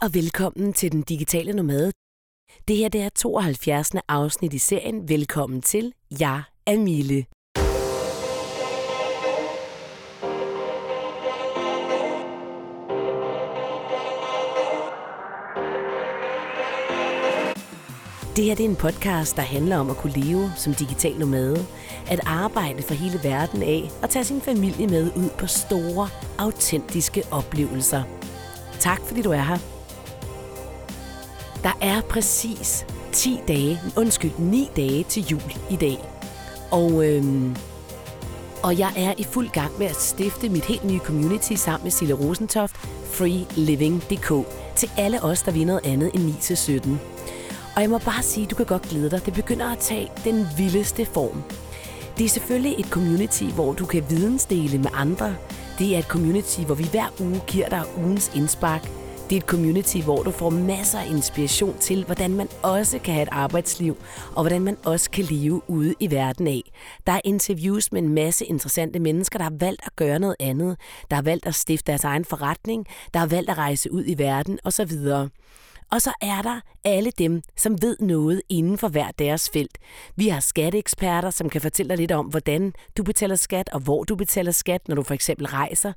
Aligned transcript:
Hej 0.00 0.06
og 0.08 0.14
velkommen 0.14 0.72
til 0.72 0.92
Den 0.92 1.02
Digitale 1.02 1.52
Nomade. 1.52 1.92
Det 2.68 2.76
her 2.76 2.88
det 2.88 3.00
er 3.00 3.08
72. 3.08 3.90
afsnit 4.08 4.52
i 4.52 4.58
serien 4.58 5.08
Velkommen 5.08 5.62
til. 5.62 5.92
Jeg 6.20 6.42
er 6.66 6.78
Mille. 6.78 7.24
Det 18.36 18.44
her 18.44 18.54
det 18.54 18.64
er 18.64 18.68
en 18.68 18.76
podcast, 18.76 19.36
der 19.36 19.42
handler 19.42 19.76
om 19.76 19.90
at 19.90 19.96
kunne 19.96 20.12
leve 20.12 20.52
som 20.56 20.74
digital 20.74 21.18
nomade, 21.18 21.66
at 22.10 22.20
arbejde 22.26 22.82
for 22.82 22.94
hele 22.94 23.20
verden 23.22 23.62
af 23.62 23.90
og 24.02 24.10
tage 24.10 24.24
sin 24.24 24.40
familie 24.40 24.86
med 24.86 25.12
ud 25.16 25.30
på 25.38 25.46
store, 25.46 26.08
autentiske 26.38 27.22
oplevelser. 27.30 28.02
Tak 28.80 29.00
fordi 29.00 29.22
du 29.22 29.30
er 29.30 29.42
her. 29.42 29.73
Der 31.64 31.72
er 31.80 32.00
præcis 32.00 32.86
10 33.12 33.40
dage, 33.48 33.80
undskyld, 33.96 34.30
9 34.38 34.70
dage 34.76 35.04
til 35.04 35.26
jul 35.26 35.54
i 35.70 35.76
dag. 35.76 35.98
Og, 36.70 37.06
øhm, 37.06 37.56
og 38.62 38.78
jeg 38.78 38.92
er 38.96 39.14
i 39.18 39.24
fuld 39.24 39.48
gang 39.48 39.78
med 39.78 39.86
at 39.86 39.96
stifte 39.96 40.48
mit 40.48 40.64
helt 40.64 40.84
nye 40.84 40.98
community 40.98 41.52
sammen 41.52 41.84
med 41.84 41.90
Sille 41.90 42.14
Rosentoft, 42.14 42.76
freeliving.dk, 43.04 44.46
til 44.76 44.90
alle 44.96 45.22
os, 45.22 45.42
der 45.42 45.52
vil 45.52 45.66
noget 45.66 45.86
andet 45.86 46.10
end 46.14 46.30
9-17. 46.30 46.90
Og 47.76 47.82
jeg 47.82 47.90
må 47.90 47.98
bare 47.98 48.22
sige, 48.22 48.46
du 48.46 48.54
kan 48.54 48.66
godt 48.66 48.82
glæde 48.82 49.10
dig. 49.10 49.26
Det 49.26 49.34
begynder 49.34 49.72
at 49.72 49.78
tage 49.78 50.10
den 50.24 50.46
vildeste 50.56 51.06
form. 51.06 51.42
Det 52.18 52.24
er 52.24 52.28
selvfølgelig 52.28 52.74
et 52.78 52.86
community, 52.86 53.44
hvor 53.44 53.72
du 53.72 53.86
kan 53.86 54.04
vidensdele 54.10 54.78
med 54.78 54.90
andre. 54.94 55.36
Det 55.78 55.94
er 55.94 55.98
et 55.98 56.04
community, 56.04 56.60
hvor 56.60 56.74
vi 56.74 56.88
hver 56.90 57.20
uge 57.20 57.40
giver 57.46 57.68
dig 57.68 57.82
ugens 57.96 58.32
indspark. 58.34 59.03
Det 59.30 59.36
er 59.36 59.40
et 59.40 59.46
community, 59.46 59.96
hvor 59.96 60.22
du 60.22 60.30
får 60.30 60.50
masser 60.50 60.98
af 60.98 61.10
inspiration 61.10 61.78
til, 61.80 62.04
hvordan 62.04 62.34
man 62.34 62.48
også 62.62 62.98
kan 62.98 63.14
have 63.14 63.22
et 63.22 63.28
arbejdsliv, 63.32 63.96
og 64.34 64.42
hvordan 64.42 64.62
man 64.62 64.76
også 64.84 65.10
kan 65.10 65.24
leve 65.24 65.70
ude 65.70 65.94
i 66.00 66.10
verden 66.10 66.46
af. 66.46 66.62
Der 67.06 67.12
er 67.12 67.20
interviews 67.24 67.92
med 67.92 68.02
en 68.02 68.14
masse 68.14 68.44
interessante 68.44 68.98
mennesker, 68.98 69.38
der 69.38 69.44
har 69.44 69.54
valgt 69.60 69.82
at 69.86 69.96
gøre 69.96 70.18
noget 70.18 70.36
andet, 70.40 70.76
der 71.10 71.16
har 71.16 71.22
valgt 71.22 71.46
at 71.46 71.54
stifte 71.54 71.86
deres 71.86 72.04
egen 72.04 72.24
forretning, 72.24 72.86
der 73.14 73.20
har 73.20 73.26
valgt 73.26 73.50
at 73.50 73.58
rejse 73.58 73.92
ud 73.92 74.04
i 74.06 74.18
verden 74.18 74.58
osv. 74.64 74.92
Og 75.94 76.02
så 76.02 76.12
er 76.20 76.42
der 76.42 76.60
alle 76.84 77.10
dem, 77.10 77.42
som 77.56 77.82
ved 77.82 77.96
noget 78.00 78.42
inden 78.48 78.78
for 78.78 78.88
hver 78.88 79.10
deres 79.18 79.50
felt. 79.50 79.78
Vi 80.16 80.28
har 80.28 80.40
skatteeksperter, 80.40 81.30
som 81.30 81.50
kan 81.50 81.60
fortælle 81.60 81.88
dig 81.88 81.96
lidt 81.96 82.12
om, 82.12 82.26
hvordan 82.26 82.72
du 82.96 83.02
betaler 83.02 83.36
skat, 83.36 83.68
og 83.72 83.80
hvor 83.80 84.04
du 84.04 84.16
betaler 84.16 84.52
skat, 84.52 84.88
når 84.88 84.94
du 84.94 85.02
for 85.02 85.14
eksempel 85.14 85.46
rejser. 85.46 85.92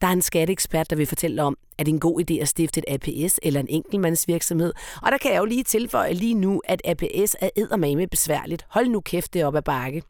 Der 0.00 0.06
er 0.06 0.12
en 0.12 0.22
skatteekspert, 0.22 0.90
der 0.90 0.96
vil 0.96 1.06
fortælle 1.06 1.42
om, 1.42 1.56
at 1.78 1.86
det 1.86 1.92
er 1.92 1.94
en 1.94 2.00
god 2.00 2.20
idé 2.20 2.34
at 2.34 2.48
stifte 2.48 2.80
et 2.80 2.84
APS 2.94 3.40
eller 3.42 3.60
en 3.60 3.68
enkeltmandsvirksomhed. 3.68 4.72
Og 5.02 5.12
der 5.12 5.18
kan 5.18 5.32
jeg 5.32 5.38
jo 5.38 5.44
lige 5.44 5.64
tilføje 5.64 6.12
lige 6.12 6.34
nu, 6.34 6.62
at 6.64 6.82
APS 6.84 7.36
er 7.40 7.50
eddermame 7.56 8.06
besværligt. 8.06 8.66
Hold 8.68 8.88
nu 8.88 9.00
kæft 9.00 9.34
det 9.34 9.44
op 9.44 9.56
ad 9.56 9.62
bakke. 9.62 10.02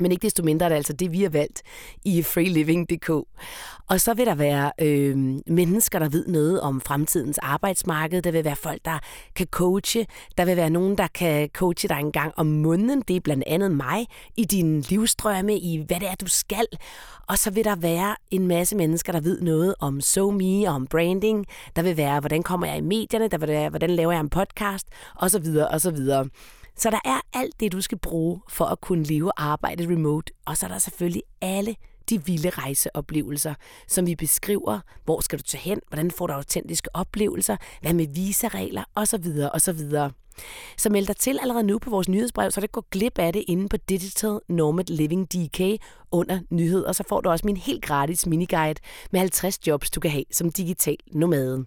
Men 0.00 0.12
ikke 0.12 0.22
desto 0.22 0.42
mindre 0.42 0.66
er 0.66 0.68
det 0.68 0.76
altså 0.76 0.92
det, 0.92 1.12
vi 1.12 1.22
har 1.22 1.30
valgt 1.30 1.62
i 2.04 2.22
freeliving.dk. 2.22 3.10
Og 3.88 4.00
så 4.00 4.14
vil 4.14 4.26
der 4.26 4.34
være 4.34 4.72
øh, 4.80 5.16
mennesker, 5.46 5.98
der 5.98 6.08
ved 6.08 6.26
noget 6.26 6.60
om 6.60 6.80
fremtidens 6.80 7.38
arbejdsmarked. 7.38 8.22
Der 8.22 8.30
vil 8.30 8.44
være 8.44 8.56
folk, 8.56 8.84
der 8.84 8.98
kan 9.34 9.46
coache. 9.50 10.06
Der 10.38 10.44
vil 10.44 10.56
være 10.56 10.70
nogen, 10.70 10.98
der 10.98 11.06
kan 11.06 11.48
coache 11.48 11.88
dig 11.88 11.98
en 12.00 12.12
gang 12.12 12.32
om 12.36 12.46
måneden. 12.46 13.02
Det 13.08 13.16
er 13.16 13.20
blandt 13.20 13.44
andet 13.46 13.72
mig 13.72 14.06
i 14.36 14.44
din 14.44 14.80
livstrømme, 14.80 15.58
i 15.58 15.84
hvad 15.86 16.00
det 16.00 16.08
er, 16.08 16.14
du 16.14 16.28
skal. 16.28 16.66
Og 17.28 17.38
så 17.38 17.50
vil 17.50 17.64
der 17.64 17.76
være 17.76 18.16
en 18.30 18.48
masse 18.48 18.76
mennesker, 18.76 19.12
der 19.12 19.20
ved 19.20 19.40
noget 19.40 19.74
om 19.80 20.00
SoMe 20.00 20.68
og 20.68 20.74
om 20.74 20.86
branding. 20.86 21.46
Der 21.76 21.82
vil 21.82 21.96
være, 21.96 22.20
hvordan 22.20 22.42
kommer 22.42 22.66
jeg 22.66 22.76
i 22.76 22.80
medierne. 22.80 23.28
Der 23.28 23.38
vil 23.38 23.48
være, 23.48 23.68
hvordan 23.68 23.90
laver 23.90 24.12
jeg 24.12 24.20
en 24.20 24.30
podcast, 24.30 24.86
og 25.16 25.30
så 25.30 25.38
videre, 25.38 25.68
og 25.68 25.80
så 25.80 25.90
videre. 25.90 26.28
Så 26.78 26.90
der 26.90 27.00
er 27.04 27.20
alt 27.32 27.60
det, 27.60 27.72
du 27.72 27.80
skal 27.80 27.98
bruge 27.98 28.40
for 28.48 28.64
at 28.64 28.80
kunne 28.80 29.04
leve 29.04 29.32
og 29.32 29.42
arbejde 29.42 29.84
remote. 29.84 30.32
Og 30.46 30.56
så 30.56 30.66
er 30.66 30.70
der 30.70 30.78
selvfølgelig 30.78 31.22
alle 31.40 31.76
de 32.10 32.24
vilde 32.24 32.50
rejseoplevelser, 32.50 33.54
som 33.88 34.06
vi 34.06 34.14
beskriver. 34.14 34.80
Hvor 35.04 35.20
skal 35.20 35.38
du 35.38 35.42
tage 35.42 35.62
hen? 35.62 35.80
Hvordan 35.88 36.10
får 36.10 36.26
du 36.26 36.32
autentiske 36.32 36.96
oplevelser? 36.96 37.56
Hvad 37.80 37.94
med 37.94 38.06
visaregler? 38.14 38.84
Og 38.94 39.08
så 39.08 39.18
videre, 39.18 39.50
og 39.50 39.60
så 39.60 39.72
videre. 39.72 40.10
Så 40.76 40.90
meld 40.90 41.06
dig 41.06 41.16
til 41.16 41.38
allerede 41.40 41.62
nu 41.62 41.78
på 41.78 41.90
vores 41.90 42.08
nyhedsbrev, 42.08 42.50
så 42.50 42.60
det 42.60 42.72
går 42.72 42.86
glip 42.90 43.18
af 43.18 43.32
det 43.32 43.44
inde 43.48 43.68
på 43.68 43.76
Digital 43.76 44.40
Nomad 44.48 44.84
Living 44.84 45.32
DK 45.32 45.60
under 46.12 46.40
nyheder. 46.50 46.92
Så 46.92 47.04
får 47.08 47.20
du 47.20 47.30
også 47.30 47.46
min 47.46 47.56
helt 47.56 47.84
gratis 47.84 48.26
miniguide 48.26 48.80
med 49.12 49.20
50 49.20 49.66
jobs, 49.66 49.90
du 49.90 50.00
kan 50.00 50.10
have 50.10 50.24
som 50.32 50.52
digital 50.52 50.96
nomade. 51.12 51.66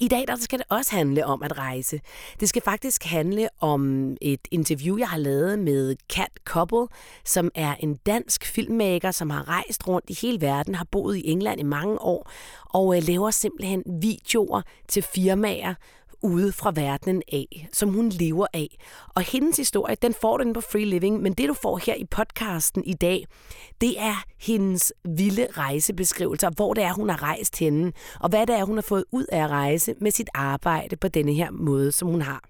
I 0.00 0.08
dag 0.08 0.24
der 0.28 0.36
skal 0.36 0.58
det 0.58 0.66
også 0.70 0.96
handle 0.96 1.26
om 1.26 1.42
at 1.42 1.58
rejse. 1.58 2.00
Det 2.40 2.48
skal 2.48 2.62
faktisk 2.62 3.04
handle 3.04 3.48
om 3.60 4.16
et 4.20 4.48
interview, 4.50 4.98
jeg 4.98 5.08
har 5.08 5.18
lavet 5.18 5.58
med 5.58 5.96
Kat 6.10 6.44
Koppel, 6.44 6.86
som 7.24 7.50
er 7.54 7.74
en 7.80 7.94
dansk 7.94 8.44
filmmaker, 8.44 9.10
som 9.10 9.30
har 9.30 9.48
rejst 9.48 9.88
rundt 9.88 10.10
i 10.10 10.18
hele 10.22 10.40
verden, 10.40 10.74
har 10.74 10.86
boet 10.90 11.16
i 11.16 11.30
England 11.30 11.60
i 11.60 11.64
mange 11.64 12.00
år, 12.00 12.30
og 12.64 12.96
øh, 12.96 13.02
laver 13.02 13.30
simpelthen 13.30 13.82
videoer 14.00 14.62
til 14.88 15.02
firmaer, 15.02 15.74
ude 16.24 16.52
fra 16.52 16.72
verdenen 16.74 17.22
af, 17.32 17.68
som 17.72 17.88
hun 17.88 18.08
lever 18.08 18.46
af. 18.52 18.78
Og 19.14 19.22
hendes 19.22 19.56
historie, 19.56 19.96
den 20.02 20.14
får 20.20 20.36
du 20.36 20.52
på 20.52 20.60
Free 20.60 20.84
Living, 20.84 21.22
men 21.22 21.32
det 21.32 21.48
du 21.48 21.54
får 21.54 21.78
her 21.78 21.94
i 21.94 22.04
podcasten 22.04 22.84
i 22.84 22.92
dag, 22.92 23.24
det 23.80 24.00
er 24.00 24.24
hendes 24.40 24.92
vilde 25.04 25.46
rejsebeskrivelser, 25.50 26.50
hvor 26.50 26.74
det 26.74 26.84
er, 26.84 26.92
hun 26.92 27.08
har 27.08 27.22
rejst 27.22 27.58
henne, 27.58 27.92
og 28.20 28.28
hvad 28.28 28.46
det 28.46 28.54
er, 28.54 28.64
hun 28.64 28.76
har 28.76 28.82
fået 28.82 29.04
ud 29.12 29.26
af 29.32 29.44
at 29.44 29.50
rejse 29.50 29.94
med 30.00 30.10
sit 30.10 30.28
arbejde 30.34 30.96
på 30.96 31.08
denne 31.08 31.34
her 31.34 31.50
måde, 31.50 31.92
som 31.92 32.08
hun 32.08 32.22
har. 32.22 32.42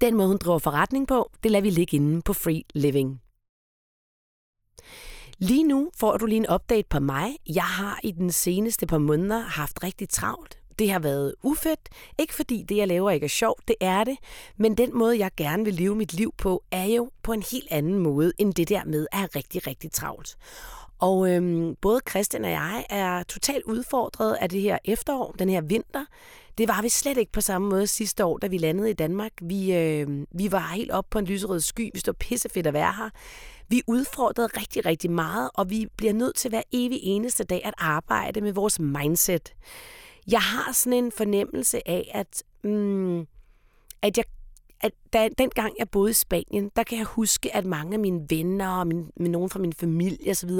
Den 0.00 0.16
måde, 0.16 0.28
hun 0.28 0.38
driver 0.38 0.58
forretning 0.58 1.08
på, 1.08 1.30
det 1.42 1.50
lader 1.50 1.62
vi 1.62 1.70
ligge 1.70 1.96
inde 1.96 2.22
på 2.22 2.32
Free 2.32 2.62
Living. 2.74 3.20
Lige 5.38 5.64
nu 5.64 5.90
får 5.96 6.16
du 6.16 6.26
lige 6.26 6.36
en 6.36 6.50
update 6.54 6.88
på 6.90 7.00
mig. 7.00 7.36
Jeg 7.54 7.64
har 7.64 8.00
i 8.02 8.10
den 8.10 8.32
seneste 8.32 8.86
par 8.86 8.98
måneder 8.98 9.38
haft 9.38 9.84
rigtig 9.84 10.08
travlt 10.08 10.61
det 10.82 10.90
har 10.90 10.98
været 10.98 11.34
ufedt. 11.42 11.88
Ikke 12.18 12.34
fordi 12.34 12.62
det, 12.68 12.76
jeg 12.76 12.88
laver, 12.88 13.10
ikke 13.10 13.24
er 13.24 13.28
sjovt. 13.28 13.68
Det 13.68 13.76
er 13.80 14.04
det. 14.04 14.16
Men 14.56 14.76
den 14.76 14.98
måde, 14.98 15.18
jeg 15.18 15.30
gerne 15.36 15.64
vil 15.64 15.74
leve 15.74 15.94
mit 15.94 16.12
liv 16.12 16.34
på, 16.38 16.62
er 16.70 16.84
jo 16.84 17.10
på 17.22 17.32
en 17.32 17.42
helt 17.52 17.68
anden 17.70 17.98
måde, 17.98 18.32
end 18.38 18.54
det 18.54 18.68
der 18.68 18.84
med 18.84 19.06
at 19.12 19.18
have 19.18 19.28
rigtig, 19.36 19.66
rigtig 19.66 19.92
travlt. 19.92 20.36
Og 20.98 21.30
øhm, 21.30 21.76
både 21.80 22.00
Christian 22.10 22.44
og 22.44 22.50
jeg 22.50 22.84
er 22.90 23.22
totalt 23.22 23.64
udfordret 23.64 24.34
af 24.34 24.48
det 24.48 24.60
her 24.60 24.78
efterår, 24.84 25.34
den 25.38 25.48
her 25.48 25.60
vinter. 25.60 26.04
Det 26.58 26.68
var 26.68 26.82
vi 26.82 26.88
slet 26.88 27.16
ikke 27.16 27.32
på 27.32 27.40
samme 27.40 27.68
måde 27.68 27.86
sidste 27.86 28.24
år, 28.24 28.38
da 28.38 28.46
vi 28.46 28.58
landede 28.58 28.90
i 28.90 28.92
Danmark. 28.92 29.32
Vi, 29.42 29.74
øh, 29.74 30.08
vi 30.30 30.52
var 30.52 30.72
helt 30.74 30.90
op 30.90 31.04
på 31.10 31.18
en 31.18 31.24
lyserød 31.24 31.60
sky. 31.60 31.90
Vi 31.94 32.00
stod 32.00 32.14
pissefedt 32.14 32.66
at 32.66 32.74
være 32.74 32.92
her. 32.92 33.10
Vi 33.68 33.78
er 33.78 33.82
udfordret 33.86 34.56
rigtig, 34.56 34.86
rigtig 34.86 35.10
meget, 35.10 35.50
og 35.54 35.70
vi 35.70 35.86
bliver 35.96 36.12
nødt 36.12 36.36
til 36.36 36.48
hver 36.48 36.62
evig 36.72 36.98
eneste 37.02 37.44
dag 37.44 37.60
at 37.64 37.74
arbejde 37.78 38.40
med 38.40 38.52
vores 38.52 38.80
mindset. 38.80 39.54
Jeg 40.30 40.40
har 40.40 40.72
sådan 40.72 41.04
en 41.04 41.12
fornemmelse 41.12 41.88
af, 41.88 42.10
at, 42.14 42.42
mm, 42.64 43.26
at 44.02 44.16
jeg 44.16 44.24
at 44.82 44.92
da, 45.12 45.28
dengang 45.38 45.74
jeg 45.78 45.90
boede 45.90 46.10
i 46.10 46.14
Spanien, 46.14 46.70
der 46.76 46.82
kan 46.82 46.98
jeg 46.98 47.06
huske, 47.06 47.56
at 47.56 47.64
mange 47.64 47.92
af 47.94 47.98
mine 47.98 48.26
venner 48.28 48.68
og 48.68 48.86
min, 48.86 49.10
med 49.16 49.30
nogen 49.30 49.50
fra 49.50 49.58
min 49.58 49.72
familie 49.72 50.30
osv., 50.30 50.50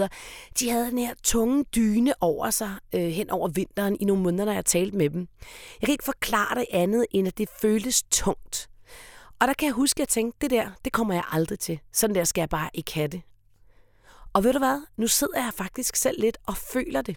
de 0.61 0.71
havde 0.71 0.91
den 0.91 0.99
her 0.99 1.15
tunge 1.23 1.65
dyne 1.65 2.15
over 2.21 2.50
sig 2.50 2.75
øh, 2.95 3.00
hen 3.00 3.31
over 3.31 3.49
vinteren 3.49 3.97
i 4.00 4.05
nogle 4.05 4.23
måneder, 4.23 4.45
når 4.45 4.53
jeg 4.53 4.65
talte 4.65 4.97
med 4.97 5.11
dem. 5.11 5.28
Jeg 5.81 5.87
kan 5.87 5.93
ikke 5.93 6.05
forklare 6.05 6.55
det 6.55 6.67
andet, 6.73 7.06
end 7.11 7.29
at 7.29 7.39
det 7.39 7.49
føltes 7.61 8.03
tungt. 8.03 8.71
Og 9.41 9.49
der 9.49 9.55
kan 9.55 9.67
jeg 9.67 9.75
huske, 9.75 9.97
at 9.97 10.00
jeg 10.00 10.09
tænkte, 10.09 10.39
det 10.41 10.50
der, 10.50 10.71
det 10.84 10.93
kommer 10.93 11.15
jeg 11.15 11.25
aldrig 11.31 11.59
til. 11.59 11.79
Sådan 11.93 12.15
der 12.15 12.25
skal 12.25 12.43
jeg 12.43 12.49
bare 12.49 12.71
ikke 12.75 12.94
have 12.94 13.09
det. 13.09 13.23
Og 14.33 14.44
ved 14.44 14.53
du 14.53 14.59
hvad? 14.59 14.81
Nu 14.97 15.06
sidder 15.06 15.39
jeg 15.44 15.53
faktisk 15.55 15.97
selv 15.97 16.21
lidt 16.21 16.39
og 16.47 16.56
føler 16.56 17.03
det. 17.03 17.17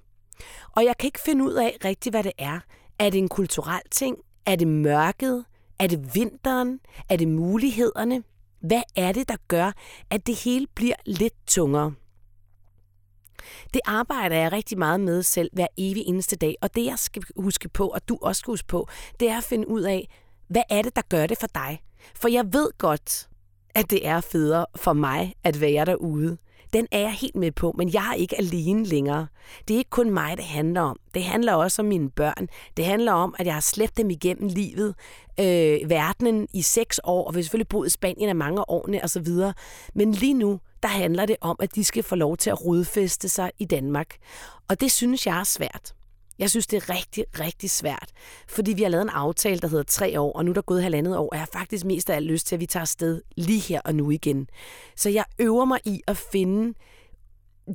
Og 0.71 0.85
jeg 0.85 0.97
kan 0.99 1.07
ikke 1.07 1.21
finde 1.25 1.43
ud 1.43 1.53
af 1.53 1.77
rigtigt, 1.85 2.13
hvad 2.13 2.23
det 2.23 2.31
er. 2.37 2.59
Er 2.99 3.09
det 3.09 3.17
en 3.17 3.27
kulturel 3.27 3.81
ting? 3.91 4.17
Er 4.45 4.55
det 4.55 4.67
mørket? 4.67 5.45
Er 5.79 5.87
det 5.87 6.15
vinteren? 6.15 6.79
Er 7.09 7.15
det 7.17 7.27
mulighederne? 7.27 8.23
Hvad 8.59 8.81
er 8.95 9.11
det, 9.11 9.29
der 9.29 9.35
gør, 9.47 9.71
at 10.09 10.27
det 10.27 10.35
hele 10.35 10.67
bliver 10.75 10.95
lidt 11.05 11.33
tungere? 11.47 11.93
Det 13.73 13.81
arbejder 13.85 14.35
jeg 14.35 14.51
rigtig 14.51 14.77
meget 14.77 14.99
med 14.99 15.23
selv 15.23 15.49
hver 15.53 15.67
evig 15.77 16.03
eneste 16.07 16.35
dag, 16.35 16.55
og 16.61 16.75
det 16.75 16.85
jeg 16.85 16.99
skal 16.99 17.23
huske 17.35 17.69
på, 17.69 17.87
og 17.87 18.09
du 18.09 18.17
også 18.21 18.39
skal 18.39 18.51
huske 18.51 18.67
på, 18.67 18.87
det 19.19 19.29
er 19.29 19.37
at 19.37 19.43
finde 19.43 19.67
ud 19.67 19.81
af, 19.81 20.09
hvad 20.47 20.63
er 20.69 20.81
det, 20.81 20.95
der 20.95 21.01
gør 21.09 21.27
det 21.27 21.37
for 21.37 21.47
dig? 21.47 21.81
For 22.15 22.27
jeg 22.27 22.53
ved 22.53 22.69
godt, 22.77 23.29
at 23.75 23.89
det 23.89 24.07
er 24.07 24.21
federe 24.21 24.65
for 24.75 24.93
mig 24.93 25.33
at 25.43 25.61
være 25.61 25.85
derude 25.85 26.37
den 26.75 26.87
er 26.91 26.99
jeg 26.99 27.11
helt 27.11 27.35
med 27.35 27.51
på, 27.51 27.73
men 27.77 27.93
jeg 27.93 28.09
er 28.09 28.13
ikke 28.13 28.37
alene 28.37 28.85
længere. 28.85 29.27
Det 29.67 29.73
er 29.73 29.77
ikke 29.77 29.89
kun 29.89 30.09
mig, 30.09 30.37
det 30.37 30.45
handler 30.45 30.81
om. 30.81 30.99
Det 31.13 31.23
handler 31.23 31.53
også 31.53 31.81
om 31.81 31.85
mine 31.85 32.09
børn. 32.09 32.47
Det 32.77 32.85
handler 32.85 33.11
om, 33.11 33.35
at 33.39 33.45
jeg 33.45 33.53
har 33.53 33.61
slæbt 33.61 33.97
dem 33.97 34.09
igennem 34.09 34.47
livet, 34.47 34.95
øh, 35.39 35.89
verdenen 35.89 36.47
i 36.53 36.61
seks 36.61 36.99
år, 37.03 37.27
og 37.27 37.35
vi 37.35 37.39
har 37.39 37.43
selvfølgelig 37.43 37.67
boet 37.67 37.87
i 37.87 37.89
Spanien 37.89 38.29
af 38.29 38.35
mange 38.35 38.69
årene 38.69 39.03
osv. 39.03 39.27
Men 39.93 40.11
lige 40.11 40.33
nu, 40.33 40.59
der 40.83 40.89
handler 40.89 41.25
det 41.25 41.35
om, 41.41 41.55
at 41.59 41.75
de 41.75 41.83
skal 41.83 42.03
få 42.03 42.15
lov 42.15 42.37
til 42.37 42.49
at 42.49 42.65
rodfeste 42.65 43.29
sig 43.29 43.51
i 43.59 43.65
Danmark. 43.65 44.15
Og 44.67 44.81
det 44.81 44.91
synes 44.91 45.27
jeg 45.27 45.39
er 45.39 45.43
svært. 45.43 45.93
Jeg 46.39 46.49
synes, 46.49 46.67
det 46.67 46.77
er 46.77 46.89
rigtig, 46.89 47.25
rigtig 47.39 47.69
svært, 47.71 48.09
fordi 48.47 48.73
vi 48.73 48.81
har 48.83 48.89
lavet 48.89 49.01
en 49.01 49.09
aftale, 49.09 49.59
der 49.59 49.67
hedder 49.67 49.83
tre 49.83 50.19
år, 50.19 50.33
og 50.33 50.45
nu 50.45 50.51
er 50.51 50.53
der 50.53 50.61
gået 50.61 50.83
halvandet 50.83 51.17
år, 51.17 51.29
og 51.29 51.29
jeg 51.31 51.39
har 51.39 51.49
faktisk 51.53 51.85
mest 51.85 52.09
af 52.09 52.15
alt 52.15 52.25
lyst 52.25 52.47
til, 52.47 52.55
at 52.55 52.59
vi 52.59 52.65
tager 52.65 52.81
afsted 52.81 53.21
lige 53.37 53.59
her 53.59 53.81
og 53.85 53.95
nu 53.95 54.11
igen. 54.11 54.47
Så 54.95 55.09
jeg 55.09 55.25
øver 55.39 55.65
mig 55.65 55.79
i 55.85 56.01
at 56.07 56.17
finde 56.17 56.73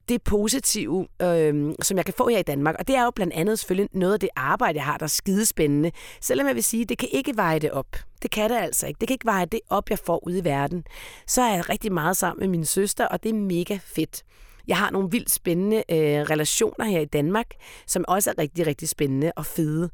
det 0.08 0.22
positive, 0.22 1.06
øh, 1.22 1.74
som 1.82 1.96
jeg 1.96 2.04
kan 2.04 2.14
få 2.14 2.28
her 2.28 2.38
i 2.38 2.42
Danmark. 2.42 2.76
Og 2.78 2.88
det 2.88 2.96
er 2.96 3.04
jo 3.04 3.10
blandt 3.10 3.32
andet 3.32 3.58
selvfølgelig 3.58 3.88
noget 3.92 4.12
af 4.12 4.20
det 4.20 4.28
arbejde, 4.36 4.76
jeg 4.76 4.84
har, 4.84 4.96
der 4.96 5.04
er 5.04 5.08
skidespændende. 5.08 5.90
Selvom 6.20 6.46
jeg 6.46 6.54
vil 6.54 6.64
sige, 6.64 6.84
det 6.84 6.98
kan 6.98 7.08
ikke 7.12 7.36
veje 7.36 7.58
det 7.58 7.70
op. 7.70 7.96
Det 8.22 8.30
kan 8.30 8.50
det 8.50 8.56
altså 8.56 8.86
ikke. 8.86 8.98
Det 8.98 9.08
kan 9.08 9.14
ikke 9.14 9.26
veje 9.26 9.46
det 9.46 9.60
op, 9.70 9.90
jeg 9.90 9.98
får 9.98 10.26
ude 10.26 10.38
i 10.38 10.44
verden. 10.44 10.84
Så 11.26 11.42
er 11.42 11.54
jeg 11.54 11.68
rigtig 11.68 11.92
meget 11.92 12.16
sammen 12.16 12.40
med 12.40 12.48
min 12.48 12.64
søster, 12.64 13.06
og 13.06 13.22
det 13.22 13.28
er 13.28 13.34
mega 13.34 13.78
fedt. 13.84 14.22
Jeg 14.70 14.78
har 14.78 14.90
nogle 14.90 15.10
vildt 15.10 15.30
spændende 15.30 15.76
øh, 15.76 16.20
relationer 16.30 16.84
her 16.84 17.00
i 17.00 17.04
Danmark, 17.04 17.46
som 17.86 18.04
også 18.08 18.30
er 18.30 18.38
rigtig, 18.38 18.66
rigtig 18.66 18.88
spændende 18.88 19.32
og 19.36 19.46
fede. 19.46 19.90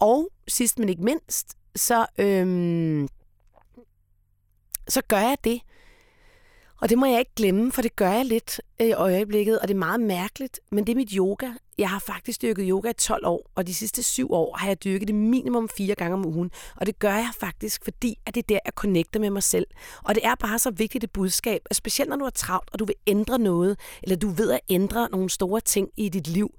Og 0.00 0.28
sidst 0.48 0.78
men 0.78 0.88
ikke 0.88 1.02
mindst, 1.02 1.56
så, 1.76 2.06
øh, 2.18 3.08
så 4.88 5.02
gør 5.08 5.18
jeg 5.18 5.36
det, 5.44 5.60
og 6.80 6.88
det 6.88 6.98
må 6.98 7.06
jeg 7.06 7.18
ikke 7.18 7.34
glemme, 7.36 7.72
for 7.72 7.82
det 7.82 7.96
gør 7.96 8.10
jeg 8.10 8.24
lidt 8.24 8.60
øh, 8.80 8.88
i 8.88 8.92
øjeblikket, 8.92 9.58
og 9.58 9.68
det 9.68 9.74
er 9.74 9.78
meget 9.78 10.00
mærkeligt, 10.00 10.60
men 10.70 10.86
det 10.86 10.92
er 10.92 10.96
mit 10.96 11.12
yoga. 11.12 11.50
Jeg 11.78 11.90
har 11.90 11.98
faktisk 11.98 12.42
dyrket 12.42 12.66
yoga 12.68 12.90
i 12.90 12.92
12 12.92 13.26
år, 13.26 13.50
og 13.54 13.66
de 13.66 13.74
sidste 13.74 14.02
syv 14.02 14.32
år 14.32 14.56
har 14.56 14.68
jeg 14.68 14.84
dyrket 14.84 15.08
det 15.08 15.14
minimum 15.14 15.68
fire 15.68 15.94
gange 15.94 16.14
om 16.14 16.26
ugen. 16.26 16.50
Og 16.76 16.86
det 16.86 16.98
gør 16.98 17.14
jeg 17.14 17.30
faktisk, 17.40 17.84
fordi 17.84 18.18
at 18.26 18.34
det 18.34 18.42
er 18.42 18.46
der, 18.48 18.58
jeg 18.64 18.72
connecter 18.74 19.20
med 19.20 19.30
mig 19.30 19.42
selv. 19.42 19.66
Og 20.04 20.14
det 20.14 20.26
er 20.26 20.34
bare 20.34 20.58
så 20.58 20.70
vigtigt 20.70 21.04
et 21.04 21.10
budskab, 21.10 21.60
at 21.70 21.76
specielt 21.76 22.10
når 22.10 22.16
du 22.16 22.24
er 22.24 22.30
travlt, 22.30 22.70
og 22.72 22.78
du 22.78 22.84
vil 22.84 22.94
ændre 23.06 23.38
noget, 23.38 23.78
eller 24.02 24.16
du 24.16 24.28
ved 24.28 24.50
at 24.50 24.60
ændre 24.68 25.08
nogle 25.10 25.30
store 25.30 25.60
ting 25.60 25.88
i 25.96 26.08
dit 26.08 26.28
liv, 26.28 26.50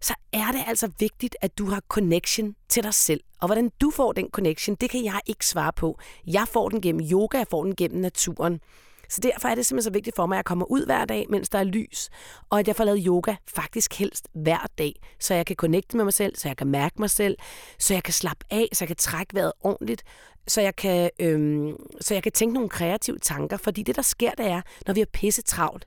så 0.00 0.14
er 0.32 0.52
det 0.52 0.62
altså 0.66 0.90
vigtigt, 0.98 1.36
at 1.40 1.58
du 1.58 1.66
har 1.66 1.82
connection 1.88 2.54
til 2.68 2.82
dig 2.82 2.94
selv. 2.94 3.20
Og 3.40 3.48
hvordan 3.48 3.70
du 3.80 3.90
får 3.90 4.12
den 4.12 4.28
connection, 4.32 4.76
det 4.80 4.90
kan 4.90 5.04
jeg 5.04 5.20
ikke 5.26 5.46
svare 5.46 5.72
på. 5.72 5.98
Jeg 6.26 6.48
får 6.48 6.68
den 6.68 6.80
gennem 6.80 7.08
yoga, 7.12 7.38
jeg 7.38 7.46
får 7.50 7.64
den 7.64 7.76
gennem 7.76 8.00
naturen. 8.00 8.60
Så 9.08 9.20
derfor 9.20 9.48
er 9.48 9.54
det 9.54 9.66
simpelthen 9.66 9.90
så 9.90 9.92
vigtigt 9.92 10.16
for 10.16 10.26
mig, 10.26 10.36
at 10.36 10.38
jeg 10.38 10.44
kommer 10.44 10.66
ud 10.70 10.86
hver 10.86 11.04
dag, 11.04 11.26
mens 11.30 11.48
der 11.48 11.58
er 11.58 11.64
lys, 11.64 12.10
og 12.50 12.58
at 12.58 12.68
jeg 12.68 12.76
får 12.76 12.84
lavet 12.84 13.02
yoga 13.06 13.34
faktisk 13.46 13.94
helst 13.94 14.28
hver 14.34 14.66
dag, 14.78 14.92
så 15.20 15.34
jeg 15.34 15.46
kan 15.46 15.56
connecte 15.56 15.96
med 15.96 16.04
mig 16.04 16.14
selv, 16.14 16.36
så 16.36 16.48
jeg 16.48 16.56
kan 16.56 16.66
mærke 16.66 16.94
mig 16.98 17.10
selv, 17.10 17.36
så 17.78 17.94
jeg 17.94 18.02
kan 18.02 18.14
slappe 18.14 18.44
af, 18.50 18.68
så 18.72 18.84
jeg 18.84 18.88
kan 18.88 18.96
trække 18.96 19.34
vejret 19.34 19.52
ordentligt, 19.60 20.02
så 20.46 20.60
jeg 20.60 20.76
kan, 20.76 21.10
øhm, 21.20 21.76
så 22.00 22.14
jeg 22.14 22.22
kan 22.22 22.32
tænke 22.32 22.54
nogle 22.54 22.68
kreative 22.68 23.18
tanker, 23.18 23.56
fordi 23.56 23.82
det, 23.82 23.96
der 23.96 24.02
sker, 24.02 24.30
det 24.30 24.46
er, 24.46 24.62
når 24.86 24.94
vi 24.94 25.00
er 25.00 25.06
pisse 25.12 25.42
travlt, 25.42 25.86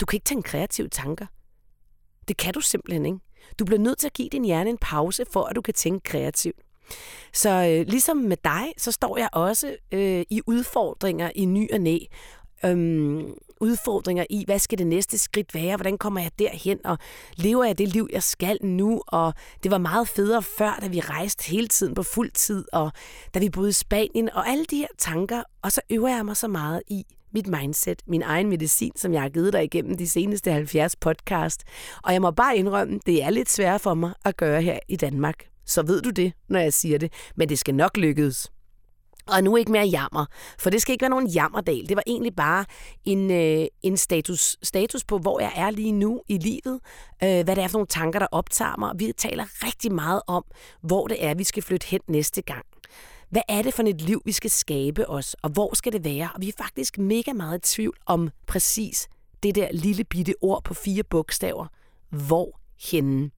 du 0.00 0.06
kan 0.06 0.16
ikke 0.16 0.24
tænke 0.24 0.48
kreative 0.48 0.88
tanker. 0.88 1.26
Det 2.28 2.36
kan 2.36 2.54
du 2.54 2.60
simpelthen 2.60 3.06
ikke. 3.06 3.18
Du 3.58 3.64
bliver 3.64 3.78
nødt 3.78 3.98
til 3.98 4.06
at 4.06 4.12
give 4.12 4.28
din 4.28 4.44
hjerne 4.44 4.70
en 4.70 4.78
pause, 4.78 5.24
for 5.32 5.44
at 5.44 5.56
du 5.56 5.60
kan 5.60 5.74
tænke 5.74 6.04
kreativt. 6.04 6.56
Så 7.32 7.50
øh, 7.50 7.86
ligesom 7.86 8.16
med 8.16 8.36
dig, 8.44 8.72
så 8.78 8.92
står 8.92 9.18
jeg 9.18 9.28
også 9.32 9.76
øh, 9.92 10.24
i 10.30 10.40
udfordringer 10.46 11.30
i 11.34 11.44
ny 11.44 11.72
og 11.72 11.80
næ 11.80 11.98
øhm, 12.64 13.34
udfordringer 13.60 14.24
i, 14.30 14.44
hvad 14.46 14.58
skal 14.58 14.78
det 14.78 14.86
næste 14.86 15.18
skridt 15.18 15.54
være, 15.54 15.76
hvordan 15.76 15.98
kommer 15.98 16.20
jeg 16.20 16.30
derhen, 16.38 16.86
og 16.86 16.98
lever 17.36 17.64
jeg 17.64 17.78
det 17.78 17.88
liv, 17.88 18.08
jeg 18.12 18.22
skal 18.22 18.58
nu, 18.62 19.02
og 19.06 19.34
det 19.62 19.70
var 19.70 19.78
meget 19.78 20.08
federe 20.08 20.42
før, 20.42 20.78
da 20.80 20.86
vi 20.86 21.00
rejste 21.00 21.50
hele 21.50 21.68
tiden 21.68 21.94
på 21.94 22.02
fuld 22.02 22.30
tid, 22.30 22.64
og 22.72 22.92
da 23.34 23.38
vi 23.38 23.50
boede 23.50 23.68
i 23.68 23.72
Spanien, 23.72 24.30
og 24.32 24.48
alle 24.48 24.64
de 24.64 24.76
her 24.76 24.86
tanker, 24.98 25.42
og 25.62 25.72
så 25.72 25.80
øver 25.90 26.08
jeg 26.08 26.24
mig 26.24 26.36
så 26.36 26.48
meget 26.48 26.82
i 26.88 27.04
mit 27.32 27.46
mindset, 27.46 28.02
min 28.06 28.22
egen 28.22 28.48
medicin, 28.48 28.92
som 28.96 29.12
jeg 29.12 29.22
har 29.22 29.28
givet 29.28 29.52
dig 29.52 29.64
igennem 29.64 29.96
de 29.96 30.08
seneste 30.08 30.52
70 30.52 30.96
podcast. 30.96 31.62
Og 32.02 32.12
jeg 32.12 32.22
må 32.22 32.30
bare 32.30 32.56
indrømme, 32.56 33.00
det 33.06 33.22
er 33.22 33.30
lidt 33.30 33.50
svært 33.50 33.80
for 33.80 33.94
mig 33.94 34.12
at 34.24 34.36
gøre 34.36 34.62
her 34.62 34.78
i 34.88 34.96
Danmark. 34.96 35.44
Så 35.66 35.82
ved 35.82 36.02
du 36.02 36.10
det, 36.10 36.32
når 36.48 36.60
jeg 36.60 36.72
siger 36.72 36.98
det. 36.98 37.12
Men 37.36 37.48
det 37.48 37.58
skal 37.58 37.74
nok 37.74 37.96
lykkes. 37.96 38.50
Og 39.28 39.44
nu 39.44 39.56
ikke 39.56 39.72
mere 39.72 39.86
jammer, 39.86 40.26
for 40.58 40.70
det 40.70 40.82
skal 40.82 40.92
ikke 40.92 41.02
være 41.02 41.10
nogen 41.10 41.26
jammerdal. 41.26 41.88
Det 41.88 41.96
var 41.96 42.02
egentlig 42.06 42.36
bare 42.36 42.64
en, 43.04 43.30
øh, 43.30 43.66
en 43.82 43.96
status, 43.96 44.56
status 44.62 45.04
på, 45.04 45.18
hvor 45.18 45.40
jeg 45.40 45.52
er 45.56 45.70
lige 45.70 45.92
nu 45.92 46.22
i 46.28 46.38
livet, 46.38 46.80
øh, 47.22 47.44
hvad 47.44 47.56
det 47.56 47.58
er 47.58 47.68
for 47.68 47.78
nogle 47.78 47.86
tanker, 47.86 48.18
der 48.18 48.26
optager 48.30 48.78
mig. 48.78 48.92
Vi 48.96 49.12
taler 49.16 49.44
rigtig 49.66 49.92
meget 49.92 50.22
om, 50.26 50.44
hvor 50.80 51.06
det 51.06 51.24
er, 51.24 51.34
vi 51.34 51.44
skal 51.44 51.62
flytte 51.62 51.86
hen 51.86 52.00
næste 52.08 52.42
gang. 52.42 52.66
Hvad 53.30 53.42
er 53.48 53.62
det 53.62 53.74
for 53.74 53.82
et 53.82 54.00
liv, 54.00 54.22
vi 54.24 54.32
skal 54.32 54.50
skabe 54.50 55.10
os, 55.10 55.36
og 55.42 55.50
hvor 55.50 55.74
skal 55.74 55.92
det 55.92 56.04
være? 56.04 56.30
Og 56.34 56.40
vi 56.40 56.48
er 56.48 56.52
faktisk 56.58 56.98
mega 56.98 57.32
meget 57.32 57.58
i 57.58 57.74
tvivl 57.74 57.96
om 58.06 58.30
præcis 58.46 59.08
det 59.42 59.54
der 59.54 59.68
lille 59.72 60.04
bitte 60.04 60.34
ord 60.40 60.64
på 60.64 60.74
fire 60.74 61.02
bogstaver. 61.02 61.66
Hvor 62.10 62.60
henne? 62.90 63.30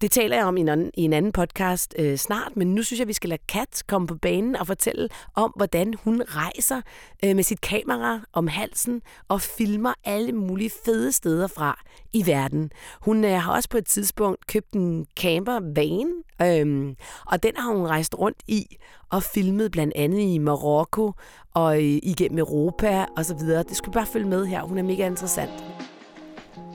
Det 0.00 0.10
taler 0.10 0.36
jeg 0.36 0.44
om 0.44 0.56
i 0.56 0.60
en, 0.60 0.90
i 0.94 1.02
en 1.02 1.12
anden 1.12 1.32
podcast 1.32 1.94
øh, 1.98 2.16
snart, 2.16 2.52
men 2.56 2.74
nu 2.74 2.82
synes 2.82 3.00
jeg, 3.00 3.08
vi 3.08 3.12
skal 3.12 3.28
lade 3.28 3.42
Kat 3.48 3.82
komme 3.86 4.06
på 4.06 4.14
banen 4.14 4.56
og 4.56 4.66
fortælle 4.66 5.08
om, 5.34 5.52
hvordan 5.56 5.94
hun 6.04 6.22
rejser 6.28 6.80
øh, 7.24 7.36
med 7.36 7.44
sit 7.44 7.60
kamera 7.60 8.20
om 8.32 8.46
halsen 8.46 9.02
og 9.28 9.40
filmer 9.40 9.94
alle 10.04 10.32
mulige 10.32 10.70
fede 10.84 11.12
steder 11.12 11.46
fra 11.46 11.80
i 12.12 12.26
verden. 12.26 12.70
Hun 13.00 13.24
øh, 13.24 13.30
har 13.30 13.52
også 13.52 13.68
på 13.68 13.78
et 13.78 13.86
tidspunkt 13.86 14.46
købt 14.46 14.72
en 14.72 15.06
camper 15.20 15.60
van, 15.74 16.12
øh, 16.42 16.94
og 17.26 17.42
den 17.42 17.52
har 17.56 17.72
hun 17.74 17.86
rejst 17.86 18.18
rundt 18.18 18.42
i 18.48 18.76
og 19.10 19.22
filmet 19.22 19.70
blandt 19.70 19.92
andet 19.96 20.20
i 20.20 20.38
Marokko 20.38 21.12
og 21.54 21.76
øh, 21.76 21.98
igennem 22.02 22.38
Europa 22.38 23.06
og 23.16 23.24
så 23.24 23.34
videre. 23.34 23.62
Det 23.62 23.76
skulle 23.76 23.94
bare 23.94 24.06
følge 24.06 24.28
med 24.28 24.46
her. 24.46 24.62
Hun 24.62 24.78
er 24.78 24.82
mega 24.82 25.06
interessant. 25.06 25.50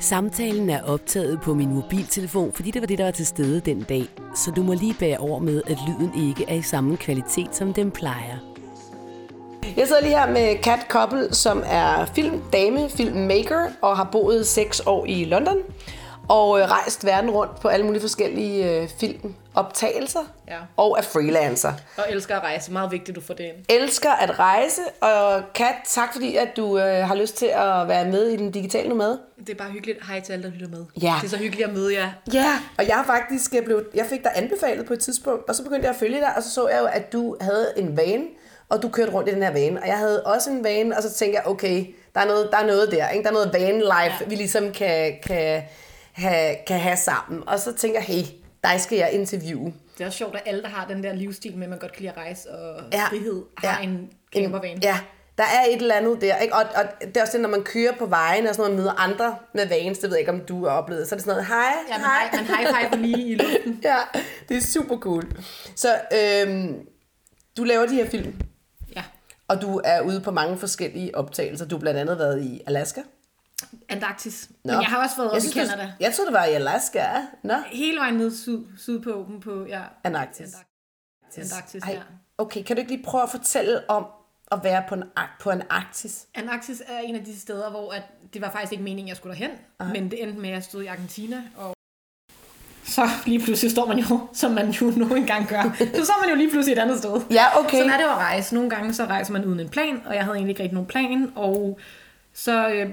Samtalen 0.04 0.70
er 0.70 0.84
optaget 0.84 1.42
på 1.42 1.54
min 1.54 1.74
mobiltelefon, 1.74 2.52
fordi 2.54 2.72
det 2.72 2.82
var 2.82 2.88
det, 2.88 2.98
der 2.98 3.04
var 3.04 3.12
til 3.12 3.26
stede 3.26 3.60
den 3.60 3.84
dag. 3.84 4.06
Så 4.36 4.52
du 4.52 4.64
må 4.64 4.74
lige 4.74 4.96
bære 5.00 5.18
over 5.18 5.40
med, 5.40 5.62
at 5.68 5.78
lyden 5.88 6.30
ikke 6.30 6.46
er 6.48 6.56
i 6.56 6.62
samme 6.62 6.98
kvalitet, 6.98 7.56
som 7.56 7.74
den 7.74 7.92
plejer. 7.92 8.38
Jeg 9.78 9.88
sidder 9.88 10.02
lige 10.02 10.20
her 10.20 10.32
med 10.32 10.58
Kat 10.64 10.80
Koppel, 10.90 11.36
som 11.36 11.64
er 11.66 12.06
filmdame, 12.06 12.90
filmmaker 12.90 13.68
og 13.82 13.98
har 13.98 14.10
boet 14.12 14.48
seks 14.48 14.82
år 14.86 15.06
i 15.06 15.26
London 15.26 15.58
og 16.28 16.60
øh, 16.60 16.66
rejst 16.66 17.06
verden 17.06 17.30
rundt 17.30 17.60
på 17.60 17.68
alle 17.68 17.86
mulige 17.86 18.02
forskellige 18.02 18.82
øh, 18.82 18.90
filmoptagelser 19.00 20.20
ja. 20.48 20.58
og 20.78 20.96
er 20.98 21.02
freelancer. 21.02 21.74
Og 21.98 22.04
elsker 22.10 22.36
at 22.36 22.44
rejse. 22.44 22.72
Meget 22.72 22.92
vigtigt, 22.92 23.16
du 23.16 23.22
får 23.22 23.34
det 23.34 23.44
ind. 23.44 23.56
Elsker 23.70 24.12
at 24.12 24.40
rejse. 24.40 24.82
Og 25.02 25.42
Kat, 25.54 25.76
tak 25.88 26.14
fordi 26.14 26.36
at 26.36 26.48
du 26.58 26.80
øh, 26.80 27.08
har 27.08 27.16
lyst 27.16 27.38
til 27.38 27.46
at 27.46 27.88
være 27.88 28.06
med 28.06 28.28
i 28.28 28.36
den 28.36 28.52
digitale 28.52 28.90
nomade. 28.90 29.20
Det 29.40 29.50
er 29.50 29.56
bare 29.56 29.72
hyggeligt. 29.72 30.08
Hej 30.08 30.20
til 30.20 30.34
alle, 30.34 30.44
der 30.44 30.52
lytter 30.52 30.70
med. 30.70 30.86
Ja. 31.02 31.14
Det 31.22 31.26
er 31.26 31.30
så 31.30 31.38
hyggeligt 31.38 31.68
at 31.68 31.74
møde 31.74 31.94
jer. 31.94 32.10
Ja, 32.34 32.60
og 32.78 32.88
jeg 32.88 32.96
har 32.96 33.06
faktisk 33.06 33.56
øh, 33.56 33.66
blevet, 33.66 33.86
jeg 33.94 34.06
fik 34.10 34.24
dig 34.24 34.32
anbefalet 34.36 34.86
på 34.86 34.94
et 34.94 35.00
tidspunkt, 35.00 35.50
og 35.50 35.56
så 35.56 35.64
begyndte 35.64 35.86
jeg 35.86 35.94
at 35.94 36.00
følge 36.00 36.20
dig, 36.20 36.36
og 36.38 36.44
så 36.44 36.50
så 36.50 36.68
jeg 36.68 36.80
jo, 36.80 36.86
at 36.86 37.14
du 37.14 37.36
havde 37.42 37.74
en 37.78 37.98
van, 37.98 38.28
og 38.70 38.82
du 38.82 38.90
kørte 38.90 39.12
rundt 39.12 39.30
i 39.30 39.32
den 39.32 39.44
her 39.44 39.52
van. 39.52 39.78
Og 39.78 39.88
jeg 39.88 39.98
havde 39.98 40.24
også 40.24 40.50
en 40.50 40.64
van, 40.64 40.94
og 40.94 41.04
så 41.04 41.14
tænkte 41.14 41.36
jeg, 41.36 41.48
okay, 41.48 41.86
der 42.16 42.22
er 42.22 42.26
noget 42.26 42.50
der, 42.52 42.58
er 42.58 42.68
noget 42.68 42.92
der. 42.92 43.10
Ikke? 43.10 43.24
Der 43.24 43.30
er 43.30 43.34
noget 43.34 43.54
van 43.54 43.80
life, 43.80 44.18
ja. 44.22 44.26
vi 44.28 44.36
ligesom 44.36 44.72
kan, 44.72 45.14
kan 45.28 45.64
have, 46.14 46.56
kan 46.68 46.80
have 46.80 46.98
sammen. 46.98 47.48
Og 47.48 47.60
så 47.60 47.74
tænker 47.74 48.00
jeg, 48.00 48.06
hey, 48.06 48.24
dig 48.64 48.82
skal 48.82 48.98
jeg 48.98 49.12
interviewe. 49.12 49.74
Det 49.98 50.04
er 50.04 50.06
også 50.06 50.18
sjovt, 50.18 50.36
at 50.36 50.42
alle, 50.46 50.62
der 50.62 50.70
har 50.70 50.88
den 50.88 51.04
der 51.04 51.14
livsstil 51.14 51.56
med, 51.56 51.64
at 51.64 51.70
man 51.70 51.80
godt 51.80 51.92
kan 51.92 52.02
lide 52.02 52.12
at 52.12 52.18
rejse 52.18 52.52
og 52.52 52.84
ja. 52.94 53.06
frihed, 53.06 53.44
har 53.58 53.80
ja. 53.80 53.84
en 53.84 54.10
campervan. 54.36 54.80
Ja, 54.84 55.00
der 55.38 55.44
er 55.44 55.66
et 55.70 55.82
eller 55.82 55.96
andet 55.96 56.22
der. 56.22 56.38
Ikke? 56.38 56.56
Og, 56.56 56.64
og 56.76 56.84
det 57.02 57.18
er 57.18 57.22
også 57.22 57.34
det, 57.34 57.42
når 57.42 57.50
man 57.50 57.64
kører 57.64 57.94
på 58.00 58.06
vejen, 58.06 58.48
og 58.48 58.56
sådan 58.56 58.72
noget, 58.72 58.84
møder 58.84 59.02
andre 59.02 59.36
med 59.54 59.68
vans, 59.68 60.00
det 60.00 60.10
ved 60.10 60.18
jeg 60.18 60.20
ikke, 60.20 60.32
om 60.32 60.40
du 60.40 60.66
har 60.66 60.72
oplevet, 60.72 61.08
så 61.08 61.16
er 61.16 61.18
det 61.18 61.26
sådan 61.26 61.36
noget, 61.36 61.48
hej, 61.48 61.74
ja, 61.90 61.98
man 61.98 62.06
hej. 62.06 62.30
Man 62.34 62.46
high 62.46 62.92
five 62.92 63.02
lige 63.02 63.30
i 63.30 63.36
luften. 63.44 63.80
ja, 63.84 63.98
det 64.50 64.58
er 64.58 64.62
super 64.62 64.98
cool. 64.98 65.24
Så 65.76 65.88
øhm, 66.14 66.88
du 67.58 67.64
laver 67.64 67.86
de 67.86 67.96
her 67.96 68.10
film. 68.10 68.42
Ja. 68.96 69.04
Og 69.48 69.62
du 69.62 69.82
er 69.84 70.02
ude 70.02 70.22
på 70.22 70.32
mange 70.32 70.58
forskellige 70.58 71.16
optagelser. 71.16 71.68
Du 71.68 71.76
har 71.76 71.80
blandt 71.80 72.00
andet 72.00 72.20
været 72.20 72.44
i 72.44 72.62
Alaska. 72.68 73.02
Antarktis. 73.90 74.50
Nå. 74.50 74.72
Men 74.72 74.82
jeg 74.82 74.90
har 74.90 75.04
også 75.04 75.16
været 75.18 75.32
oppe 75.32 75.48
i 75.48 75.52
Canada. 75.52 75.84
Du, 75.84 75.90
jeg 76.00 76.14
tror, 76.14 76.24
det 76.24 76.34
var 76.34 76.46
i 76.46 76.54
Alaska. 76.54 77.06
Nå. 77.44 77.54
Hele 77.72 78.00
vejen 78.00 78.14
ned 78.14 78.36
syd, 78.36 78.60
sydpå 78.78 79.28
på 79.44 79.66
ja, 79.66 79.82
Antarktis. 80.04 80.40
Antarktis, 80.40 81.52
Antarktis 81.52 81.84
ja. 81.88 82.02
Okay, 82.38 82.64
kan 82.64 82.76
du 82.76 82.80
ikke 82.80 82.92
lige 82.92 83.04
prøve 83.04 83.24
at 83.24 83.30
fortælle 83.30 83.90
om 83.90 84.06
at 84.52 84.64
være 84.64 84.84
på, 84.90 84.96
en, 84.96 85.04
på 85.42 85.50
Antarktis? 85.50 86.26
Antarktis 86.36 86.82
er 86.88 87.00
en 87.00 87.16
af 87.16 87.26
de 87.26 87.40
steder, 87.40 87.70
hvor 87.70 87.92
at, 87.92 88.04
det 88.34 88.42
var 88.42 88.52
faktisk 88.52 88.72
ikke 88.72 88.84
meningen, 88.84 89.08
jeg 89.08 89.18
skulle 89.18 89.34
derhen. 89.34 89.52
Uh-huh. 89.52 89.86
Men 89.86 90.12
det 90.12 90.24
endte 90.24 90.40
med, 90.40 90.50
at 90.50 90.56
jeg 90.56 90.64
stod 90.64 90.84
i 90.84 90.86
Argentina. 90.86 91.44
Og 91.58 91.76
så 92.84 93.10
lige 93.26 93.40
pludselig 93.40 93.72
står 93.72 93.86
man 93.86 94.00
jo, 94.00 94.28
som 94.34 94.52
man 94.52 94.70
jo 94.70 94.86
nu 94.86 95.16
engang 95.16 95.48
gør. 95.48 95.76
Så 95.78 96.06
står 96.06 96.22
man 96.22 96.30
jo 96.30 96.36
lige 96.36 96.50
pludselig 96.50 96.78
et 96.78 96.82
andet 96.82 96.98
sted. 96.98 97.22
Ja, 97.32 97.60
okay. 97.60 97.78
Sådan 97.78 97.92
er 97.92 97.98
det 97.98 98.04
at 98.04 98.16
rejse. 98.16 98.56
Nogle 98.56 98.70
gange 98.70 98.94
så 98.94 99.06
rejser 99.06 99.34
man 99.34 99.46
uden 99.46 99.60
en 99.60 99.70
plan, 99.70 100.02
og 100.06 100.16
jeg 100.16 100.24
havde 100.24 100.36
egentlig 100.36 100.52
ikke 100.52 100.64
rigtig 100.64 100.74
nogen 100.74 100.88
plan. 100.88 101.32
Og 101.36 101.80
så 102.34 102.70
øh, 102.70 102.90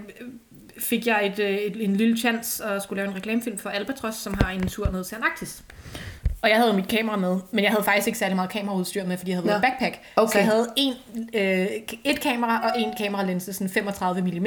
fik 0.81 1.07
jeg 1.07 1.27
et, 1.27 1.39
øh, 1.39 1.57
et, 1.57 1.85
en 1.85 1.97
lille 1.97 2.19
chance 2.19 2.65
at 2.65 2.83
skulle 2.83 3.03
lave 3.03 3.11
en 3.11 3.17
reklamefilm 3.17 3.59
for 3.59 3.71
Albatros, 3.71 4.15
som 4.15 4.35
har 4.35 4.51
en 4.51 4.69
tur 4.69 4.91
ned 4.91 5.05
til 5.05 5.15
Antarktis. 5.15 5.63
Og 6.43 6.51
jeg 6.51 6.57
havde 6.57 6.73
mit 6.73 6.89
kamera 6.89 7.17
med, 7.17 7.39
men 7.51 7.65
jeg 7.65 7.71
havde 7.73 7.85
faktisk 7.85 8.07
ikke 8.07 8.19
særlig 8.19 8.37
meget 8.37 8.51
kameraudstyr 8.51 9.05
med, 9.05 9.19
fordi 9.19 9.31
jeg 9.31 9.37
havde 9.37 9.49
været 9.49 9.63
backpack. 9.63 9.99
Okay. 10.17 10.33
Så 10.33 10.39
jeg 10.39 10.47
havde 10.47 10.67
en, 10.77 10.95
øh, 11.35 11.67
et 12.05 12.21
kamera 12.21 12.71
og 12.71 12.81
en 12.81 12.93
kameralinse, 12.99 13.53
sådan 13.53 13.69
35 13.69 14.23
mm, 14.23 14.47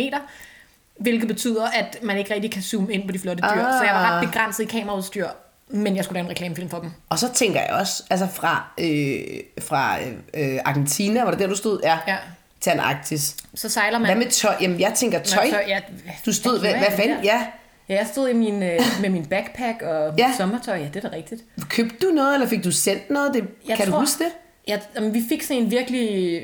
hvilket 0.99 1.27
betyder, 1.27 1.65
at 1.65 1.97
man 2.03 2.17
ikke 2.17 2.33
rigtig 2.33 2.51
kan 2.51 2.61
zoome 2.61 2.93
ind 2.93 3.07
på 3.07 3.11
de 3.11 3.19
flotte 3.19 3.43
dyr. 3.43 3.47
Ah. 3.47 3.79
Så 3.79 3.83
jeg 3.85 3.93
var 3.93 4.11
ret 4.11 4.27
begrænset 4.27 4.63
i 4.63 4.65
kameraudstyr. 4.65 5.27
Men 5.67 5.95
jeg 5.95 6.05
skulle 6.05 6.15
lave 6.15 6.25
en 6.25 6.29
reklamefilm 6.29 6.69
for 6.69 6.79
dem. 6.79 6.91
Og 7.09 7.19
så 7.19 7.33
tænker 7.33 7.59
jeg 7.61 7.69
også, 7.69 8.03
altså 8.09 8.27
fra, 8.27 8.63
øh, 8.77 9.23
fra 9.61 9.99
øh, 10.33 10.59
Argentina, 10.65 11.23
var 11.23 11.31
det 11.31 11.39
der, 11.39 11.47
du 11.47 11.55
stod? 11.55 11.79
Ja. 11.83 11.97
Ja. 12.07 12.17
Til 12.63 12.69
Antarktis. 12.69 13.35
Så 13.55 13.69
sejler 13.69 13.99
man... 13.99 14.05
Hvad 14.07 14.15
med 14.15 14.31
tøj? 14.31 14.55
Jamen, 14.61 14.79
jeg 14.79 14.93
tænker 14.95 15.19
tøj. 15.19 15.45
Nå, 15.45 15.49
så, 15.51 15.61
ja, 15.67 15.79
Du 16.25 16.33
stod, 16.33 16.59
hvad, 16.59 16.71
hvad 16.73 16.87
fanden? 16.97 17.23
Ja. 17.23 17.47
Ja, 17.89 17.95
jeg 17.95 18.07
stod 18.11 18.29
i 18.29 18.33
min, 18.33 18.63
øh, 18.63 18.79
med 19.01 19.09
min 19.09 19.25
backpack 19.25 19.81
og 19.81 20.13
Ja. 20.17 20.31
sommertøj. 20.37 20.75
Ja, 20.77 20.87
det 20.93 21.05
er 21.05 21.09
da 21.09 21.15
rigtigt. 21.15 21.41
Købte 21.69 21.95
du 22.07 22.11
noget, 22.11 22.33
eller 22.33 22.47
fik 22.47 22.63
du 22.63 22.71
sendt 22.71 23.09
noget? 23.09 23.33
Det, 23.33 23.43
Jeg 23.67 23.77
kan 23.77 23.85
tror- 23.87 23.93
du 23.95 23.99
huske 23.99 24.23
det? 24.23 24.31
Ja, 24.67 24.79
jamen, 24.95 25.13
vi 25.13 25.23
fik 25.29 25.43
sådan 25.43 25.63
en 25.63 25.71
virkelig 25.71 26.41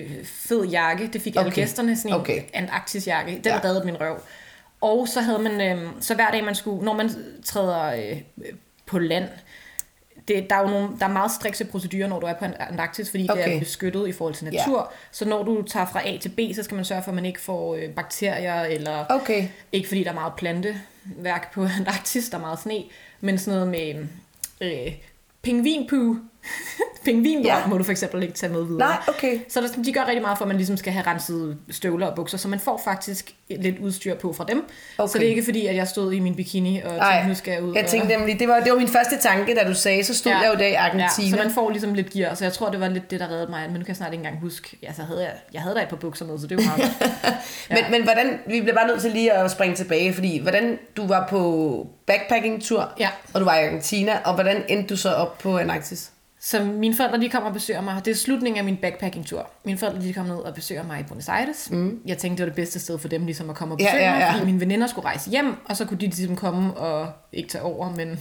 fed 0.47 0.65
jakke. 0.65 1.09
Det 1.13 1.21
fik 1.21 1.35
alle 1.35 1.47
Okay. 1.47 1.55
gæsterne. 1.61 1.97
Sådan 1.97 2.11
en 2.11 2.19
Okay. 2.19 2.33
okay. 2.33 2.43
Antarktis-jakke. 2.53 3.31
Den 3.31 3.41
ja. 3.45 3.59
reddede 3.63 3.85
min 3.85 4.01
røv. 4.01 4.17
Og 4.81 5.07
så 5.07 5.21
havde 5.21 5.39
man, 5.39 5.61
øh, 5.61 5.87
så 6.01 6.15
hver 6.15 6.31
dag 6.31 6.43
man 6.43 6.55
skulle, 6.55 6.85
når 6.85 6.93
man 6.93 7.09
træder 7.45 7.83
øh, 8.11 8.17
på 8.85 8.99
land, 8.99 9.25
det, 10.29 10.49
der, 10.49 10.55
er 10.55 10.61
jo 10.61 10.67
nogle, 10.67 10.89
der 10.99 11.05
er 11.05 11.11
meget 11.11 11.31
strikse 11.31 11.65
procedurer, 11.65 12.07
når 12.07 12.19
du 12.19 12.25
er 12.25 12.33
på 12.33 12.45
Antarktis, 12.45 13.09
fordi 13.09 13.27
okay. 13.29 13.45
det 13.45 13.55
er 13.55 13.59
beskyttet 13.59 14.07
i 14.07 14.11
forhold 14.11 14.33
til 14.35 14.45
natur. 14.45 14.79
Ja. 14.79 14.97
Så 15.11 15.25
når 15.25 15.43
du 15.43 15.61
tager 15.61 15.85
fra 15.85 16.07
A 16.07 16.17
til 16.17 16.29
B, 16.29 16.39
så 16.55 16.63
skal 16.63 16.75
man 16.75 16.85
sørge 16.85 17.03
for, 17.03 17.11
at 17.11 17.15
man 17.15 17.25
ikke 17.25 17.41
får 17.41 17.75
øh, 17.75 17.89
bakterier, 17.89 18.61
eller 18.61 19.05
Okay. 19.09 19.47
ikke 19.71 19.87
fordi 19.87 20.03
der 20.03 20.09
er 20.09 20.13
meget 20.13 20.33
planteværk 20.37 21.53
på 21.53 21.63
Antarktis, 21.79 22.29
der 22.29 22.37
er 22.37 22.41
meget 22.41 22.59
sne, 22.59 22.83
men 23.21 23.37
sådan 23.37 23.59
noget 23.59 23.71
med 23.71 24.05
øh, 24.61 24.93
pingvinpoo. 25.41 26.15
Pingvin 27.05 27.41
Ja. 27.45 27.57
ja. 27.57 27.65
må 27.67 27.77
du 27.77 27.83
for 27.83 27.91
eksempel 27.91 28.23
ikke 28.23 28.33
tage 28.35 28.51
med 28.53 28.63
videre. 28.63 28.79
Nej, 28.79 28.97
okay. 29.07 29.39
Så 29.49 29.61
der, 29.61 29.83
de 29.83 29.93
gør 29.93 30.05
rigtig 30.05 30.21
meget 30.21 30.37
for, 30.37 30.45
at 30.45 30.47
man 30.47 30.57
ligesom 30.57 30.77
skal 30.77 30.93
have 30.93 31.07
renset 31.07 31.57
støvler 31.71 32.07
og 32.07 32.15
bukser, 32.15 32.37
så 32.37 32.47
man 32.47 32.59
får 32.59 32.81
faktisk 32.83 33.33
lidt 33.49 33.79
udstyr 33.79 34.15
på 34.15 34.33
fra 34.33 34.45
dem. 34.49 34.65
Okay. 34.97 35.11
Så 35.11 35.17
det 35.17 35.25
er 35.25 35.29
ikke 35.29 35.43
fordi, 35.43 35.65
at 35.65 35.75
jeg 35.75 35.87
stod 35.87 36.13
i 36.13 36.19
min 36.19 36.35
bikini 36.35 36.81
og 36.81 36.91
tænkte, 36.91 37.27
nu 37.27 37.35
skal 37.35 37.51
jeg 37.51 37.63
ud 37.63 37.73
jeg 37.75 37.83
og... 37.83 37.89
tænkte 37.89 38.17
nemlig, 38.17 38.39
det 38.39 38.47
var, 38.47 38.59
det 38.59 38.71
var 38.71 38.77
min 38.77 38.87
første 38.87 39.17
tanke, 39.17 39.55
da 39.55 39.67
du 39.67 39.73
sagde, 39.73 40.03
så 40.03 40.15
stod 40.15 40.31
ja. 40.31 40.37
jeg 40.39 40.53
jo 40.53 40.59
der 40.59 40.65
i 40.65 40.69
Ja, 40.69 40.85
Argentina. 40.85 41.37
så 41.37 41.43
man 41.43 41.51
får 41.53 41.69
ligesom 41.69 41.93
lidt 41.93 42.09
gear, 42.09 42.35
så 42.35 42.45
jeg 42.45 42.53
tror, 42.53 42.69
det 42.69 42.79
var 42.79 42.87
lidt 42.87 43.11
det, 43.11 43.19
der 43.19 43.27
reddede 43.31 43.49
mig, 43.51 43.61
men 43.61 43.73
nu 43.73 43.79
kan 43.79 43.87
jeg 43.87 43.95
snart 43.95 44.13
ikke 44.13 44.21
engang 44.25 44.41
huske. 44.41 44.77
Ja, 44.83 44.93
så 44.93 45.03
havde 45.03 45.21
jeg, 45.21 45.31
jeg 45.53 45.61
havde 45.61 45.75
da 45.75 45.81
et 45.81 45.87
par 45.89 45.95
bukser 45.95 46.25
med, 46.25 46.39
så 46.39 46.47
det 46.47 46.57
var 46.57 46.63
meget 46.63 46.97
godt. 46.99 47.13
Men, 47.69 47.91
men 47.91 48.03
hvordan, 48.03 48.39
vi 48.47 48.61
bliver 48.61 48.75
bare 48.75 48.87
nødt 48.87 49.01
til 49.01 49.11
lige 49.11 49.31
at 49.33 49.51
springe 49.51 49.75
tilbage, 49.75 50.13
fordi 50.13 50.37
hvordan 50.41 50.79
du 50.97 51.07
var 51.07 51.27
på 51.29 51.87
backpacking-tur, 52.07 52.89
Ja. 52.99 53.09
og 53.33 53.39
du 53.39 53.45
var 53.45 53.57
i 53.57 53.65
Argentina, 53.65 54.19
og 54.25 54.33
hvordan 54.33 54.63
endte 54.69 54.87
du 54.93 54.97
så 54.97 55.09
op 55.13 55.37
på 55.37 55.57
Antarktis? 55.57 56.11
Så 56.41 56.63
mine 56.63 56.95
forældre, 56.95 57.19
de 57.21 57.29
kommer 57.29 57.47
og 57.47 57.53
besøger 57.53 57.81
mig. 57.81 58.01
Det 58.05 58.11
er 58.11 58.15
slutningen 58.15 58.57
af 58.57 58.63
min 58.63 58.77
backpacking-tur. 58.77 59.49
Mine 59.63 59.77
forældre, 59.77 60.01
de 60.01 60.13
kommer 60.13 60.35
ned 60.35 60.41
og 60.43 60.53
besøger 60.53 60.83
mig 60.83 60.99
i 60.99 61.03
Buenos 61.03 61.29
Aires. 61.29 61.71
Mm. 61.71 61.99
Jeg 62.05 62.17
tænkte, 62.17 62.37
det 62.37 62.49
var 62.49 62.49
det 62.49 62.55
bedste 62.55 62.79
sted 62.79 62.99
for 62.99 63.07
dem 63.07 63.25
ligesom 63.25 63.49
at 63.49 63.55
komme 63.55 63.73
og 63.75 63.79
Ja, 63.79 63.85
besøge 63.85 64.03
ja, 64.03 64.11
mig, 64.13 64.19
ja. 64.19 64.31
fordi 64.33 64.45
mine 64.45 64.59
veninder 64.59 64.87
skulle 64.87 65.05
rejse 65.05 65.29
hjem, 65.29 65.55
og 65.65 65.77
så 65.77 65.85
kunne 65.85 65.97
de 65.99 66.05
ligesom 66.05 66.35
komme 66.35 66.73
og 66.73 67.11
ikke 67.33 67.49
tage 67.49 67.61
over, 67.63 67.91
men 67.95 68.19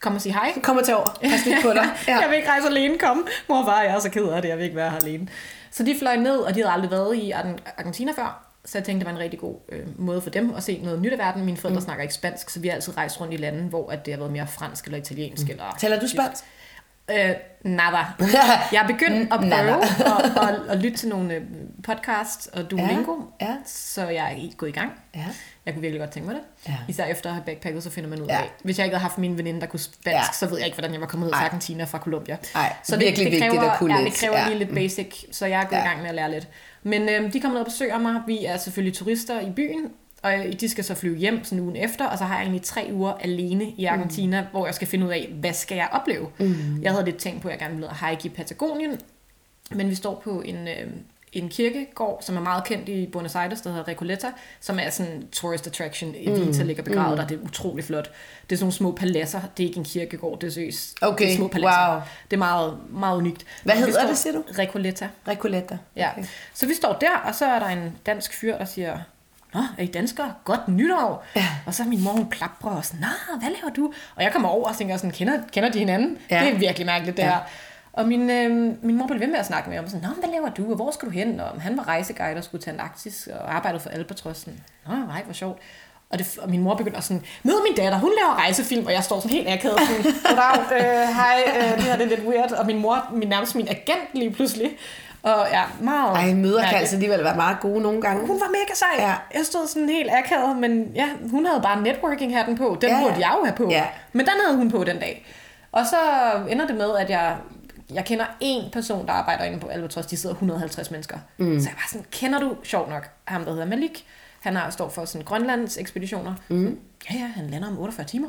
komme 0.00 0.16
og 0.16 0.22
sige 0.22 0.32
hej. 0.32 0.52
Du 0.54 0.60
kommer 0.60 0.82
til 0.82 0.94
over, 0.94 1.18
pas 1.22 1.46
lidt 1.46 1.62
på 1.62 1.70
dig. 1.70 1.84
Ja. 2.08 2.18
jeg 2.18 2.26
vil 2.28 2.36
ikke 2.36 2.48
rejse 2.48 2.66
alene, 2.68 2.98
kom. 2.98 3.26
Mor 3.48 3.58
og 3.58 3.64
far, 3.66 3.82
jeg 3.82 3.94
er 3.94 3.98
så 4.00 4.10
ked 4.10 4.24
af 4.24 4.42
det, 4.42 4.48
jeg 4.48 4.56
vil 4.56 4.64
ikke 4.64 4.76
være 4.76 4.90
her 4.90 4.96
alene. 4.98 5.28
Så 5.70 5.82
de 5.82 5.94
fløj 5.98 6.16
ned, 6.16 6.36
og 6.36 6.54
de 6.54 6.60
havde 6.60 6.72
aldrig 6.72 6.90
været 6.90 7.16
i 7.16 7.30
Argen- 7.30 7.58
Argentina 7.78 8.12
før. 8.16 8.40
Så 8.64 8.78
jeg 8.78 8.84
tænkte, 8.84 9.04
det 9.04 9.12
var 9.12 9.18
en 9.18 9.22
rigtig 9.24 9.40
god 9.40 9.56
øh, 9.68 9.86
måde 9.98 10.20
for 10.20 10.30
dem 10.30 10.54
at 10.56 10.62
se 10.62 10.80
noget 10.84 11.00
nyt 11.02 11.12
af 11.12 11.18
verden. 11.18 11.44
Mine 11.44 11.56
forældre 11.56 11.78
mm. 11.80 11.84
snakker 11.84 12.02
ikke 12.02 12.14
spansk, 12.14 12.50
så 12.50 12.60
vi 12.60 12.68
har 12.68 12.74
altid 12.74 12.96
rejst 12.96 13.20
rundt 13.20 13.34
i 13.34 13.36
lande, 13.36 13.62
hvor 13.62 13.90
at 13.90 14.06
det 14.06 14.12
har 14.14 14.18
været 14.18 14.32
mere 14.32 14.46
fransk 14.46 14.84
eller 14.84 14.98
italiensk. 14.98 15.42
Mm. 15.44 15.50
Eller 15.50 15.64
Taler 15.80 16.00
du 16.00 16.08
spansk? 16.08 16.44
Øh, 17.10 17.30
nada. 17.64 17.96
Jeg 18.72 18.82
er 18.82 18.86
begyndt 18.86 19.32
at 19.32 19.40
prøve 19.40 19.84
at, 19.84 20.48
at, 20.48 20.60
at 20.68 20.78
lytte 20.78 20.96
til 20.98 21.08
nogle 21.08 21.34
øh, 21.34 21.42
podcasts 21.84 22.46
og 22.46 22.70
Duolingo, 22.70 23.12
Ja, 23.40 23.46
ja. 23.46 23.56
så 23.64 24.08
jeg 24.08 24.32
er 24.32 24.56
gået 24.56 24.68
i 24.68 24.72
gang. 24.72 24.92
Ja. 25.14 25.24
Jeg 25.66 25.74
kunne 25.74 25.80
virkelig 25.80 26.00
godt 26.00 26.10
tænke 26.10 26.26
mig 26.26 26.34
det. 26.36 26.68
Ja. 26.68 26.76
Især 26.88 27.04
efter 27.04 27.28
at 27.30 27.34
have 27.34 27.44
backpacket, 27.44 27.82
så 27.82 27.90
finder 27.90 28.10
man 28.10 28.20
ud 28.22 28.26
Ja. 28.26 28.36
af. 28.36 28.50
Hvis 28.64 28.78
jeg 28.78 28.86
ikke 28.86 28.96
havde 28.96 29.02
haft 29.02 29.18
min 29.18 29.38
veninde, 29.38 29.60
der 29.60 29.66
kunne 29.66 29.80
spansk, 29.80 30.06
Ja. 30.16 30.22
så 30.32 30.46
ved 30.46 30.56
jeg 30.58 30.66
ikke, 30.66 30.76
hvordan 30.76 30.92
jeg 30.92 31.00
var 31.00 31.06
kommet 31.06 31.26
ud 31.26 31.32
Ej. 31.32 31.44
Argentina 31.44 31.84
fra 31.84 31.98
Colombia. 31.98 32.36
Ej, 32.54 32.72
så 32.82 32.96
virkelig 32.98 33.24
vigtigt 33.30 33.50
kræver, 33.52 33.70
at 33.70 33.78
kunne 33.78 33.96
ja, 33.98 34.04
det 34.04 34.14
kræver 34.14 34.38
Ja. 34.38 34.48
lige 34.48 34.58
lidt 34.58 34.74
basic, 34.74 35.24
så 35.32 35.46
jeg 35.46 35.60
er 35.60 35.64
gået 35.66 35.78
Ja. 35.78 35.84
i 35.84 35.88
gang 35.88 36.00
med 36.00 36.08
at 36.08 36.14
lære 36.14 36.30
lidt. 36.30 36.48
Men 36.82 37.08
øh, 37.08 37.32
de 37.32 37.40
kommer 37.40 37.54
ned 37.54 37.60
og 37.60 37.66
besøger 37.66 37.98
mig. 37.98 38.20
Vi 38.26 38.44
er 38.44 38.56
selvfølgelig 38.56 38.96
turister 38.98 39.40
i 39.40 39.50
byen, 39.56 39.90
og 40.24 40.60
de 40.60 40.68
skal 40.68 40.84
så 40.84 40.94
flyve 40.94 41.16
hjem 41.16 41.44
sådan 41.44 41.60
ugen 41.60 41.76
efter, 41.76 42.06
og 42.06 42.18
så 42.18 42.24
har 42.24 42.34
jeg 42.34 42.42
egentlig 42.42 42.62
tre 42.62 42.88
uger 42.92 43.12
alene 43.12 43.64
i 43.76 43.84
Argentina, 43.84 44.40
mm. 44.40 44.46
hvor 44.50 44.66
jeg 44.66 44.74
skal 44.74 44.88
finde 44.88 45.06
ud 45.06 45.10
af, 45.10 45.32
hvad 45.40 45.52
skal 45.52 45.76
jeg 45.76 45.88
opleve. 45.92 46.28
Mm. 46.38 46.82
Jeg 46.82 46.92
havde 46.92 47.04
lidt 47.04 47.16
tænkt 47.16 47.42
på, 47.42 47.48
at 47.48 47.52
jeg 47.52 47.58
gerne 47.58 47.74
ville 47.74 47.90
hike 48.08 48.26
i 48.26 48.28
Patagonien, 48.28 49.00
men 49.70 49.90
vi 49.90 49.94
står 49.94 50.20
på 50.24 50.40
en, 50.40 50.68
øh, 50.68 50.86
en 51.32 51.48
kirkegård, 51.48 52.22
som 52.22 52.36
er 52.36 52.40
meget 52.40 52.64
kendt 52.64 52.88
i 52.88 53.06
Buenos 53.06 53.34
Aires, 53.34 53.60
der 53.60 53.70
hedder 53.70 53.88
Recoleta, 53.88 54.26
som 54.60 54.78
er 54.78 54.90
sådan 54.90 55.12
en 55.12 55.28
tourist 55.32 55.66
attraction. 55.66 56.14
Evita 56.16 56.62
mm. 56.62 56.66
ligger 56.66 56.82
begravet 56.82 57.10
mm. 57.10 57.16
der, 57.16 57.26
det 57.26 57.38
er 57.40 57.44
utrolig 57.44 57.84
flot. 57.84 58.10
Det 58.50 58.52
er 58.52 58.56
sådan 58.56 58.64
nogle 58.64 58.72
små 58.72 58.92
paladser, 58.92 59.40
det 59.56 59.62
er 59.62 59.68
ikke 59.68 59.78
en 59.78 59.84
kirkegård, 59.84 60.40
det 60.40 60.46
er 60.46 60.50
seriøst. 60.50 60.96
Okay, 61.02 61.24
det 61.24 61.32
er 61.32 61.36
små 61.36 61.48
paladser. 61.48 61.92
wow. 61.92 62.00
Det 62.30 62.36
er 62.36 62.38
meget, 62.38 62.78
meget 62.90 63.16
unikt. 63.16 63.46
Hvad 63.64 63.74
hedder 63.74 63.92
står- 63.92 64.08
det, 64.08 64.18
siger 64.18 64.32
du? 64.32 64.44
Recoleta. 64.58 65.08
Recoleta. 65.28 65.78
Ja. 65.96 66.10
Okay. 66.12 66.24
Så 66.54 66.66
vi 66.66 66.74
står 66.74 66.92
der, 66.92 67.16
og 67.24 67.34
så 67.34 67.46
er 67.46 67.58
der 67.58 67.66
en 67.66 67.96
dansk 68.06 68.34
fyr, 68.34 68.58
der 68.58 68.64
siger, 68.64 68.98
Nå, 69.54 69.60
er 69.78 69.82
I 69.82 69.86
danskere? 69.86 70.32
Godt 70.44 70.68
nytår. 70.68 71.24
Ja. 71.36 71.46
Og 71.66 71.74
så 71.74 71.84
min 71.84 72.02
mor, 72.04 72.10
hun 72.12 72.26
plaprer 72.30 72.70
og 72.70 72.84
sådan, 72.84 73.00
Nå, 73.00 73.38
hvad 73.38 73.48
laver 73.48 73.74
du? 73.74 73.92
Og 74.16 74.22
jeg 74.22 74.32
kommer 74.32 74.48
over 74.48 74.68
og 74.68 74.76
tænker 74.76 74.96
sådan, 74.96 75.10
kender, 75.10 75.38
kender 75.52 75.70
de 75.70 75.78
hinanden? 75.78 76.18
Ja. 76.30 76.40
Det 76.44 76.54
er 76.54 76.58
virkelig 76.58 76.86
mærkeligt, 76.86 77.16
det 77.16 77.22
Ja. 77.22 77.28
her. 77.28 77.38
Og 77.92 78.08
min, 78.08 78.30
øh, 78.30 78.50
min 78.84 78.96
mor 78.98 79.06
blev 79.06 79.20
ved 79.20 79.26
med 79.26 79.38
at 79.38 79.46
snakke 79.46 79.68
med 79.70 79.78
ham, 79.78 79.86
sådan, 79.88 80.00
Nå, 80.02 80.08
hvad 80.20 80.28
laver 80.30 80.48
du, 80.48 80.70
og 80.70 80.76
hvor 80.76 80.90
skal 80.90 81.08
du 81.08 81.12
hen? 81.12 81.40
Og 81.40 81.62
han 81.62 81.76
var 81.76 81.88
rejseguide 81.88 82.38
og 82.38 82.44
skulle 82.44 82.62
til 82.62 82.70
Antarktis 82.70 83.28
og 83.40 83.54
arbejdede 83.54 83.80
for 83.82 83.90
Albatrossen. 83.90 84.60
Nå, 84.88 84.94
nej, 84.94 85.22
hvor 85.24 85.32
sjovt. 85.32 85.58
Og, 86.10 86.18
det, 86.18 86.38
og 86.38 86.50
min 86.50 86.62
mor 86.62 86.74
begynder 86.74 87.00
sådan, 87.00 87.22
mød 87.42 87.54
min 87.68 87.76
datter, 87.76 87.98
hun 87.98 88.10
laver 88.20 88.34
rejsefilm, 88.38 88.86
og 88.86 88.92
jeg 88.92 89.04
står 89.04 89.20
sådan 89.20 89.30
helt 89.36 89.48
akavet 89.48 89.78
sådan, 89.80 90.12
goddag, 90.24 90.72
øh, 90.72 91.08
hej, 91.14 91.42
øh, 91.56 91.76
det 91.76 91.82
her 91.82 91.96
det 91.96 92.04
er 92.12 92.16
lidt 92.16 92.28
weird. 92.28 92.52
Og 92.52 92.66
min 92.66 92.78
mor, 92.78 93.08
min, 93.12 93.28
nærmest 93.28 93.54
min 93.54 93.68
agent 93.68 94.00
lige 94.14 94.30
pludselig. 94.30 94.70
Og 95.24 95.46
ja, 95.50 95.62
meget... 95.80 96.16
Ej, 96.16 96.34
møder 96.34 96.34
kan 96.34 96.62
mærkeligt. 96.62 96.80
altså 96.80 96.96
alligevel 96.96 97.24
være 97.24 97.36
meget 97.36 97.56
gode 97.60 97.80
nogle 97.82 98.00
gange. 98.00 98.26
Hun 98.26 98.40
var 98.40 98.46
mega 98.48 98.74
sej. 98.74 98.88
Ja. 99.08 99.14
Jeg 99.34 99.46
stod 99.46 99.66
sådan 99.68 99.88
helt 99.88 100.10
akavet, 100.12 100.56
men 100.56 100.92
ja, 100.94 101.08
hun 101.30 101.46
havde 101.46 101.62
bare 101.62 101.82
networking-hatten 101.82 102.56
på. 102.56 102.78
Den 102.80 102.90
Ja, 102.90 103.00
burde 103.00 103.14
jeg 103.18 103.34
jo 103.38 103.44
have 103.44 103.56
på. 103.56 103.70
Ja. 103.70 103.86
Men 104.12 104.26
den 104.26 104.34
havde 104.44 104.56
hun 104.56 104.70
på 104.70 104.84
den 104.84 104.98
dag. 104.98 105.26
Og 105.72 105.86
så 105.86 105.96
ender 106.48 106.66
det 106.66 106.76
med, 106.76 106.96
at 106.96 107.10
jeg, 107.10 107.36
jeg 107.92 108.04
kender 108.04 108.24
en 108.40 108.70
person, 108.72 109.06
der 109.06 109.12
arbejder 109.12 109.44
inde 109.44 109.58
på 109.60 109.66
Albatros. 109.66 110.06
De 110.06 110.16
sidder 110.16 110.34
150 110.34 110.90
mennesker. 110.90 111.18
Mm. 111.38 111.60
Så 111.60 111.68
jeg 111.68 111.74
var 111.76 111.86
sådan, 111.90 112.06
kender 112.10 112.40
du, 112.40 112.56
sjovt 112.64 112.88
nok, 112.90 113.08
ham 113.24 113.44
der 113.44 113.50
hedder 113.52 113.66
Malik? 113.66 114.06
Han 114.40 114.56
har, 114.56 114.70
står 114.70 114.88
for 114.88 115.04
sådan 115.04 115.24
Grønlands 115.24 115.76
ekspeditioner. 115.78 116.34
Mm. 116.48 116.78
Ja, 117.10 117.14
ja, 117.18 117.26
han 117.26 117.46
lander 117.50 117.68
om 117.68 117.78
48 117.78 118.06
timer. 118.06 118.28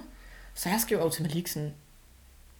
Så 0.53 0.69
jeg 0.69 0.79
skriver 0.79 1.01
jo 1.03 1.09
til 1.09 1.21
Malik 1.23 1.47
sådan, 1.47 1.73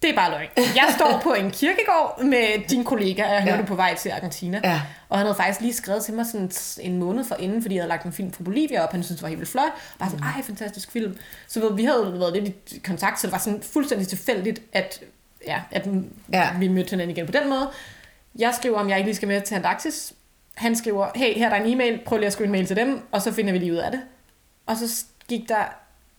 det 0.02 0.10
er 0.10 0.16
bare 0.16 0.32
løgn. 0.32 0.48
Jeg 0.58 0.94
står 0.98 1.20
på 1.24 1.34
en 1.34 1.52
kirkegård 1.52 2.24
med 2.24 2.68
din 2.70 2.84
kollega, 2.84 3.24
og 3.28 3.34
jeg 3.34 3.44
hørte 3.44 3.58
Ja. 3.58 3.66
på 3.66 3.76
vej 3.76 3.96
til 3.96 4.10
Argentina. 4.10 4.62
Ja. 4.64 4.82
Og 5.10 5.18
han 5.18 5.26
havde 5.26 5.36
faktisk 5.38 5.62
lige 5.62 5.74
skrevet 5.74 6.04
til 6.06 6.14
mig 6.14 6.26
sådan 6.26 6.52
en 6.80 6.98
måned 6.98 7.24
for 7.24 7.36
inden, 7.36 7.62
fordi 7.62 7.76
jeg 7.76 7.82
havde 7.82 7.90
lagt 7.90 8.06
en 8.06 8.14
film 8.14 8.32
fra 8.32 8.44
Bolivia 8.44 8.84
op, 8.84 8.92
han 8.92 9.04
syntes, 9.04 9.16
det 9.18 9.22
var 9.24 9.28
helt 9.30 9.40
vildt 9.40 9.52
flot. 9.52 9.72
Bare 10.00 10.10
sådan, 10.10 10.24
ej, 10.24 10.42
fantastisk 10.44 10.92
film. 10.92 11.18
Så 11.48 11.60
ved, 11.60 11.74
vi 11.76 11.84
havde 11.86 12.20
været 12.20 12.44
lidt 12.44 12.72
i 12.72 12.80
kontakt, 12.80 13.20
så 13.20 13.28
det 13.28 13.32
var 13.32 13.38
sådan 13.40 13.62
fuldstændig 13.62 14.08
tilfældigt, 14.08 14.62
at, 14.74 15.00
ja, 15.48 15.62
at 15.72 15.88
ja. 16.34 16.50
vi 16.60 16.68
mødte 16.68 16.90
hinanden 16.90 17.18
igen 17.18 17.26
på 17.26 17.32
den 17.32 17.50
måde. 17.50 17.70
Jeg 18.40 18.54
skriver, 18.56 18.80
om 18.80 18.90
jeg 18.90 18.98
ikke 18.98 19.08
lige 19.08 19.16
skal 19.16 19.28
med 19.28 19.42
til 19.42 19.56
Antarktis. 19.56 20.14
Han 20.56 20.76
skriver, 20.76 21.08
hey, 21.16 21.34
her 21.38 21.46
er 21.46 21.50
der 21.58 21.66
en 21.66 21.74
e-mail, 21.74 22.00
prøv 22.06 22.18
lige 22.18 22.28
at 22.28 22.34
skrive 22.34 22.46
en 22.46 22.52
mail 22.52 22.66
til 22.68 22.76
dem, 22.76 23.02
og 23.12 23.22
så 23.22 23.32
finder 23.32 23.52
vi 23.52 23.58
lige 23.60 23.72
ud 23.72 23.78
af 23.78 23.92
det. 23.92 24.02
Og 24.66 24.78
så 24.78 25.06
gik 25.30 25.50
der 25.50 25.64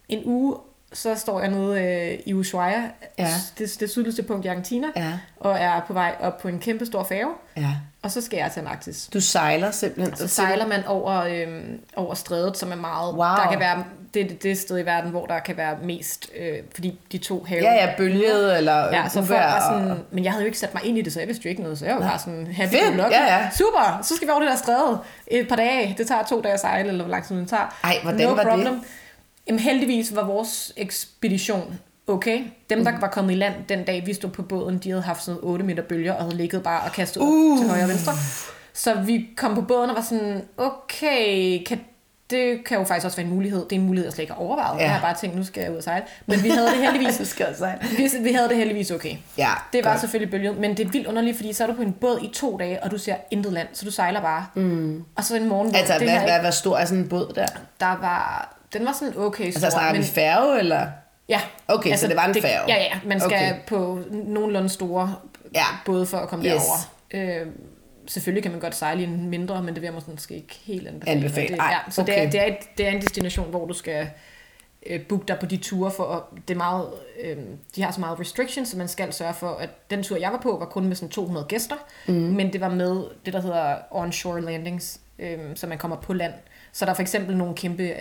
en 0.09 0.23
uge, 0.25 0.57
så 0.97 1.15
står 1.15 1.41
jeg 1.41 1.51
nede 1.51 1.81
øh, 1.83 2.19
i 2.27 2.35
Ushuaia, 2.35 2.83
Ja. 3.19 3.29
det, 3.59 3.77
det 3.81 3.91
sydligste 3.91 4.23
punkt 4.23 4.45
i 4.45 4.49
Argentina, 4.49 4.87
Ja. 4.97 5.13
og 5.41 5.57
er 5.59 5.81
på 5.87 5.93
vej 5.93 6.15
op 6.21 6.39
på 6.39 6.49
en 6.49 6.59
kæmpe 6.59 6.87
stor 6.87 7.05
færge, 7.05 7.31
Ja. 7.57 7.71
og 8.03 8.11
så 8.11 8.21
skal 8.21 8.37
jeg 8.37 8.51
til 8.53 8.61
Antarktis. 8.61 9.09
Du 9.15 9.21
sejler 9.21 9.71
simpelthen. 9.71 10.17
Så 10.17 10.29
sejler 10.29 10.67
man 10.67 10.85
over, 10.87 11.23
øhm, 11.23 11.81
over 11.97 12.15
strædet, 12.15 12.57
som 12.59 12.73
er 12.73 12.77
meget... 12.77 13.15
Wow. 13.15 13.25
Der 13.45 13.51
kan 13.51 13.61
være, 13.61 13.85
det 14.15 14.33
er 14.33 14.35
det, 14.43 14.59
sted 14.59 14.79
i 14.79 14.85
verden, 14.87 15.11
hvor 15.11 15.27
der 15.27 15.39
kan 15.39 15.57
være 15.57 15.77
mest... 15.83 16.31
Øh, 16.39 16.59
fordi 16.75 16.99
de 17.13 17.19
to 17.19 17.45
have... 17.49 17.63
Ja, 17.63 17.73
ja, 17.75 17.93
bølget 17.97 18.57
eller 18.59 18.77
Ja, 18.97 19.09
så 19.09 19.23
folk 19.23 19.31
var 19.41 19.55
og- 19.57 19.63
sådan, 19.81 19.99
men 20.11 20.25
jeg 20.25 20.33
havde 20.33 20.43
jo 20.43 20.47
ikke 20.47 20.59
sat 20.59 20.75
mig 20.75 20.85
ind 20.85 20.99
i 20.99 21.03
det, 21.03 21.13
så 21.13 21.21
jeg 21.21 21.29
vidste 21.29 21.45
jo 21.45 21.51
ikke 21.51 21.63
noget, 21.63 21.79
så 21.79 21.87
jeg 21.87 21.95
var 21.95 22.01
bare 22.01 22.19
sådan 22.19 22.47
happy 22.47 22.73
Fedt, 22.75 22.97
ja, 22.99 23.37
ja. 23.37 23.51
Super, 23.51 23.99
så 24.03 24.17
skal 24.17 24.29
vi 24.29 24.31
over 24.31 24.41
det 24.41 24.51
der 24.51 24.57
stræde 24.57 24.99
et 25.27 25.49
par 25.49 25.57
dage. 25.57 25.95
Det 25.99 26.07
tager 26.07 26.23
to 26.23 26.41
dage 26.41 26.55
at 26.55 26.61
sejle, 26.61 26.89
eller 26.89 27.05
hvor 27.05 27.11
lang 27.11 27.27
tid 27.27 27.37
det 27.37 27.49
tager. 27.49 27.77
Ej, 27.85 27.97
hvordan 28.03 28.29
var 28.37 28.57
det? 28.57 28.81
Jamen 29.49 29.59
heldigvis 29.61 30.15
var 30.17 30.25
vores 30.25 30.73
ekspedition 30.77 31.79
okay. 32.07 32.43
Dem, 32.71 32.79
Mm. 32.79 32.85
der 32.85 32.99
var 33.01 33.09
kommet 33.09 33.33
i 33.33 33.37
land 33.37 33.55
den 33.69 33.85
dag, 33.85 34.07
vi 34.07 34.15
stod 34.15 34.31
på 34.31 34.43
båden, 34.43 34.79
de 34.79 34.91
havde 34.91 35.03
haft 35.03 35.23
sådan 35.25 35.41
noget 35.41 35.53
8 35.53 35.65
meter 35.65 35.83
bølger, 35.83 36.13
og 36.13 36.23
havde 36.25 36.37
ligget 36.37 36.63
bare 36.63 36.81
og 36.81 36.93
kastet 36.93 37.21
uh. 37.21 37.29
Uh. 37.29 37.59
til 37.59 37.69
højre 37.69 37.83
og 37.83 37.89
venstre. 37.89 38.13
Så 38.73 38.95
vi 38.95 39.27
kom 39.37 39.55
på 39.55 39.61
båden 39.61 39.91
og 39.91 39.97
var 39.97 40.03
sådan, 40.03 40.43
okay, 40.57 41.63
kan, 41.67 41.81
det 42.31 42.65
kan 42.65 42.79
jo 42.79 42.85
faktisk 42.85 43.05
også 43.05 43.17
være 43.17 43.27
en 43.27 43.33
mulighed. 43.35 43.65
Det 43.65 43.73
er 43.77 43.81
en 43.81 43.87
mulighed, 43.87 44.07
jeg 44.07 44.13
slet 44.13 44.23
ikke 44.23 44.33
har 44.33 44.41
overvejet. 44.41 44.79
Ja. 44.79 44.83
Jeg 44.83 44.93
har 44.93 45.01
bare 45.01 45.15
tænkt, 45.21 45.37
nu 45.37 45.45
skal 45.45 45.63
jeg 45.63 45.73
ud 45.73 45.77
og 45.77 45.83
sejle. 45.83 46.05
Men 46.27 46.43
vi 46.43 46.49
havde 46.49 46.67
det 46.69 46.77
heldigvis, 46.77 47.15
skal 47.29 47.47
sejle. 47.59 47.79
vi, 47.97 48.09
vi 48.23 48.33
havde 48.33 48.49
det 48.49 48.57
heldigvis 48.57 48.91
okay. 48.91 49.17
Ja, 49.39 49.51
Det 49.73 49.85
var 49.85 49.91
godt. 49.91 50.01
selvfølgelig 50.01 50.31
bølget, 50.31 50.59
men 50.59 50.77
det 50.77 50.87
er 50.87 50.91
vildt 50.91 51.07
underligt, 51.07 51.37
fordi 51.37 51.53
så 51.53 51.63
er 51.63 51.67
du 51.67 51.73
på 51.75 51.83
en 51.83 51.93
båd 51.93 52.19
i 52.23 52.29
to 52.35 52.57
dage, 52.57 52.83
og 52.83 52.91
du 52.91 52.99
ser 52.99 53.17
intet 53.31 53.53
land, 53.53 53.69
så 53.73 53.85
du 53.85 53.91
sejler 53.91 54.21
bare. 54.21 54.47
Mm. 54.55 55.05
Og 55.17 55.25
så 55.25 55.37
en 55.37 55.49
morgen, 55.49 55.69
hvor 55.71 55.79
Altså, 55.79 55.95
det 55.95 56.03
hvad, 56.03 56.11
hvad, 56.19 56.23
ikke- 56.23 56.41
hvad 56.41 56.53
stor 56.53 56.77
er 56.77 56.85
sådan 56.85 57.03
en 57.03 57.09
båd 57.09 57.33
der? 57.35 57.47
der 57.81 57.87
var, 58.01 58.56
den 58.73 58.85
var 58.87 58.93
sådan 58.93 59.19
okay 59.19 59.51
stor, 59.51 59.57
Altså, 59.65 59.71
snakker 59.71 59.93
men 59.93 60.03
vi 60.03 60.07
færge, 60.07 60.59
eller? 60.59 60.87
Ja. 61.29 61.41
Okay, 61.69 61.97
så 61.97 62.09
det 62.09 62.17
var 62.17 62.27
en 62.27 62.35
færge. 62.43 62.75
Ja, 62.75 62.83
ja. 62.83 63.01
Man 63.07 63.21
skal 63.21 63.33
Okay. 63.33 63.55
på 63.67 63.99
nogenlunde 64.13 64.69
store 64.69 65.15
Ja. 65.55 65.65
både 65.87 66.07
for 66.07 66.19
at 66.19 66.29
komme 66.29 66.45
Yes. 66.45 66.53
derover. 66.53 67.41
Øh, 67.41 67.47
selvfølgelig 68.07 68.43
kan 68.43 68.53
man 68.53 68.61
godt 68.61 68.75
sejle 68.75 69.01
i 69.01 69.05
en 69.05 69.29
mindre, 69.31 69.63
men 69.63 69.75
det 69.75 69.83
vil 69.83 69.87
jeg 69.93 70.03
måske 70.09 70.35
ikke 70.35 70.61
helt 70.65 70.89
anbefale. 70.89 71.17
Anbefale. 71.17 71.49
Det, 71.49 71.59
Ej, 71.59 71.67
ja, 71.87 71.91
så 71.91 72.03
det, 72.03 72.15
okay. 72.15 72.27
er, 72.27 72.31
det, 72.31 72.41
er 72.41 72.45
et, 72.47 72.57
det 72.79 72.87
er 72.87 72.91
en 72.91 73.01
destination, 73.01 73.51
hvor 73.51 73.67
du 73.67 73.75
skal 73.75 74.09
øh, 74.87 75.01
booke 75.07 75.25
dig 75.29 75.37
på 75.41 75.47
de 75.47 75.57
ture, 75.57 75.91
for 75.91 76.05
at 76.05 76.23
det 76.49 76.55
er 76.55 76.59
meget, 76.59 76.89
øh, 77.25 77.37
de 77.77 77.83
har 77.83 77.91
så 77.93 78.01
meget 78.01 78.21
restrictions, 78.21 78.69
så 78.69 78.77
man 78.77 78.89
skal 78.89 79.13
sørge 79.13 79.35
for, 79.35 79.49
at 79.49 79.91
den 79.91 80.03
tur, 80.03 80.17
jeg 80.17 80.33
var 80.33 80.39
på, 80.43 80.57
var 80.59 80.67
kun 80.67 80.85
med 80.87 80.97
sådan 80.97 81.09
200 81.09 81.47
gæster, 81.49 81.77
mm. 82.07 82.15
men 82.15 82.53
det 82.53 82.61
var 82.61 82.69
med 82.69 83.05
det, 83.25 83.33
der 83.33 83.41
hedder 83.41 83.77
onshore 83.91 84.41
landings, 84.41 85.01
øh, 85.19 85.39
så 85.55 85.67
man 85.67 85.79
kommer 85.79 85.97
på 85.97 86.13
land. 86.13 86.33
Så 86.77 86.85
der 86.85 86.91
er 86.91 86.95
for 86.95 87.03
eksempel 87.03 87.37
nogle 87.37 87.55
kæmpe 87.55 87.83
øh, 87.83 87.95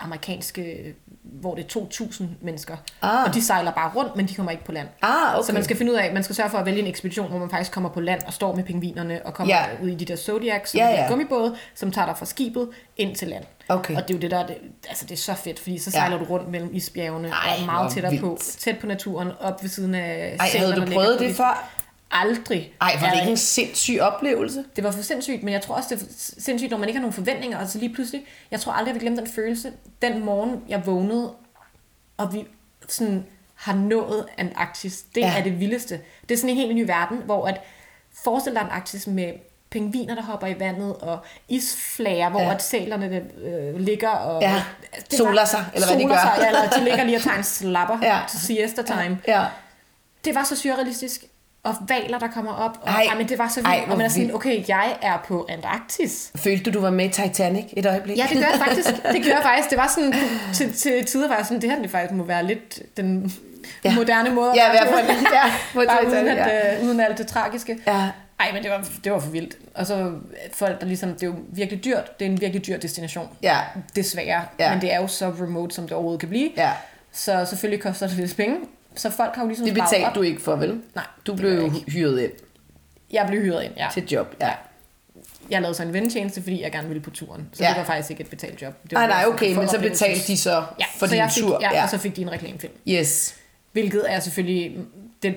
amerikanske, 0.00 0.94
hvor 1.22 1.54
det 1.54 1.76
er 1.76 1.80
2.000 1.80 2.24
mennesker, 2.40 2.76
Ah. 3.02 3.24
og 3.28 3.34
de 3.34 3.42
sejler 3.42 3.70
bare 3.72 3.90
rundt, 3.96 4.16
men 4.16 4.26
de 4.28 4.34
kommer 4.34 4.52
ikke 4.52 4.64
på 4.64 4.72
land. 4.72 4.88
Ah, 5.02 5.34
okay. 5.34 5.46
Så 5.46 5.52
man 5.52 5.64
skal 5.64 5.76
finde 5.76 5.92
ud 5.92 5.96
af, 5.96 6.12
man 6.14 6.22
skal 6.22 6.36
sørge 6.36 6.50
for 6.50 6.58
at 6.58 6.66
vælge 6.66 6.78
en 6.80 6.86
ekspedition, 6.86 7.28
hvor 7.28 7.38
man 7.38 7.50
faktisk 7.50 7.72
kommer 7.72 7.90
på 7.90 8.00
land 8.00 8.20
og 8.26 8.32
står 8.32 8.54
med 8.54 8.64
pingvinerne 8.64 9.20
og 9.26 9.34
kommer 9.34 9.54
Ja. 9.54 9.60
ja. 9.70 9.84
ud 9.84 9.88
i 9.88 9.94
de 9.94 10.04
der 10.04 10.16
Zodiacs, 10.16 10.70
som 10.70 10.78
Ja, 10.78 10.86
ja, 10.86 10.92
ja. 10.94 11.02
ja. 11.02 11.08
gummibåde, 11.08 11.56
som 11.74 11.90
tager 11.90 12.06
dig 12.06 12.18
fra 12.18 12.26
skibet 12.26 12.68
ind 12.96 13.16
til 13.16 13.28
land. 13.28 13.44
Okay. 13.68 13.96
Og 13.96 14.02
det 14.02 14.10
er 14.10 14.14
jo 14.18 14.20
det 14.20 14.30
der, 14.30 14.46
det, 14.46 14.56
altså 14.88 15.04
det 15.04 15.12
er 15.12 15.16
så 15.16 15.34
fedt, 15.34 15.58
fordi 15.58 15.78
så 15.78 15.90
Ja. 15.94 15.98
sejler 15.98 16.18
du 16.18 16.24
rundt 16.24 16.48
mellem 16.50 16.70
isbjergene 16.74 17.28
Ej, 17.28 17.56
og 17.60 17.66
meget 17.66 17.92
tættere 17.92 18.18
på, 18.18 18.38
tæt 18.58 18.78
på 18.78 18.86
naturen, 18.86 19.28
op 19.40 19.62
ved 19.62 19.70
siden 19.70 19.94
af 19.94 20.36
Ej, 20.40 20.48
havde 20.54 20.72
du 20.76 20.86
prøvet 20.92 21.18
det 21.20 21.36
før? 21.36 21.68
Aldrig. 22.10 22.72
Ej, 22.80 22.92
var 23.00 23.06
det 23.08 23.16
Ja, 23.16 23.20
ikke 23.20 23.30
en 23.30 23.36
sindssyg 23.36 23.98
oplevelse? 24.00 24.64
det 24.76 24.84
var 24.84 24.90
for 24.90 25.02
sindssygt, 25.02 25.42
men 25.42 25.54
jeg 25.54 25.62
tror 25.62 25.74
også, 25.74 25.94
det 25.94 26.02
er 26.02 26.06
sindssygt, 26.40 26.70
når 26.70 26.78
man 26.78 26.88
ikke 26.88 26.96
har 26.98 27.02
nogen 27.02 27.12
forventninger, 27.12 27.58
og 27.58 27.68
så 27.68 27.78
lige 27.78 27.94
pludselig, 27.94 28.24
jeg 28.50 28.60
tror 28.60 28.72
aldrig, 28.72 28.86
jeg 28.86 28.94
vil 28.94 29.00
glemme 29.00 29.18
den 29.18 29.26
følelse, 29.28 29.72
den 30.02 30.24
morgen, 30.24 30.62
jeg 30.68 30.86
vågnede, 30.86 31.32
og 32.16 32.32
vi 32.34 32.46
sådan 32.88 33.26
har 33.54 33.74
nået 33.74 34.26
Antarktis. 34.38 35.02
Det 35.14 35.20
Ja. 35.20 35.26
ja. 35.26 35.38
er 35.38 35.42
det 35.42 35.60
vildeste. 35.60 36.00
Det 36.28 36.34
er 36.34 36.38
sådan 36.38 36.50
en 36.50 36.56
helt 36.56 36.74
ny 36.74 36.86
verden, 36.86 37.18
hvor 37.24 37.46
at 37.46 37.60
forestil 38.24 38.52
dig 38.52 38.62
Antarktis 38.62 39.06
med 39.06 39.32
pingviner, 39.70 40.14
der 40.14 40.22
hopper 40.22 40.46
i 40.46 40.60
vandet, 40.60 40.96
og 40.96 41.18
isflager, 41.48 42.28
hvor 42.30 42.40
Ja. 42.40 42.46
ja. 42.46 42.54
at 42.54 42.62
sælerne 42.62 43.24
øh, 43.44 43.76
ligger 43.80 44.08
og... 44.10 44.42
Ja. 44.42 44.62
Det 45.10 45.18
Soler 45.18 45.44
sig, 45.44 45.64
eller 45.74 45.86
hvad 45.88 45.98
de 45.98 46.04
gør. 46.04 46.14
Sig, 46.14 46.34
ja, 46.40 46.46
eller 46.46 46.70
de 46.70 46.84
ligger 46.90 47.04
lige 47.04 47.16
og 47.16 47.22
tager 47.22 47.36
en 47.36 47.44
slapper 47.44 47.98
Ja. 48.02 48.14
ja. 48.16 48.20
til 48.28 48.40
siesta 48.40 48.82
time. 48.82 49.18
Ja. 49.28 49.44
Det 50.24 50.34
var 50.34 50.44
så 50.44 50.56
surrealistisk. 50.56 51.24
Og 51.66 51.74
valer, 51.88 52.18
der 52.18 52.26
kommer 52.28 52.52
op. 52.52 52.78
Og, 52.82 52.88
Ej. 52.90 53.02
ej, 53.10 53.16
men 53.18 53.28
det 53.28 53.38
var 53.38 53.48
så 53.48 53.60
Ej, 53.60 53.70
vildt. 53.74 53.84
hvor 53.86 53.92
Og 53.94 53.98
man 53.98 54.04
er 54.04 54.08
sådan, 54.10 54.22
vildt. 54.22 54.34
okay, 54.34 54.64
jeg 54.68 54.96
er 55.02 55.16
på 55.28 55.46
Antarktis. 55.48 56.32
Følte 56.36 56.70
du, 56.70 56.78
du 56.78 56.82
var 56.82 56.90
med 56.90 57.04
i 57.04 57.08
Titanic 57.08 57.64
et 57.76 57.86
øjeblik? 57.86 58.16
Ja, 58.18 58.26
det 58.30 58.36
gør 58.38 58.46
jeg 58.52 58.58
faktisk. 58.66 58.88
Det 59.14 59.24
gør 59.24 59.30
jeg 59.30 59.40
faktisk. 59.42 59.70
Det 59.70 59.78
var 59.78 59.92
sådan, 59.94 60.14
til, 60.54 60.72
til 60.72 61.04
tider 61.04 61.28
var 61.28 61.36
jeg 61.36 61.46
sådan, 61.46 61.62
det 61.62 61.70
her 61.70 61.82
det 61.82 61.90
faktisk 61.90 62.12
må 62.14 62.24
være 62.24 62.44
lidt 62.46 62.96
den 62.96 63.32
Ja. 63.84 63.90
ja. 63.90 63.94
moderne 63.96 64.30
måde 64.30 64.52
Ja, 64.54 64.70
i 64.70 64.72
være 64.72 64.86
fald. 64.86 65.06
Ja, 65.32 65.42
på 65.72 65.82
Bare 65.88 65.98
uden, 66.06 66.10
Titanic, 66.10 66.36
ja. 66.36 66.48
at, 66.50 66.78
øh, 66.82 66.84
uden 66.88 67.00
alt 67.00 67.18
det 67.18 67.26
tragiske. 67.26 67.78
Ja. 67.86 68.08
Ej, 68.40 68.52
men 68.52 68.62
det 68.62 68.70
var, 68.70 68.84
det 69.04 69.12
var 69.12 69.18
for 69.20 69.30
vildt. 69.30 69.56
Og 69.74 69.86
så 69.86 70.12
folk, 70.54 70.80
der 70.80 70.86
ligesom, 70.86 71.12
det 71.12 71.22
er 71.22 71.26
jo 71.26 71.34
virkelig 71.48 71.84
dyrt. 71.84 72.18
Det 72.20 72.26
er 72.26 72.30
en 72.30 72.40
virkelig 72.40 72.66
dyr 72.66 72.78
destination. 72.78 73.28
Ja. 73.42 73.58
Desværre. 73.96 74.42
Ja. 74.58 74.70
Men 74.72 74.80
det 74.80 74.92
er 74.92 75.00
jo 75.00 75.06
så 75.06 75.26
remote, 75.40 75.74
som 75.74 75.84
det 75.84 75.92
overhovedet 75.92 76.20
kan 76.20 76.28
blive. 76.28 76.50
Ja. 76.56 76.70
Så 77.12 77.44
selvfølgelig 77.48 77.82
koster 77.82 78.06
det 78.06 78.16
lidt 78.16 78.36
penge. 78.36 78.56
Så 78.96 79.10
folk 79.10 79.34
har 79.34 79.42
jo 79.42 79.48
ligesom 79.48 79.64
Det 79.66 79.74
betalte 79.74 80.10
du 80.14 80.22
ikke 80.22 80.40
for, 80.42 80.56
vel? 80.56 80.80
Nej, 80.94 81.04
Du 81.26 81.34
blev 81.36 81.50
jo 81.52 81.70
hyret 81.88 82.20
ind 82.20 82.32
Jeg 83.12 83.24
blev 83.28 83.40
hyret 83.42 83.62
ind, 83.64 83.72
ja. 83.76 83.88
til 83.92 84.08
job. 84.12 84.34
Ja. 84.40 84.50
Jeg 85.50 85.60
lavede 85.62 85.74
så 85.76 85.82
en 85.82 85.92
ventjeneste, 85.92 86.42
fordi 86.42 86.62
jeg 86.62 86.72
gerne 86.72 86.88
ville 86.88 87.02
på 87.02 87.10
turen. 87.10 87.48
Så 87.52 87.62
Ja. 87.64 87.68
det 87.68 87.76
var 87.78 87.84
faktisk 87.84 88.10
ikke 88.10 88.20
et 88.22 88.30
betalt 88.30 88.62
job. 88.62 88.74
Det 88.82 88.92
var 88.92 88.98
Nej, 88.98 89.06
nej, 89.08 89.22
bare 89.24 89.34
okay, 89.34 89.54
men 89.56 89.68
så 89.68 89.78
betalte 89.80 90.26
de 90.26 90.36
så 90.36 90.50
ja, 90.80 90.84
for 90.98 91.06
så 91.06 91.14
din 91.14 91.22
fik, 91.30 91.42
tur. 91.42 91.58
Ja, 91.60 91.70
Ja. 91.74 91.82
og 91.82 91.88
så 91.90 91.98
fik 91.98 92.16
de 92.16 92.22
en 92.22 92.32
reklamefilm. 92.32 92.72
Yes. 92.88 93.34
Hvilket 93.72 94.04
er 94.12 94.20
selvfølgelig... 94.20 94.76
Det, 95.22 95.36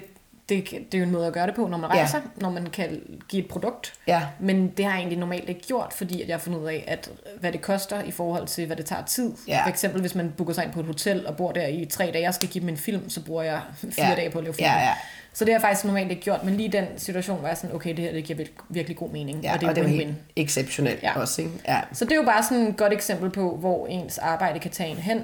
det, 0.49 0.69
det 0.71 0.93
er 0.93 0.97
jo 0.97 1.03
en 1.03 1.11
måde 1.11 1.27
at 1.27 1.33
gøre 1.33 1.47
det 1.47 1.55
på, 1.55 1.67
når 1.67 1.77
man 1.77 1.89
rejser, 1.89 2.17
ja. 2.17 2.41
når 2.41 2.49
man 2.49 2.65
kan 2.67 3.01
give 3.29 3.43
et 3.43 3.49
produkt. 3.49 3.93
Ja. 4.07 4.21
Men 4.39 4.67
det 4.77 4.85
har 4.85 4.91
jeg 4.91 4.99
egentlig 4.99 5.19
normalt 5.19 5.49
ikke 5.49 5.61
gjort, 5.61 5.93
fordi 5.93 6.27
jeg 6.27 6.33
har 6.35 6.39
fundet 6.39 6.59
ud 6.59 6.65
af, 6.67 6.83
at 6.87 7.09
hvad 7.39 7.51
det 7.51 7.61
koster 7.61 8.03
i 8.03 8.11
forhold 8.11 8.47
til, 8.47 8.65
hvad 8.65 8.75
det 8.75 8.85
tager 8.85 9.03
tid. 9.05 9.33
Ja. 9.47 9.63
For 9.63 9.69
eksempel, 9.69 10.01
hvis 10.01 10.15
man 10.15 10.33
booker 10.37 10.53
sig 10.53 10.63
ind 10.63 10.73
på 10.73 10.79
et 10.79 10.85
hotel 10.85 11.27
og 11.27 11.37
bor 11.37 11.51
der 11.51 11.67
i 11.67 11.85
tre 11.85 12.09
dage 12.13 12.27
og 12.27 12.33
skal 12.33 12.49
give 12.49 12.61
dem 12.61 12.69
en 12.69 12.77
film, 12.77 13.09
så 13.09 13.21
bruger 13.25 13.43
jeg 13.43 13.61
fire 13.91 14.09
Ja. 14.09 14.15
dage 14.15 14.29
på 14.29 14.37
at 14.37 14.43
lave 14.43 14.53
film. 14.53 14.65
Ja, 14.65 14.79
ja. 14.79 14.93
Så 15.33 15.45
det 15.45 15.53
har 15.53 15.57
jeg 15.57 15.61
faktisk 15.61 15.85
normalt 15.85 16.11
ikke 16.11 16.23
gjort, 16.23 16.43
men 16.43 16.55
lige 16.57 16.69
den 16.71 16.85
situation 16.97 17.41
var 17.41 17.47
jeg 17.47 17.57
sådan, 17.57 17.75
okay, 17.75 17.89
det 17.89 17.99
her 17.99 18.11
det 18.11 18.23
giver 18.23 18.39
vir- 18.39 18.65
virkelig 18.69 18.97
god 18.97 19.09
mening, 19.09 19.41
Ja, 19.43 19.53
og 19.53 19.59
det 19.59 19.65
er 19.65 19.69
og 19.69 19.75
det 19.75 19.81
win-win. 19.83 19.87
helt 19.91 20.15
exceptionelt 20.35 21.03
Ja. 21.03 21.19
også, 21.19 21.41
ikke? 21.41 21.53
Ja. 21.67 21.79
Så 21.93 22.05
det 22.05 22.11
er 22.11 22.15
jo 22.15 22.23
bare 22.23 22.43
sådan 22.43 22.67
et 22.67 22.77
godt 22.77 22.93
eksempel 22.93 23.29
på, 23.29 23.55
hvor 23.55 23.87
ens 23.87 24.17
arbejde 24.17 24.59
kan 24.59 24.71
tage 24.71 24.89
en 24.89 24.97
hen. 24.97 25.23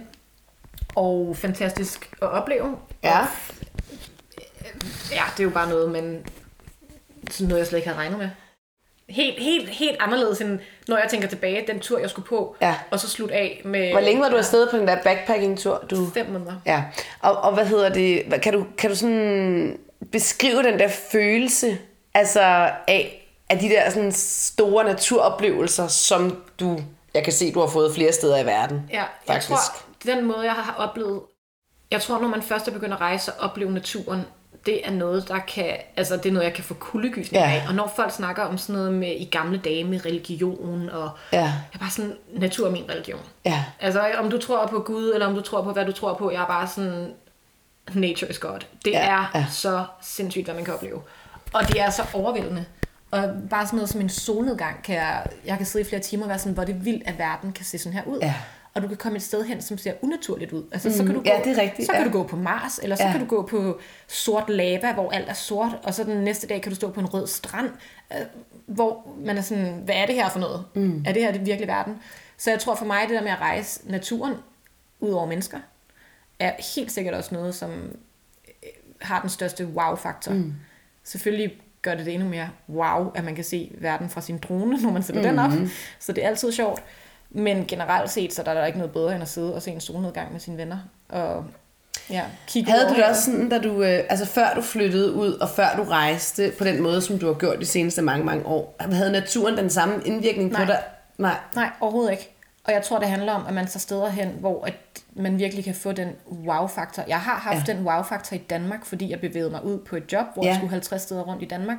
Og 0.96 1.38
fantastisk 1.38 2.10
at 2.22 2.28
opleve. 2.32 2.76
Ja. 3.04 3.20
Og, 3.20 3.26
ja, 5.12 5.22
det 5.32 5.40
er 5.40 5.44
jo 5.44 5.50
bare 5.50 5.70
noget, 5.70 5.92
man, 5.92 6.26
sådan 7.32 7.48
noget, 7.48 7.60
jeg 7.60 7.68
slet 7.68 7.80
ikke 7.80 7.88
havde 7.90 8.00
regnet 8.00 8.18
med. 8.20 8.30
Helt, 9.10 9.40
helt, 9.40 9.70
helt 9.70 9.98
anderledes, 10.00 10.42
end 10.42 10.60
når 10.88 10.98
jeg 10.98 11.08
tænker 11.10 11.28
tilbage, 11.28 11.64
den 11.68 11.80
tur, 11.80 12.00
jeg 12.00 12.10
skulle 12.10 12.28
på, 12.28 12.56
Ja. 12.62 12.76
og 12.92 13.00
så 13.00 13.10
slutte 13.10 13.36
af 13.36 13.62
med 13.66 13.92
Hvor 13.92 14.00
længe 14.00 14.22
var 14.22 14.30
du 14.30 14.38
afsted 14.38 14.70
på 14.72 14.78
den 14.78 14.88
der 14.88 14.98
backpacking-tur? 15.04 15.86
Du... 15.90 16.10
fem 16.14 16.26
måneder. 16.30 16.56
Ja, 16.66 16.84
og, 17.20 17.38
og 17.38 17.54
hvad 17.54 17.66
hedder 17.66 17.90
det, 17.90 18.24
kan 18.42 18.54
du, 18.54 18.66
kan 18.78 18.90
du 18.90 18.96
sådan 18.96 19.80
beskrive 20.12 20.64
den 20.64 20.80
der 20.80 20.88
følelse, 20.88 21.78
altså 22.14 22.42
af, 22.88 23.28
af 23.50 23.60
de 23.60 23.70
der 23.70 23.90
sådan 23.90 24.12
store 24.12 24.84
naturoplevelser, 24.84 25.88
som 25.88 26.44
du, 26.60 26.80
jeg 27.14 27.24
kan 27.24 27.34
se, 27.34 27.54
du 27.54 27.60
har 27.60 27.68
fået 27.68 27.96
flere 27.96 28.12
steder 28.12 28.38
i 28.38 28.46
verden, 28.46 28.82
Ja, 28.92 28.98
jeg 28.98 29.08
faktisk. 29.28 29.50
tror, 29.50 29.58
den 30.06 30.26
måde, 30.26 30.42
jeg 30.42 30.54
har 30.54 30.76
oplevet... 30.78 31.22
Jeg 31.92 32.02
tror, 32.02 32.20
når 32.20 32.28
man 32.28 32.42
først 32.42 32.68
er 32.68 32.72
begyndt 32.72 32.94
at 32.94 33.02
rejse 33.02 33.34
og 33.34 33.50
opleve 33.50 33.72
naturen, 33.72 34.22
det 34.66 34.88
er 34.88 34.92
noget, 34.92 35.28
der 35.28 35.40
kan... 35.40 35.76
Altså, 35.98 36.18
det 36.18 36.26
er 36.26 36.32
noget, 36.34 36.46
jeg 36.46 36.54
kan 36.54 36.64
få 36.64 36.74
kuldegysning 36.74 37.44
Ja. 37.44 37.52
af. 37.52 37.64
Og 37.68 37.76
når 37.76 37.94
folk 37.96 38.12
snakker 38.12 38.44
om 38.44 38.58
sådan 38.58 38.76
noget 38.76 38.94
med 38.94 39.12
i 39.18 39.26
gamle 39.26 39.58
dage 39.58 39.84
med 39.84 40.06
religion, 40.06 40.90
og 40.90 41.10
Ja. 41.34 41.42
jeg 41.42 41.54
er 41.74 41.78
bare 41.80 41.90
sådan, 41.90 42.14
natur 42.34 42.68
er 42.68 42.72
min 42.72 42.90
religion. 42.90 43.20
Ja. 43.46 43.64
Altså, 43.80 44.02
om 44.20 44.30
du 44.30 44.38
tror 44.38 44.68
på 44.68 44.80
Gud, 44.80 45.12
eller 45.14 45.28
om 45.28 45.36
du 45.36 45.42
tror 45.42 45.62
på, 45.62 45.72
hvad 45.74 45.86
du 45.86 45.92
tror 45.92 46.14
på, 46.14 46.32
jeg 46.32 46.42
er 46.42 46.48
bare 46.48 46.68
sådan, 46.68 47.14
nature 47.94 48.30
is 48.30 48.38
God. 48.40 48.60
Det 48.86 48.92
Ja, 48.92 49.00
er 49.10 49.32
ja. 49.36 49.46
så 49.52 49.86
sindssygt, 50.02 50.46
hvad 50.46 50.56
man 50.56 50.66
kan 50.66 50.74
opleve. 50.74 51.02
Og 51.54 51.68
det 51.68 51.82
er 51.82 51.90
så 51.90 52.04
overvældende. 52.14 52.66
Og 53.12 53.30
bare 53.50 53.66
sådan 53.66 53.78
noget 53.78 53.90
som 53.90 54.02
en 54.02 54.10
solnedgang, 54.10 54.84
kan 54.84 54.96
jeg, 54.96 55.26
jeg 55.46 55.58
kan 55.58 55.66
sidde 55.66 55.86
i 55.86 55.90
flere 55.90 56.02
timer 56.02 56.24
og 56.24 56.30
være 56.30 56.40
sådan, 56.40 56.54
hvor 56.54 56.64
det 56.64 56.86
vildt, 56.86 57.04
at 57.08 57.18
verden 57.20 57.52
kan 57.52 57.66
se 57.66 57.78
sådan 57.78 57.94
her 57.94 58.04
ud. 58.06 58.20
Ja. 58.22 58.34
Og 58.76 58.82
du 58.82 58.88
kan 58.88 58.98
komme 58.98 59.16
et 59.16 59.22
sted 59.24 59.44
hen, 59.44 59.62
som 59.62 59.78
ser 59.78 59.94
unaturligt 60.02 60.52
ud. 60.52 60.64
Altså, 60.72 60.98
så 60.98 61.04
kan 61.04 61.14
du 61.14 61.20
gå, 61.20 61.26
ja, 61.26 61.42
det 61.44 61.58
er 61.58 61.62
rigtigt, 61.62 61.86
Så 61.86 61.92
kan 61.94 62.02
ja. 62.02 62.08
du 62.08 62.12
gå 62.12 62.24
på 62.24 62.36
Mars, 62.36 62.80
eller 62.84 62.96
så 62.96 63.04
Ja. 63.04 63.12
kan 63.12 63.20
du 63.20 63.26
gå 63.26 63.42
på 63.42 63.80
sort 64.08 64.50
lava, 64.50 64.94
hvor 64.94 65.12
alt 65.12 65.30
er 65.30 65.34
sort, 65.34 65.80
og 65.84 65.94
så 65.94 66.04
den 66.04 66.24
næste 66.24 66.48
dag 66.48 66.62
kan 66.62 66.70
du 66.72 66.76
stå 66.76 66.92
på 66.92 67.00
en 67.00 67.06
rød 67.14 67.28
strand, 67.28 67.70
øh, 68.12 68.18
hvor 68.66 69.08
man 69.26 69.38
er 69.38 69.42
sådan, 69.42 69.82
hvad 69.86 69.96
er 69.96 70.06
det 70.06 70.16
her 70.16 70.30
for 70.30 70.40
noget? 70.40 70.66
Mm. 70.76 71.04
Er 71.08 71.14
det 71.14 71.22
her 71.22 71.32
det 71.32 71.46
virkelig 71.46 71.68
verden? 71.68 72.00
Så 72.38 72.50
jeg 72.50 72.60
tror 72.60 72.76
for 72.76 72.86
mig, 72.86 73.02
det 73.08 73.16
der 73.16 73.24
med 73.24 73.32
at 73.32 73.42
rejse 73.42 73.92
naturen 73.92 74.34
ud 75.00 75.12
over 75.12 75.26
mennesker, 75.26 75.58
er 76.40 76.52
helt 76.76 76.92
sikkert 76.92 77.14
også 77.14 77.36
noget, 77.36 77.56
som 77.56 77.72
øh, 78.64 78.70
har 79.02 79.22
den 79.22 79.30
største 79.30 79.66
wow-faktor. 79.68 80.34
Mm. 80.34 80.54
Selvfølgelig 81.04 81.54
gør 81.82 81.96
det 81.96 82.06
det 82.06 82.14
endnu 82.14 82.30
mere 82.30 82.50
wow, 82.70 83.12
at 83.16 83.24
man 83.24 83.36
kan 83.36 83.44
se 83.44 83.72
verden 83.78 84.10
fra 84.10 84.22
sin 84.22 84.38
drone, 84.38 84.78
når 84.84 84.92
man 84.92 85.04
sætter 85.04 85.22
mm. 85.22 85.28
den 85.28 85.40
op. 85.40 85.52
Så 86.00 86.12
det 86.14 86.24
er 86.24 86.28
altid 86.28 86.52
sjovt. 86.52 86.84
Men 87.36 87.66
generelt 87.66 88.12
set, 88.12 88.34
så 88.34 88.42
er 88.46 88.54
der 88.54 88.66
ikke 88.66 88.78
noget 88.78 88.94
bedre 88.94 89.14
end 89.14 89.22
at 89.22 89.30
sidde 89.30 89.56
og 89.56 89.62
se 89.62 89.72
en 89.72 89.82
solnedgang 89.82 90.32
med 90.32 90.40
sine 90.40 90.58
venner. 90.58 90.78
Og 91.10 91.46
ja, 92.10 92.24
kigge 92.48 92.72
Havde 92.72 92.90
du 92.90 92.96
det 92.96 93.06
også 93.06 93.22
sådan, 93.22 93.50
da 93.50 93.58
du, 93.60 93.84
øh, 93.84 94.04
altså 94.10 94.26
før 94.26 94.54
du 94.56 94.62
flyttede 94.62 95.14
ud, 95.14 95.34
og 95.34 95.50
før 95.50 95.68
du 95.78 95.84
rejste 95.84 96.52
på 96.58 96.64
den 96.64 96.82
måde, 96.82 97.02
som 97.02 97.20
du 97.20 97.26
har 97.28 97.34
gjort 97.34 97.60
de 97.60 97.66
seneste 97.66 98.02
mange, 98.02 98.26
mange 98.26 98.46
år, 98.46 98.76
havde 98.80 99.12
naturen 99.12 99.58
den 99.58 99.70
samme 99.70 100.02
indvirkning 100.06 100.52
Nej. 100.52 100.66
på 100.66 100.72
dig? 100.72 100.84
Nej. 101.18 101.36
Nej, 101.56 101.70
overhovedet 101.82 102.12
ikke. 102.12 102.32
Og 102.64 102.74
jeg 102.74 102.84
tror, 102.84 103.00
det 103.00 103.08
handler 103.08 103.34
om, 103.34 103.46
at 103.48 103.54
man 103.54 103.68
tager 103.68 103.80
steder 103.80 104.10
hen, 104.10 104.30
hvor 104.40 104.66
at 104.66 104.74
man 105.14 105.40
virkelig 105.40 105.64
kan 105.64 105.76
få 105.76 105.92
den 105.92 106.10
wow-faktor. 106.32 107.04
Jeg 107.08 107.20
har 107.20 107.36
haft 107.36 107.68
Ja. 107.68 107.74
den 107.74 107.88
wow-faktor 107.88 108.36
i 108.36 108.40
Danmark, 108.50 108.86
fordi 108.86 109.12
jeg 109.12 109.20
bevægede 109.20 109.50
mig 109.50 109.64
ud 109.66 109.80
på 109.80 109.96
et 109.96 110.12
job, 110.14 110.26
hvor 110.34 110.44
ja. 110.44 110.50
jeg 110.50 110.56
skulle 110.58 110.72
50 110.72 111.02
steder 111.02 111.22
rundt 111.22 111.44
i 111.44 111.46
Danmark. 111.46 111.78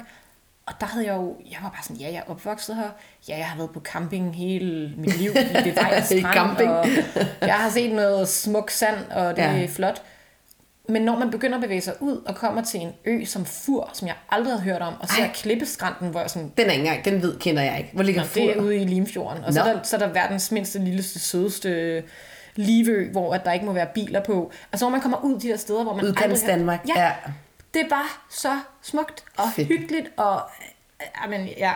Og 0.66 0.72
der 0.80 0.86
havde 0.86 1.06
jeg 1.06 1.14
jo, 1.16 1.36
jeg 1.50 1.58
var 1.62 1.68
bare 1.68 1.82
sådan, 1.82 1.96
ja, 1.96 2.06
jeg 2.06 2.16
er 2.26 2.30
opvokset 2.30 2.76
her. 2.76 2.88
Ja, 3.28 3.36
jeg 3.36 3.46
har 3.46 3.56
været 3.56 3.70
på 3.70 3.80
camping 3.80 4.36
hele 4.36 4.92
mit 4.96 5.16
liv. 5.18 5.30
I 5.30 5.34
det 5.64 5.66
I 5.66 5.72
strand, 6.20 6.34
camping. 6.34 6.70
og 6.70 6.86
jeg 7.40 7.54
har 7.54 7.70
set 7.70 7.92
noget 7.94 8.28
smuk 8.28 8.70
sand, 8.70 8.96
og 9.10 9.36
det 9.36 9.42
Ja. 9.42 9.62
er 9.62 9.68
flot. 9.68 10.02
Men 10.88 11.02
når 11.02 11.18
man 11.18 11.30
begynder 11.30 11.56
at 11.56 11.62
bevæge 11.62 11.80
sig 11.80 11.94
ud 12.00 12.16
og 12.26 12.34
kommer 12.34 12.62
til 12.62 12.80
en 12.80 12.92
ø 13.04 13.24
som 13.24 13.44
Fur, 13.44 13.90
som 13.92 14.08
jeg 14.08 14.14
aldrig 14.30 14.52
havde 14.52 14.62
hørt 14.62 14.82
om, 14.82 14.94
og 15.00 15.08
ser 15.08 15.22
Ej. 15.22 15.30
klippeskrænten, 15.34 16.08
hvor 16.08 16.20
jeg 16.20 16.30
sådan, 16.30 16.52
Den 16.56 16.66
er 16.66 16.70
ikke 16.72 16.84
engang, 16.86 17.04
den 17.04 17.22
ved, 17.22 17.38
kender 17.38 17.62
jeg 17.62 17.78
ikke. 17.78 17.90
Hvor 17.92 18.02
ligger 18.02 18.20
Nå, 18.22 18.28
det 18.34 18.50
er 18.50 18.54
Fur? 18.54 18.62
ude 18.62 18.76
i 18.76 18.84
Limfjorden. 18.84 19.44
Og 19.44 19.52
så 19.52 19.60
Nå. 19.64 19.70
er, 19.70 19.72
der, 19.74 19.82
så 19.82 19.96
er 19.96 20.00
der 20.00 20.08
verdens 20.12 20.52
mindste, 20.52 20.78
lilleste, 20.78 21.18
sødeste 21.20 22.02
Livø, 22.54 23.10
hvor 23.12 23.34
at 23.34 23.44
der 23.44 23.52
ikke 23.52 23.66
må 23.66 23.72
være 23.72 23.86
biler 23.94 24.20
på. 24.24 24.52
Altså 24.72 24.84
når 24.86 24.90
man 24.90 25.00
kommer 25.00 25.24
ud 25.24 25.40
de 25.40 25.48
der 25.48 25.56
steder, 25.56 25.82
hvor 25.82 25.94
man 25.94 26.04
Udkants 26.04 26.22
aldrig 26.42 26.50
har- 26.52 26.58
Danmark. 26.58 26.80
Ja, 26.96 27.02
Ja. 27.02 27.12
Det 27.76 27.84
er 27.84 27.88
bare 27.88 28.08
så 28.30 28.60
smukt 28.82 29.24
og 29.36 29.44
Fedt. 29.56 29.68
hyggeligt. 29.68 30.08
Og, 30.16 30.40
jamen, 31.24 31.46
ja. 31.58 31.72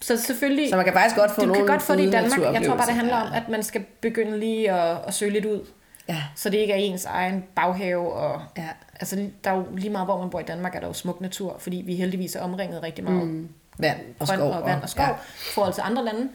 Så 0.00 0.16
selvfølgelig... 0.16 0.70
Så 0.70 0.76
man 0.76 0.84
kan 0.84 0.94
faktisk 0.94 1.16
godt 1.16 1.30
få 1.30 1.46
du 1.46 1.54
kan 1.54 1.66
godt 1.66 1.82
få 1.82 1.92
det 1.92 2.00
i 2.06 2.10
Danmark. 2.10 2.40
Jeg 2.54 2.62
tror 2.66 2.76
bare, 2.76 2.86
det 2.86 2.94
handler 2.94 3.16
Ja. 3.16 3.22
om, 3.26 3.32
at 3.32 3.48
man 3.48 3.62
skal 3.62 3.84
begynde 4.00 4.38
lige 4.40 4.72
at, 4.72 4.98
at 5.06 5.14
søge 5.14 5.32
lidt 5.32 5.44
ud. 5.44 5.66
Ja. 6.08 6.22
Så 6.36 6.50
det 6.50 6.58
ikke 6.58 6.72
er 6.72 6.76
ens 6.76 7.04
egen 7.04 7.44
baghave. 7.54 8.12
Og, 8.12 8.42
Ja. 8.56 8.68
Altså, 9.00 9.28
der 9.44 9.50
er 9.50 9.54
jo 9.56 9.66
lige 9.76 9.90
meget, 9.90 10.06
hvor 10.06 10.18
man 10.20 10.30
bor 10.30 10.40
i 10.40 10.42
Danmark, 10.42 10.74
er 10.74 10.80
der 10.80 10.86
jo 10.86 10.92
smuk 10.92 11.20
natur, 11.20 11.56
fordi 11.58 11.82
vi 11.86 11.94
heldigvis 11.96 12.36
er 12.36 12.40
omringet 12.42 12.82
rigtig 12.82 13.04
meget 13.04 13.26
mm. 13.26 13.48
Vand 13.78 13.98
og 14.18 14.28
skov. 14.28 14.50
og 14.52 14.66
vand 14.66 14.82
og 14.82 14.88
skov, 14.88 15.04
Ja. 15.06 15.12
forhold 15.54 15.74
til 15.74 15.82
andre 15.86 16.04
lande. 16.04 16.28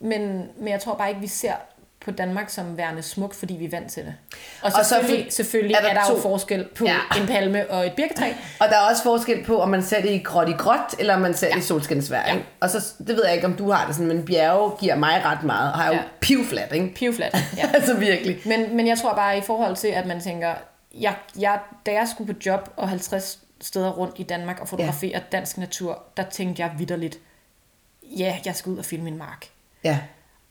Men, 0.00 0.48
men 0.58 0.68
jeg 0.68 0.80
tror 0.80 0.94
bare 0.94 1.08
ikke, 1.08 1.20
vi 1.20 1.26
ser 1.26 1.52
på 2.04 2.10
Danmark 2.10 2.50
som 2.50 2.76
værende 2.76 3.02
smukt, 3.02 3.36
fordi 3.36 3.54
vi 3.54 3.64
er 3.64 3.70
vant 3.70 3.90
til 3.92 4.04
det. 4.04 4.14
Og 4.62 4.66
Og 4.66 4.72
så 4.72 4.88
selvfølgelig, 4.88 5.24
for- 5.26 5.30
selvfølgelig 5.30 5.74
er 5.74 5.78
er 5.78 5.82
der 5.82 5.90
er 5.90 5.94
der 5.94 6.10
jo 6.10 6.14
to- 6.16 6.20
forskel 6.22 6.68
på 6.76 6.84
Ja. 6.84 6.96
ja. 7.14 7.20
en 7.20 7.26
palme 7.26 7.70
og 7.70 7.86
et 7.86 7.92
birketræ. 7.96 8.32
Og 8.60 8.68
der 8.68 8.76
er 8.76 8.80
også 8.90 9.02
forskel 9.02 9.44
på, 9.44 9.60
om 9.60 9.68
man 9.68 9.82
ser 9.82 10.00
det 10.02 10.10
i 10.10 10.18
gråt 10.18 10.48
i 10.48 10.52
gråt, 10.52 10.94
eller 10.98 11.14
om 11.14 11.20
man 11.20 11.34
ser 11.34 11.50
det 11.52 11.58
i 11.58 11.62
solskinsvær. 11.66 12.20
Ja. 12.26 12.34
Ja. 12.34 12.40
Og 12.60 12.70
så, 12.70 12.92
det 12.98 13.08
ved 13.08 13.24
jeg 13.24 13.34
ikke, 13.34 13.46
om 13.46 13.54
du 13.56 13.70
har 13.70 13.86
det 13.86 13.94
sådan, 13.94 14.08
men 14.08 14.24
bjerge 14.24 14.70
giver 14.80 14.94
mig 14.94 15.22
ret 15.24 15.42
meget, 15.44 15.72
og 15.72 15.78
har 15.78 15.86
jo 15.86 15.92
Ja. 15.94 16.02
pivflat, 16.20 16.72
ikke? 16.72 16.94
Pivflat. 16.94 17.36
Ja. 17.56 17.70
altså 17.74 17.94
virkelig. 17.96 18.38
Men, 18.46 18.76
men 18.76 18.86
jeg 18.86 18.98
tror 18.98 19.14
bare 19.14 19.38
i 19.38 19.40
forhold 19.40 19.76
til, 19.76 19.88
at 19.88 20.06
man 20.06 20.20
tænker, 20.20 20.54
jeg, 21.00 21.14
jeg, 21.38 21.58
da 21.86 21.92
jeg 21.92 22.08
skulle 22.08 22.34
på 22.34 22.40
job 22.46 22.70
og 22.76 22.88
50 22.88 23.38
steder 23.60 23.90
rundt 23.90 24.14
i 24.18 24.22
Danmark 24.22 24.60
og 24.60 24.68
fotografere 24.68 25.10
ja. 25.14 25.20
dansk 25.32 25.58
natur, 25.58 26.02
der 26.16 26.22
tænkte 26.22 26.62
jeg 26.62 26.70
vidderligt, 26.78 27.18
ja, 28.18 28.36
jeg 28.44 28.56
skal 28.56 28.72
ud 28.72 28.78
og 28.78 28.84
filme 28.84 29.04
min 29.04 29.18
mark. 29.18 29.46
Ja. 29.84 29.98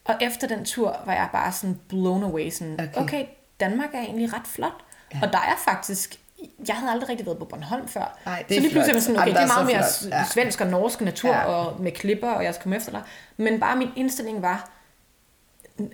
Og 0.09 0.15
efter 0.21 0.47
den 0.47 0.65
tur 0.65 0.97
var 1.05 1.13
jeg 1.13 1.29
bare 1.31 1.51
sådan 1.51 1.79
blown 1.89 2.23
away. 2.23 2.49
Sådan, 2.49 2.73
Okay. 2.73 3.01
okay. 3.01 3.25
Danmark 3.59 3.89
er 3.93 3.99
egentlig 3.99 4.33
ret 4.33 4.47
flot. 4.47 4.73
Ja. 5.13 5.19
Og 5.23 5.33
der 5.33 5.39
er 5.39 5.55
faktisk... 5.65 6.19
Jeg 6.67 6.75
havde 6.75 6.91
aldrig 6.91 7.09
rigtig 7.09 7.25
været 7.25 7.37
på 7.37 7.45
Bornholm 7.45 7.87
før. 7.87 8.17
Ej, 8.25 8.45
det 8.49 8.57
er 8.57 8.59
så 8.59 8.61
lige 8.61 8.71
pludselig 8.71 8.95
var 8.95 9.01
sådan, 9.01 9.15
okay, 9.15 9.27
Jamen, 9.27 9.35
det 9.35 9.41
er 9.41 9.43
er 9.43 9.65
meget 9.65 9.89
så 9.95 10.07
mere. 10.07 10.17
Ja. 10.19 10.25
svensk 10.25 10.61
og 10.61 10.67
norsk 10.67 11.01
natur 11.01 11.29
ja. 11.29 11.43
og 11.45 11.81
med 11.81 11.91
klipper, 11.91 12.29
og 12.29 12.43
jeg 12.43 12.53
skal 12.53 12.63
komme 12.63 12.75
efter 12.77 12.91
dig. 12.91 13.01
Men 13.37 13.59
bare 13.59 13.75
min 13.75 13.89
indstilling 13.95 14.41
var, 14.41 14.69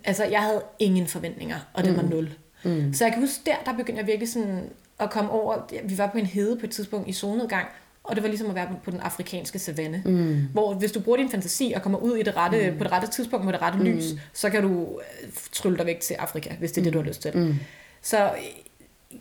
altså 0.04 0.24
jeg 0.24 0.42
havde 0.42 0.62
ingen 0.80 1.08
forventninger, 1.08 1.58
og 1.74 1.84
det 1.84 1.92
mm. 1.92 1.98
var 1.98 2.04
nul. 2.04 2.34
Mm. 2.64 2.94
Så 2.94 3.06
jeg 3.06 3.14
kan 3.14 3.22
huske, 3.22 3.42
der, 3.46 3.56
der 3.66 3.74
begyndte 3.74 4.00
jeg 4.00 4.08
virkelig 4.08 4.30
sådan 4.30 4.70
at 5.00 5.10
komme 5.10 5.32
over, 5.32 5.58
vi 5.84 5.98
var 5.98 6.08
på 6.08 6.18
en 6.18 6.26
hede 6.26 6.60
på 6.60 6.66
et 6.66 6.72
tidspunkt 6.72 7.08
i 7.08 7.14
solnedgang, 7.14 7.68
og 8.08 8.16
det 8.16 8.24
var 8.24 8.30
ligesom 8.30 8.50
at 8.50 8.56
være 8.56 8.68
på- 8.84 8.92
den 8.92 9.00
afrikanske 9.00 9.60
savanne. 9.60 10.02
Mm. 10.06 10.48
Hvor 10.54 10.74
hvis 10.74 10.92
du 10.92 11.00
bruger 11.00 11.18
din 11.18 11.30
fantasi 11.30 11.74
og 11.76 11.82
kommer 11.82 12.00
ud 12.00 12.16
i 12.18 12.24
det 12.24 12.38
rette, 12.38 12.72
mm. 12.72 12.78
på 12.78 12.84
det 12.84 12.92
rette 12.92 13.08
tidspunkt 13.08 13.46
med 13.46 13.54
det 13.54 13.62
rette 13.62 13.78
mm. 13.80 13.86
lys, 13.86 14.04
så 14.34 14.50
kan 14.50 14.62
du 14.64 15.00
øh, 15.24 15.30
trylle 15.52 15.78
dig 15.78 15.86
væk 15.86 16.00
til 16.00 16.14
Afrika, 16.14 16.56
hvis 16.60 16.72
det 16.72 16.82
er 16.82 16.84
det, 16.84 16.94
du 16.94 16.98
har 17.00 17.06
lyst 17.08 17.22
til. 17.22 17.38
Mm. 17.38 17.56
Så 18.02 18.26
øh, 18.26 18.30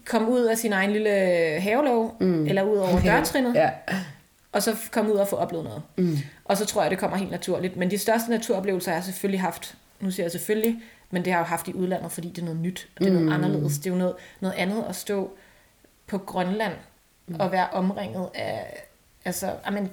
kom 0.04 0.28
ud 0.28 0.40
af 0.44 0.58
sin 0.58 0.72
egen 0.72 0.92
lille 0.92 1.10
havelov, 1.60 2.16
mm. 2.20 2.46
eller 2.46 2.62
ud 2.62 2.76
over 2.76 3.00
dørtrinnet, 3.10 3.54
Ja. 3.54 3.70
og 4.52 4.62
så 4.62 4.76
komme 4.92 5.12
ud 5.12 5.18
og 5.18 5.28
få 5.28 5.36
oplevet 5.36 5.64
noget. 5.64 5.82
Mm. 5.96 6.16
Og 6.44 6.56
så 6.56 6.66
tror 6.66 6.82
jeg, 6.82 6.90
det 6.90 6.98
kommer 6.98 7.16
helt 7.16 7.30
naturligt. 7.30 7.76
Men 7.76 7.90
de 7.90 7.98
største 7.98 8.30
naturoplevelser 8.30 8.90
har 8.90 8.96
jeg 8.96 9.04
selvfølgelig 9.04 9.40
haft, 9.40 9.74
nu 10.00 10.10
siger 10.10 10.24
jeg 10.24 10.30
selvfølgelig, 10.32 10.80
men 11.10 11.24
det 11.24 11.32
har 11.32 11.38
jeg 11.40 11.44
jo 11.44 11.48
haft 11.48 11.68
i 11.68 11.74
udlandet, 11.74 12.12
fordi 12.12 12.28
det 12.28 12.38
er 12.38 12.44
noget 12.44 12.60
nyt, 12.60 12.88
og 12.96 13.00
det 13.00 13.08
er 13.08 13.12
noget 13.12 13.26
Mm. 13.26 13.32
anderledes. 13.32 13.78
Det 13.78 13.86
er 13.86 13.90
jo 13.90 13.96
noget, 13.98 14.14
noget 14.40 14.54
andet 14.54 14.84
at 14.88 14.96
stå 14.96 15.30
på 16.06 16.18
Grønland 16.18 16.72
mm. 17.26 17.40
og 17.40 17.52
være 17.52 17.70
omringet 17.70 18.30
af, 18.34 18.86
altså, 19.24 19.52
amen, 19.64 19.90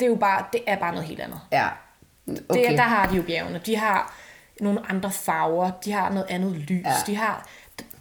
det 0.00 0.06
er 0.06 0.10
jo 0.10 0.16
bare, 0.16 0.44
det 0.52 0.62
er 0.66 0.76
bare 0.76 0.92
noget 0.92 1.08
helt 1.08 1.20
andet. 1.20 1.40
Ja. 1.52 1.68
Okay. 2.48 2.70
Det, 2.70 2.78
der 2.78 2.84
har 2.84 3.10
de 3.10 3.16
jo 3.16 3.22
bjergene. 3.22 3.60
De 3.66 3.76
har 3.76 4.14
nogle 4.60 4.90
andre 4.90 5.10
farver, 5.10 5.70
de 5.84 5.92
har 5.92 6.10
noget 6.10 6.26
andet 6.28 6.52
lys, 6.52 6.84
ja. 6.84 6.92
de 7.06 7.16
har, 7.16 7.48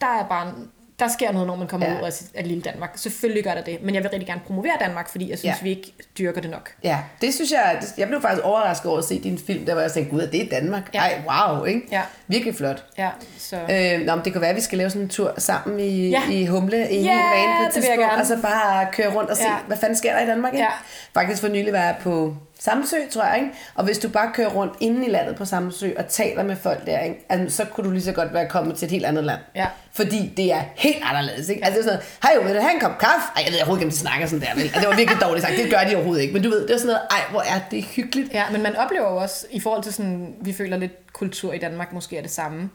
der 0.02 0.08
er 0.08 0.28
bare, 0.28 0.54
der 1.00 1.08
sker 1.08 1.32
noget, 1.32 1.48
når 1.48 1.56
man 1.56 1.68
kommer 1.68 1.88
Ja. 1.88 2.00
ud 2.02 2.06
af, 2.06 2.12
af 2.36 2.48
lille 2.48 2.64
Danmark. 2.64 2.92
Selvfølgelig 2.96 3.44
gør 3.44 3.54
der 3.54 3.64
det, 3.64 3.78
men 3.84 3.96
jeg 3.96 4.04
vil 4.04 4.12
rigtig 4.12 4.28
gerne 4.28 4.42
promovere 4.48 4.72
Danmark, 4.80 5.10
fordi 5.10 5.30
jeg 5.30 5.40
synes, 5.40 5.56
Ja. 5.60 5.64
vi 5.64 5.70
ikke 5.70 5.94
dyrker 6.18 6.42
det 6.42 6.50
nok. 6.52 6.70
Ja, 6.84 6.98
det 7.22 7.34
synes 7.34 7.52
jeg, 7.52 7.82
jeg 7.98 8.08
blev 8.08 8.22
faktisk 8.22 8.44
overrasket 8.46 8.90
over 8.90 9.00
at 9.00 9.06
se 9.06 9.20
din 9.24 9.38
film, 9.38 9.66
der 9.66 9.74
var 9.74 9.82
jeg 9.82 9.92
tænkte, 9.92 10.12
gud, 10.12 10.22
er 10.22 10.28
det 10.28 10.42
er 10.44 10.62
Danmark? 10.62 10.90
Ja. 10.94 11.00
Ej, 11.00 11.22
wow, 11.28 11.64
ikke? 11.66 11.82
Ja. 11.92 12.02
Virkelig 12.28 12.56
flot. 12.56 12.84
Ja, 12.98 13.10
så... 13.38 13.56
Øh, 13.56 14.06
nå, 14.06 14.16
men 14.16 14.26
det 14.26 14.32
kan 14.34 14.42
være, 14.42 14.50
at 14.50 14.56
vi 14.56 14.62
skal 14.62 14.78
lave 14.78 14.90
sådan 14.90 15.02
en 15.02 15.10
tur 15.10 15.34
sammen 15.38 15.80
i, 15.80 16.10
Ja. 16.10 16.22
i 16.32 16.46
Humle 16.46 16.90
i 16.92 16.96
en 16.98 17.04
Ja, 17.06 17.12
hel 17.12 17.48
van 17.48 17.58
på 17.58 17.68
et 17.68 17.74
tidspunkt. 17.74 18.00
gerne. 18.00 18.18
Altså 18.18 18.38
bare 18.42 18.88
køre 18.92 19.14
rundt 19.16 19.30
og 19.30 19.38
se, 19.38 19.44
Ja. 19.44 19.56
hvad 19.68 19.78
fanden 19.78 19.96
sker 19.98 20.14
der 20.14 20.24
i 20.24 20.26
Danmark, 20.26 20.54
ikke? 20.54 20.64
Ja. 20.64 20.72
Faktisk 21.14 21.42
for 21.42 21.48
nylig 21.48 21.74
var 21.74 21.80
jeg 21.80 21.96
på 22.02 22.36
Samsø, 22.60 22.96
tror 23.12 23.24
jeg, 23.24 23.36
ikke? 23.36 23.52
Og 23.76 23.84
hvis 23.84 23.98
du 23.98 24.10
bare 24.10 24.32
kører 24.34 24.50
rundt 24.50 24.74
inde 24.80 25.08
i 25.08 25.10
landet 25.10 25.36
på 25.36 25.46
Samsø 25.46 25.90
og 25.98 26.08
taler 26.08 26.44
med 26.44 26.56
folk 26.56 26.86
der, 26.86 27.00
ikke? 27.00 27.26
Altså, 27.30 27.58
så 27.58 27.66
kunne 27.66 27.88
du 27.88 27.92
lige 27.92 28.04
så 28.04 28.12
godt 28.12 28.34
være 28.34 28.50
kommet 28.50 28.78
til 28.78 28.86
et 28.86 28.92
helt 28.92 29.06
andet 29.06 29.24
land. 29.24 29.40
Ja. 29.56 29.68
Fordi 29.92 30.34
det 30.38 30.54
er 30.54 30.62
helt 30.76 31.04
anderledes, 31.04 31.50
ikke? 31.50 31.66
Altså 31.66 31.82
det 31.82 31.88
er 31.88 31.92
sådan 31.92 32.00
noget, 32.24 32.38
hej 32.42 32.48
vil 32.48 32.56
du 32.56 32.62
have 32.62 32.74
en 32.74 32.80
kop 32.80 32.98
kaffe? 32.98 33.28
Ej, 33.36 33.44
jeg 33.46 33.52
ved 33.52 33.60
overhovedet 33.60 33.82
ikke, 33.82 33.88
om 33.88 33.92
de 33.92 33.98
snakker 33.98 34.28
sådan 34.28 34.42
der, 34.42 34.54
vel? 34.54 34.62
Altså, 34.64 34.80
det 34.80 34.90
var 34.90 34.96
virkelig 34.96 35.22
dårligt 35.22 35.46
sagt, 35.46 35.58
det 35.58 35.72
gør 35.72 35.84
de 35.90 35.96
overhovedet 35.96 36.22
ikke. 36.22 36.34
Men 36.34 36.44
du 36.44 36.50
ved, 36.50 36.68
det 36.68 36.74
er 36.74 36.78
sådan 36.78 36.88
noget, 36.88 37.02
ej, 37.12 37.22
hvor 37.32 37.42
er 37.42 37.60
det 37.72 37.84
hyggeligt. 37.84 38.34
Ja, 38.34 38.44
men 38.52 38.62
man 38.64 38.76
oplever 38.76 39.10
jo 39.12 39.18
også, 39.18 39.46
i 39.52 39.60
forhold 39.60 39.84
til 39.84 39.94
sådan, 39.94 40.36
vi 40.42 40.54
føler 40.54 40.78
lidt 40.78 41.14
kultur 41.14 41.54
i 41.54 41.58
Danmark, 41.58 41.94
måske 41.94 42.18
er 42.18 42.22
det 42.22 42.32
samme. 42.32 42.70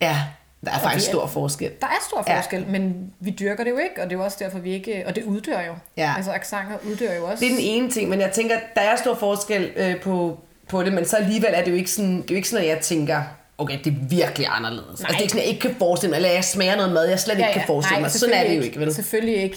Ja, 0.00 0.16
der 0.64 0.70
er 0.70 0.78
faktisk 0.78 1.06
vi 1.06 1.10
er- 1.10 1.12
stor 1.12 1.26
forskel. 1.26 1.70
Der 1.80 1.86
er 1.86 2.04
stor 2.08 2.24
Ja. 2.26 2.38
forskel, 2.38 2.60
ja. 2.60 2.66
men 2.68 3.12
vi 3.20 3.30
dyrker 3.30 3.64
det 3.64 3.70
jo 3.70 3.76
ikke, 3.78 4.02
og 4.02 4.10
det 4.10 4.12
er 4.16 4.18
jo 4.18 4.24
også 4.24 4.36
derfor, 4.40 4.58
vi 4.58 4.72
ikke... 4.72 5.02
Og 5.06 5.16
det 5.16 5.24
uddør 5.24 5.60
jo. 5.66 5.72
Ja. 5.96 6.12
Altså, 6.16 6.32
accenter 6.32 6.76
uddør 6.90 7.14
jo 7.14 7.24
også. 7.26 7.40
Det 7.44 7.52
er 7.52 7.56
den 7.56 7.64
ene 7.64 7.90
ting, 7.90 8.08
men 8.10 8.20
jeg 8.20 8.30
tænker, 8.32 8.54
der 8.74 8.80
er 8.80 8.96
stor 8.96 9.14
forskel 9.14 9.70
øh, 9.76 10.00
på, 10.00 10.38
på 10.68 10.82
det, 10.82 10.92
men 10.92 11.04
så 11.06 11.16
alligevel 11.16 11.50
er 11.52 11.64
det 11.64 11.70
jo 11.70 11.76
ikke 11.76 11.90
sådan, 11.90 12.16
det 12.16 12.30
er 12.30 12.34
jo 12.34 12.36
ikke 12.36 12.48
sådan, 12.48 12.64
at 12.64 12.70
jeg 12.70 12.80
tænker, 12.80 13.22
okay, 13.58 13.78
det 13.84 13.86
er 13.92 13.96
virkelig 14.08 14.46
anderledes. 14.50 14.88
Altså, 14.90 15.06
det 15.08 15.16
er 15.16 15.20
ikke 15.20 15.30
sådan, 15.32 15.40
at 15.40 15.46
jeg 15.46 15.54
ikke 15.54 15.60
kan 15.68 15.74
forestille 15.78 16.10
mig, 16.10 16.16
eller 16.16 16.30
jeg 16.30 16.44
smager 16.44 16.76
noget 16.76 16.92
mad, 16.92 17.04
jeg 17.08 17.20
slet 17.20 17.38
ikke 17.38 17.50
kan 17.52 17.62
forestille 17.66 18.00
mig. 18.00 18.10
Sådan 18.10 18.34
er 18.34 18.48
det 18.48 18.56
jo 18.56 18.62
ikke, 18.62 18.80
vel? 18.80 18.94
Selvfølgelig 18.94 19.42
ikke. 19.42 19.56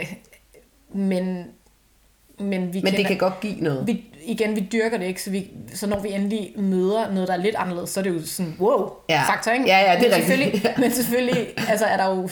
Øh, 0.00 0.14
men, 0.94 1.44
men 2.38 2.74
vi 2.74 2.80
Men 2.82 2.92
det 2.92 3.06
kan 3.06 3.18
godt 3.18 3.40
give 3.40 3.54
noget. 3.60 3.86
vi, 3.86 4.04
igen, 4.26 4.56
vi 4.56 4.68
dyrker 4.72 4.98
det 4.98 5.06
ikke, 5.06 5.22
så, 5.22 5.30
vi, 5.30 5.50
så 5.74 5.86
når 5.86 6.00
vi 6.00 6.12
endelig 6.12 6.52
møder 6.56 7.12
noget, 7.12 7.28
der 7.28 7.34
er 7.34 7.38
lidt 7.38 7.54
anderledes, 7.56 7.90
så 7.90 8.00
er 8.00 8.04
det 8.04 8.10
jo 8.14 8.26
sådan, 8.26 8.56
wow, 8.60 8.90
Ja. 9.08 9.22
faktor, 9.28 9.52
ikke? 9.52 9.64
Ja, 9.66 9.78
ja, 9.92 9.98
det 10.00 10.06
er 10.06 10.10
men 10.10 10.16
rigtigt. 10.16 10.26
selvfølgelig, 10.26 10.62
Ja. 10.64 10.70
Men 10.78 10.90
selvfølgelig, 10.90 11.46
altså 11.68 11.84
er 11.84 11.96
der 11.96 12.08
jo, 12.16 12.22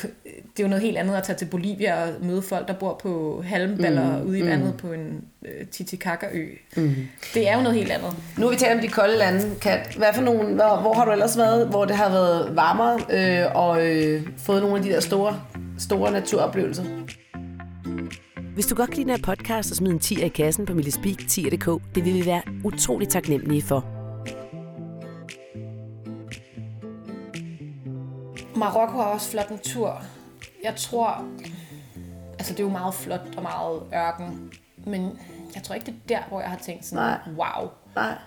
det 0.57 0.59
er 0.59 0.63
jo 0.63 0.69
noget 0.69 0.83
helt 0.83 0.97
andet 0.99 1.15
at 1.15 1.23
tage 1.23 1.37
til 1.37 1.45
Bolivia 1.45 2.03
og 2.03 2.09
møde 2.23 2.43
folk, 2.43 2.69
der 2.69 2.75
bor 2.75 3.01
på 3.03 3.43
halmballer 3.47 4.19
mm, 4.23 4.29
ude 4.29 4.39
i 4.39 4.47
vandet 4.47 4.75
på 4.77 4.93
en 4.93 5.25
øh, 5.45 5.67
Titicaca-ø. 5.67 6.47
Mm. 6.77 6.95
Det 7.35 7.49
er 7.49 7.57
jo 7.57 7.63
noget 7.63 7.79
helt 7.79 7.91
andet. 7.93 8.13
Nu 8.39 8.47
har 8.47 8.51
vi 8.53 8.57
talt 8.59 8.75
om 8.75 8.81
de 8.81 8.89
kolde 8.89 9.19
lande. 9.19 9.51
Kat, 9.61 9.95
hvad 9.97 10.09
for 10.15 10.23
nogle, 10.23 10.55
hvor, 10.55 10.77
hvor 10.81 10.93
har 10.95 11.05
du 11.05 11.11
ellers 11.13 11.39
været, 11.39 11.67
hvor 11.69 11.85
det 11.85 11.97
har 11.97 12.09
været 12.11 12.57
varmere, 12.57 12.99
øh, 13.11 13.47
og 13.55 13.87
øh, 13.87 14.23
fået 14.39 14.63
nogle 14.63 14.77
af 14.77 14.83
de 14.83 14.89
der 14.89 15.01
store, 15.01 15.41
store 15.79 16.11
naturoplevelser? 16.13 16.85
Hvis 18.55 18.67
du 18.67 18.75
godt 18.75 18.91
kan 18.91 18.97
lide 18.99 19.11
den 19.11 19.17
her 19.17 19.35
podcast, 19.35 19.69
så 19.69 19.75
smid 19.75 19.91
en 19.91 19.99
10 19.99 20.25
i 20.25 20.29
kassen 20.29 20.67
på 20.67 20.75
Millespeak 20.75 21.19
10.dk. 21.19 21.95
Det 21.95 22.05
vil 22.05 22.15
vi 22.15 22.27
være 22.27 22.43
utrolig 22.65 23.09
taknemmelige 23.09 23.63
for. 23.63 23.85
Marokko 28.59 28.97
har 28.97 29.05
også 29.05 29.31
flot 29.31 29.51
natur. 29.51 30.03
Jeg 30.65 30.77
tror, 30.77 31.25
altså 32.39 32.53
det 32.53 32.61
er 32.61 32.65
jo 32.65 32.71
meget 32.71 32.95
flot 32.95 33.21
og 33.37 33.43
meget 33.43 33.83
ørken, 33.95 34.53
men 34.87 35.19
jeg 35.55 35.63
tror 35.63 35.75
ikke, 35.75 35.87
det 35.87 35.95
er 35.95 36.19
der, 36.19 36.29
hvor 36.29 36.41
jeg 36.41 36.51
har 36.51 36.59
tænkt 36.59 36.85
sådan, 36.87 37.05
Nej. 37.05 37.19
wow. 37.37 37.71
Nej. 37.95 38.19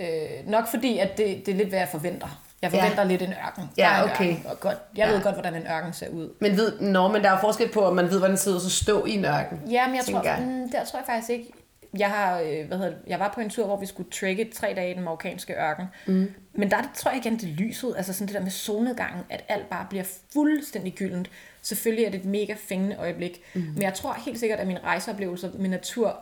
Øh, 0.00 0.50
nok 0.50 0.64
fordi, 0.70 0.98
at 0.98 1.18
det, 1.18 1.46
det 1.46 1.52
er 1.52 1.56
lidt, 1.56 1.68
hvad 1.68 1.78
jeg 1.78 1.88
forventer. 1.92 2.42
Jeg 2.64 2.80
forventer 2.80 3.02
ja. 3.02 3.08
lidt 3.08 3.22
en 3.22 3.32
ørken. 3.46 3.70
Ja, 3.76 3.82
Der 3.82 3.88
er 3.88 4.02
okay. 4.14 4.30
Ørken, 4.32 4.46
og 4.50 4.60
godt, 4.60 4.76
jeg 4.96 5.06
ja. 5.08 5.12
ved 5.12 5.22
godt, 5.22 5.34
hvordan 5.34 5.54
en 5.54 5.66
ørken 5.66 5.92
ser 5.92 6.08
ud. 6.08 6.34
Men, 6.40 6.56
ved, 6.56 6.80
nå, 6.80 7.08
men 7.08 7.22
der 7.24 7.30
er 7.30 7.40
forskel 7.40 7.68
på, 7.72 7.80
om 7.84 7.96
man 7.96 8.04
ved, 8.10 8.18
hvordan 8.18 8.30
det 8.30 8.40
sidder 8.40 8.58
så 8.58 8.70
stå 8.70 9.04
i 9.04 9.10
en 9.10 9.24
ørken. 9.24 9.60
Ja, 9.70 9.86
men 9.86 9.96
jeg 9.96 10.04
tror, 10.04 10.22
jeg. 10.22 10.42
mm, 10.46 10.70
der 10.70 10.84
tror 10.84 10.98
jeg 10.98 11.06
faktisk 11.06 11.30
ikke. 11.30 11.52
Jeg, 11.98 12.10
har, 12.10 12.40
øh, 12.40 12.66
hvad 12.68 12.78
hedder, 12.78 12.92
jeg 13.06 13.18
var 13.20 13.32
på 13.34 13.40
en 13.40 13.50
tur, 13.50 13.66
hvor 13.66 13.76
vi 13.76 13.86
skulle 13.86 14.10
trække 14.10 14.50
tre 14.54 14.72
dage 14.76 14.90
i 14.90 14.94
den 14.94 15.02
marokkanske 15.04 15.54
ørken. 15.54 15.86
Mm. 16.06 16.32
Men 16.54 16.70
der 16.70 16.76
er 16.76 16.82
tror 16.96 17.10
jeg 17.10 17.20
igen, 17.26 17.32
det 17.38 17.48
lyset, 17.48 17.94
altså 17.96 18.12
sådan 18.12 18.26
det 18.26 18.34
der 18.34 18.42
med 18.42 18.50
solnedgangen, 18.50 19.22
at 19.30 19.44
alt 19.48 19.70
bare 19.70 19.86
bliver 19.90 20.04
fuldstændig 20.32 20.92
gyldent. 20.92 21.30
Selvfølgelig 21.62 22.04
er 22.06 22.10
det 22.10 22.20
et 22.20 22.24
mega 22.26 22.54
fængende 22.68 22.96
øjeblik. 22.96 23.40
Mm. 23.54 23.60
Men 23.60 23.82
jeg 23.82 23.94
tror 23.94 24.16
helt 24.24 24.38
sikkert, 24.40 24.58
at 24.60 24.66
mine 24.66 24.80
rejseoplevelser 24.84 25.50
med 25.58 25.68
natur, 25.70 26.16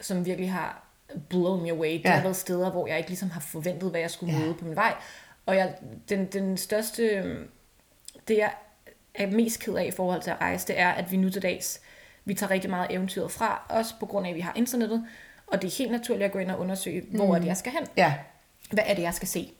som 0.00 0.26
virkelig 0.26 0.52
har 0.52 0.84
blown 1.28 1.62
me 1.62 1.70
away, 1.70 1.92
det 1.92 2.04
Ja. 2.04 2.10
har 2.10 2.22
været 2.22 2.36
steder, 2.36 2.70
hvor 2.70 2.86
jeg 2.86 2.98
ikke 2.98 3.10
ligesom 3.10 3.30
har 3.30 3.40
forventet, 3.40 3.90
hvad 3.90 4.00
jeg 4.00 4.10
skulle 4.10 4.32
Ja. 4.32 4.38
møde 4.38 4.54
på 4.54 4.64
min 4.64 4.76
vej. 4.76 4.94
Og 5.46 5.56
jeg, 5.56 5.74
den, 6.08 6.26
den 6.26 6.56
største, 6.56 7.22
det 8.28 8.38
jeg 8.38 8.52
er 9.14 9.26
mest 9.26 9.60
ked 9.60 9.74
af 9.74 9.84
i 9.84 9.90
forhold 9.90 10.22
til 10.22 10.30
at 10.30 10.40
rejse, 10.40 10.66
det 10.66 10.78
er, 10.78 10.88
at 10.90 11.12
vi 11.12 11.16
nu 11.16 11.30
til 11.30 11.42
dags, 11.42 11.80
vi 12.24 12.34
tager 12.34 12.50
rigtig 12.50 12.70
meget 12.70 12.86
eventyret 12.90 13.30
fra, 13.30 13.66
også 13.68 13.94
på 14.00 14.06
grund 14.06 14.26
af, 14.26 14.30
at 14.30 14.36
vi 14.36 14.40
har 14.40 14.52
internettet, 14.56 15.06
og 15.46 15.62
det 15.62 15.68
er 15.72 15.78
helt 15.78 15.90
naturligt 15.92 16.24
at 16.24 16.32
gå 16.32 16.38
ind 16.38 16.50
og 16.50 16.58
undersøge, 16.60 17.02
hvor 17.10 17.26
Mm. 17.26 17.30
er 17.32 17.38
det, 17.38 17.46
jeg 17.46 17.56
skal 17.56 17.72
hen? 17.72 17.86
Ja. 17.96 18.14
Hvad 18.70 18.84
er 18.86 18.94
det, 18.94 19.02
jeg 19.02 19.14
skal 19.14 19.28
se? 19.28 19.52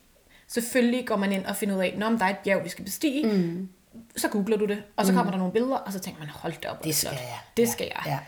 Selvfølgelig 0.48 1.06
går 1.06 1.16
man 1.16 1.32
ind 1.32 1.44
og 1.46 1.56
finder 1.56 1.76
ud 1.76 1.80
af, 1.80 1.98
om 2.04 2.18
der 2.18 2.24
er 2.26 2.30
et 2.30 2.38
bjerg, 2.44 2.64
vi 2.64 2.68
skal 2.68 2.84
bestige, 2.84 3.26
mm. 3.26 3.68
så 4.16 4.28
googler 4.28 4.56
du 4.56 4.64
det, 4.66 4.82
og 4.96 5.06
så 5.06 5.12
kommer 5.12 5.30
der 5.30 5.38
nogle 5.38 5.52
billeder, 5.52 5.76
og 5.76 5.92
så 5.92 5.98
tænker 5.98 6.20
man, 6.20 6.28
hold 6.28 6.52
da 6.62 6.68
op, 6.68 6.84
Det 6.84 6.94
skal 6.94 7.10
jeg. 7.12 7.38
Det 7.56 7.62
Ja, 7.62 7.70
skal 7.70 7.90
jeg. 7.94 8.02
ja. 8.06 8.18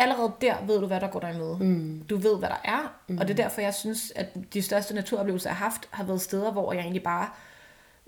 Allerede 0.00 0.32
der 0.40 0.54
ved 0.66 0.80
du, 0.80 0.86
hvad 0.86 1.00
der 1.00 1.08
går 1.08 1.20
dig 1.20 1.34
imod. 1.34 1.58
Mm. 1.58 2.02
Du 2.10 2.16
ved, 2.16 2.38
hvad 2.38 2.48
der 2.48 2.60
er, 2.64 2.94
mm. 3.08 3.18
og 3.18 3.28
det 3.28 3.38
er 3.38 3.42
derfor, 3.42 3.60
jeg 3.60 3.74
synes, 3.74 4.12
at 4.16 4.26
de 4.54 4.62
største 4.62 4.94
naturoplevelser, 4.94 5.50
jeg 5.50 5.56
har 5.56 5.64
haft, 5.64 5.88
har 5.90 6.04
været 6.04 6.20
steder, 6.20 6.52
hvor 6.52 6.72
jeg 6.72 6.80
egentlig 6.80 7.02
bare 7.02 7.26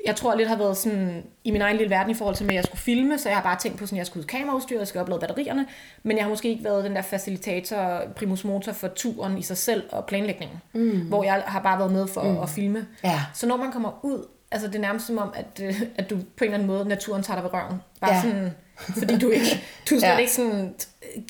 jeg 0.06 0.16
tror 0.16 0.34
lidt 0.34 0.48
har 0.48 0.56
været 0.56 0.76
sådan 0.76 1.22
i 1.44 1.50
min 1.50 1.60
egen 1.60 1.76
lille 1.76 1.90
verden 1.90 2.10
i 2.10 2.14
forhold 2.14 2.36
til, 2.36 2.44
at 2.44 2.54
jeg 2.54 2.64
skulle 2.64 2.80
filme, 2.80 3.18
så 3.18 3.28
jeg 3.28 3.36
har 3.36 3.42
bare 3.42 3.58
tænkt 3.58 3.78
på, 3.78 3.86
sådan, 3.86 3.96
at 3.96 3.98
jeg 3.98 4.06
skulle 4.06 4.22
ud 4.22 4.26
kameraudstyr, 4.26 4.78
jeg 4.78 4.88
skal 4.88 5.00
oplade 5.00 5.20
batterierne, 5.20 5.66
men 6.02 6.16
jeg 6.16 6.24
har 6.24 6.30
måske 6.30 6.48
ikke 6.48 6.64
været 6.64 6.84
den 6.84 6.96
der 6.96 7.02
facilitator, 7.02 8.02
primus 8.16 8.44
motor 8.44 8.72
for 8.72 8.88
turen 8.88 9.38
i 9.38 9.42
sig 9.42 9.56
selv 9.56 9.82
og 9.92 10.06
planlægningen, 10.06 10.58
mm. 10.72 11.00
hvor 11.00 11.24
jeg 11.24 11.42
har 11.46 11.60
bare 11.60 11.78
været 11.78 11.92
med 11.92 12.06
for 12.06 12.22
mm. 12.22 12.38
at 12.38 12.48
filme. 12.48 12.86
Ja. 13.04 13.20
Så 13.34 13.46
når 13.46 13.56
man 13.56 13.72
kommer 13.72 14.04
ud 14.04 14.26
altså 14.52 14.68
det 14.68 14.74
er 14.74 14.80
nærmest 14.80 15.06
som 15.06 15.18
om, 15.18 15.32
at, 15.34 15.60
øh, 15.62 15.82
at 15.96 16.10
du 16.10 16.16
på 16.16 16.44
en 16.44 16.44
eller 16.44 16.54
anden 16.54 16.66
måde, 16.66 16.88
naturen 16.88 17.22
tager 17.22 17.36
dig 17.36 17.44
ved 17.44 17.54
røven. 17.54 17.80
Bare 18.00 18.10
Ja. 18.10 18.16
ja. 18.16 18.22
sådan, 18.22 18.50
fordi 18.76 19.18
du 19.18 19.28
ikke, 19.30 19.64
du 19.90 19.94
er 19.94 19.98
slet 19.98 20.08
Ja. 20.08 20.16
ikke 20.16 20.32
sådan 20.32 20.74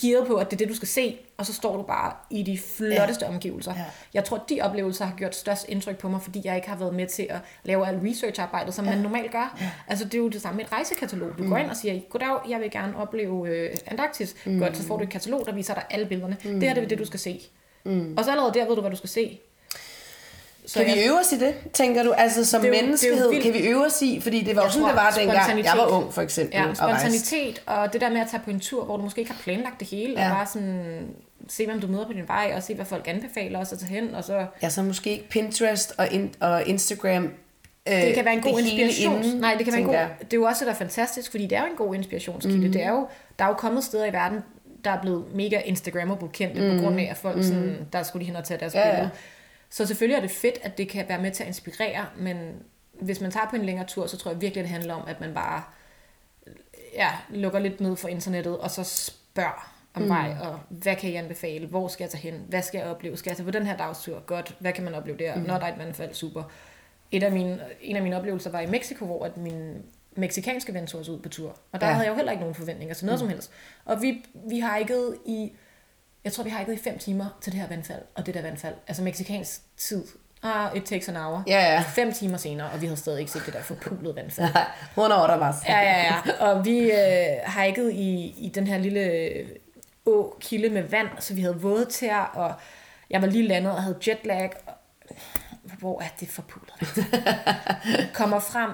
gearet 0.00 0.26
på, 0.26 0.35
at 0.35 0.50
det 0.50 0.57
er 0.57 0.59
det, 0.59 0.68
du 0.68 0.74
skal 0.76 0.88
se, 0.88 1.18
og 1.37 1.46
så 1.46 1.52
står 1.52 1.76
du 1.76 1.83
bare 1.83 2.12
i 2.31 2.42
de 2.42 2.59
flotteste 2.59 3.24
ja. 3.24 3.31
omgivelser. 3.33 3.74
Ja. 3.76 3.85
Jeg 4.14 4.24
tror, 4.24 4.44
de 4.48 4.61
oplevelser 4.61 5.05
har 5.05 5.14
gjort 5.16 5.35
størst 5.37 5.68
indtryk 5.68 5.98
på 5.98 6.09
mig, 6.09 6.22
fordi 6.22 6.40
jeg 6.44 6.57
ikke 6.57 6.68
har 6.68 6.76
været 6.76 6.94
med 6.94 7.07
til 7.07 7.26
at 7.31 7.38
lave 7.64 7.87
alt 7.88 7.98
research-arbejdet, 8.05 8.74
som 8.74 8.85
ja. 8.85 8.90
man 8.90 9.00
normalt 9.00 9.33
gør. 9.33 9.57
Ja. 9.61 9.70
Altså, 9.88 10.05
det 10.05 10.14
er 10.14 10.18
jo 10.18 10.28
det 10.28 10.42
samme 10.42 10.57
med 10.57 10.64
et 10.64 10.72
rejsekatalog. 10.72 11.31
Du 11.38 11.42
mm. 11.42 11.48
går 11.48 11.57
ind 11.57 11.70
og 11.70 11.76
siger, 11.76 12.00
goddag, 12.11 12.38
jeg 12.48 12.61
vil 12.61 12.70
gerne 12.70 12.96
opleve 12.96 13.48
øh, 13.48 13.76
Antarktis. 13.87 14.35
Mm. 14.46 14.59
Godt, 14.59 14.76
så 14.76 14.83
får 14.83 14.96
du 14.96 15.02
et 15.02 15.11
katalog, 15.11 15.46
der 15.46 15.52
viser 15.55 15.74
dig 15.74 15.85
alle 15.90 16.07
billederne. 16.07 16.37
Mm. 16.44 16.52
Det 16.61 16.62
her 16.62 16.74
det 16.74 16.85
er 16.85 16.88
det, 16.88 16.98
du 16.98 17.05
skal 17.05 17.20
se. 17.20 17.40
Mm. 17.85 18.14
Og 18.18 18.24
så 18.24 18.31
allerede 18.31 18.55
der 18.55 18.66
ved 18.66 18.74
du, 18.74 18.81
hvad 18.81 18.90
du 18.90 18.96
skal 18.96 19.11
se. 19.11 19.40
Så 20.66 20.79
Kan 20.79 20.87
vi 20.87 20.90
jeg- 21.01 21.09
øve 21.09 21.18
os 21.20 21.33
i 21.33 21.38
det, 21.38 21.55
tænker 21.72 22.03
du? 22.03 22.12
Altså 22.12 22.44
som 22.44 22.61
Det 22.61 22.68
jo- 22.68 22.72
det 22.75 22.83
menneskehed, 22.85 23.29
vildt. 23.31 23.44
kan 23.44 23.53
vi 23.55 23.59
øve 23.59 23.87
os 23.87 24.03
i? 24.03 24.20
Fordi 24.20 24.40
det 24.42 24.57
var 24.57 24.62
jo 24.62 24.70
sådan, 24.70 24.88
det 24.88 24.96
var 24.96 25.14
dengang, 25.18 25.64
jeg 25.64 25.72
var 25.77 25.87
ung, 25.87 26.12
for 26.14 26.22
eksempel. 26.22 26.57
Ja, 26.57 26.68
og 26.70 26.77
spontanitet, 26.77 27.62
og 27.66 27.92
det 27.92 28.01
der 28.01 28.11
med 28.11 28.20
at 28.20 28.27
tage 28.31 28.40
på 28.44 28.51
en 28.51 28.61
tur, 28.61 28.85
hvor 28.85 28.96
du 28.96 29.03
måske 29.03 29.18
ikke 29.20 29.31
har 29.33 29.40
planlagt 29.42 29.81
det 29.81 29.88
hele, 29.88 30.20
Ja. 30.20 30.31
og 30.31 30.37
bare 30.37 30.46
sådan 30.46 31.07
se, 31.48 31.66
hvem 31.66 31.81
du 31.81 31.87
møder 31.87 32.07
på 32.07 32.12
din 32.12 32.29
vej, 32.29 32.53
og 32.57 32.62
se, 32.62 32.75
hvad 32.75 32.85
folk 32.85 33.05
anbefaler 33.09 33.59
os 33.59 33.72
at 33.72 33.79
tage 33.79 33.90
hen, 33.90 34.14
og 34.14 34.25
så... 34.25 34.46
Ja, 34.62 34.68
så 34.68 34.83
måske 34.83 35.11
ikke 35.11 35.29
Pinterest 35.29 35.92
og, 35.98 36.09
in, 36.12 36.35
og 36.40 36.66
Instagram. 36.66 37.25
Øh, 37.88 38.03
Det 38.03 38.14
kan 38.14 38.25
være 38.25 38.35
en 38.35 38.40
god 38.40 38.59
det 38.59 38.66
inspiration. 38.66 39.25
inden, 39.25 39.40
Nej, 39.40 39.55
det 39.55 39.64
kan 39.64 39.72
være 39.72 39.81
en 39.81 39.87
god, 39.87 39.94
jeg. 39.94 40.09
det 40.20 40.33
er 40.33 40.37
jo 40.37 40.44
også 40.44 40.61
det, 40.61 40.66
der 40.66 40.72
er 40.72 40.79
fantastisk, 40.79 41.31
fordi 41.31 41.46
det 41.46 41.59
er 41.59 41.61
jo 41.62 41.66
en 41.70 41.77
god 41.77 41.94
inspirationskilde. 41.94 42.66
Mm. 42.66 42.72
Det 42.72 42.83
er 42.83 42.90
jo, 42.90 43.07
der 43.38 43.44
er 43.44 43.48
jo 43.48 43.55
kommet 43.55 43.85
steder 43.85 44.05
i 44.05 44.12
verden, 44.12 44.38
der 44.85 44.90
er 44.90 45.01
blevet 45.01 45.25
mega 45.35 45.61
Instagrammable 45.64 46.29
kendte, 46.33 46.61
mm. 46.72 46.77
på 46.79 46.83
grund 46.85 47.01
af, 47.01 47.09
at 47.11 47.16
folk 47.16 47.37
mm. 47.37 47.42
sådan, 47.42 47.77
der 47.92 48.03
skulle 48.03 48.20
de 48.20 48.27
hen 48.27 48.37
og 48.37 48.44
tage 48.44 48.61
deres 48.61 48.75
Ja, 48.75 48.88
ja. 49.03 49.09
Så 49.72 49.87
selvfølgelig 49.87 50.16
er 50.16 50.20
det 50.20 50.30
fedt, 50.30 50.58
at 50.62 50.78
det 50.78 50.88
kan 50.88 51.08
være 51.08 51.22
med 51.22 51.30
til 51.30 51.42
at 51.42 51.46
inspirere, 51.46 52.06
men 52.16 52.62
hvis 52.92 53.20
man 53.20 53.30
tager 53.30 53.46
på 53.50 53.56
en 53.56 53.64
længere 53.64 53.87
tur, 53.87 54.06
så 54.06 54.16
tror 54.16 54.30
jeg 54.30 54.40
virkelig, 54.40 54.62
det 54.64 54.70
handler 54.70 54.94
om, 54.94 55.08
at 55.08 55.20
man 55.20 55.35
bare 55.35 55.62
ja, 56.94 57.11
lukker 57.30 57.58
lidt 57.58 57.80
ned 57.80 57.96
for 57.96 58.08
internettet, 58.08 58.58
og 58.58 58.70
så 58.70 58.85
spørger 58.85 59.72
om 59.94 60.02
mm. 60.02 60.08
vej, 60.08 60.37
og 60.40 60.61
hvad 60.68 60.96
kan 60.96 61.11
I 61.11 61.14
anbefale? 61.14 61.66
Hvor 61.66 61.88
skal 61.88 62.04
jeg 62.04 62.11
tage 62.11 62.22
hen? 62.22 62.44
Hvad 62.48 62.62
skal 62.62 62.78
jeg 62.78 62.87
opleve? 62.87 63.16
Skal 63.16 63.30
jeg 63.30 63.37
tage 63.37 63.44
på 63.44 63.50
den 63.50 63.66
her 63.66 63.76
dagstur? 63.76 64.20
Godt. 64.26 64.56
Hvad 64.58 64.72
kan 64.72 64.85
man 64.85 64.94
opleve 64.94 65.18
der? 65.18 65.35
Mm. 65.35 65.42
Når 65.42 65.58
der 65.58 65.66
er 65.66 65.72
et 65.72 65.78
vandfald, 65.78 66.14
super. 66.14 66.42
Et 67.11 67.22
af 67.22 67.32
mine, 67.32 67.61
en 67.80 67.96
af 67.96 68.02
mine 68.02 68.16
oplevelser 68.16 68.50
var 68.50 68.61
i 68.61 68.66
Mexico, 68.66 69.04
hvor 69.06 69.24
at 69.24 69.37
min 69.37 69.82
meksikanske 70.14 70.74
ven 70.74 70.87
tog 70.87 71.00
os 71.00 71.08
ud 71.08 71.18
på 71.18 71.28
tur. 71.28 71.56
Og 71.72 71.80
der 71.80 71.87
Ja. 71.87 71.92
havde 71.92 72.04
jeg 72.06 72.11
jo 72.11 72.16
heller 72.16 72.32
ikke 72.32 72.40
nogen 72.40 72.54
forventninger 72.54 72.94
til 72.94 73.06
noget 73.06 73.20
mm. 73.20 73.26
som 73.26 73.28
helst. 73.28 73.50
Og 73.85 74.02
vi, 74.02 74.24
vi 74.48 74.64
hikede 74.78 75.16
i, 75.26 75.52
jeg 76.24 76.32
tror 76.32 76.44
vi 76.44 76.50
har 76.50 76.58
hikede 76.58 76.76
i 76.76 76.78
fem 76.78 76.98
timer 76.98 77.38
til 77.40 77.52
det 77.52 77.61
her 77.61 77.68
vandfald, 77.68 78.02
og 78.14 78.26
det 78.26 78.35
der 78.35 78.42
vandfald. 78.42 78.74
Altså 78.88 79.02
meksikansk 79.02 79.61
tid. 79.76 80.04
Ah, 80.42 80.76
it 80.76 80.85
takes 80.85 81.08
an 81.08 81.16
hour. 81.16 81.42
Ja, 81.46 81.72
ja. 81.72 81.80
Fem 81.80 82.12
timer 82.12 82.37
senere, 82.37 82.70
og 82.70 82.80
vi 82.80 82.87
havde 82.87 82.96
stadig 82.96 83.20
ikke 83.20 83.32
set 83.32 83.42
det 83.46 83.54
der 83.54 83.62
forpulede 83.62 84.16
vandfald. 84.16 84.48
Hun 84.94 85.04
er 85.04 85.38
bare. 85.38 85.54
Ja, 85.68 85.80
ja, 85.80 86.02
ja. 86.02 86.46
Og 86.46 86.64
vi 86.64 86.92
øh, 86.92 87.62
hikede 87.62 87.94
i, 87.94 88.35
i 88.38 88.48
den 88.54 88.66
her 88.66 88.78
lille 88.78 89.32
å 90.06 90.37
kilde 90.40 90.70
med 90.70 90.82
vand, 90.82 91.08
så 91.20 91.35
vi 91.35 91.40
havde 91.40 91.61
våde 91.61 91.85
tæer, 91.85 92.24
og 92.35 92.54
jeg 93.11 93.22
var 93.22 93.28
lige 93.28 93.48
landet 93.48 93.72
og 93.72 93.82
havde 93.82 93.98
jetlag. 94.08 94.50
Og, 94.66 94.74
hvor 95.78 96.00
er 96.00 96.08
det 96.20 96.28
forpulet? 96.28 96.74
kommer 98.18 98.38
frem 98.38 98.70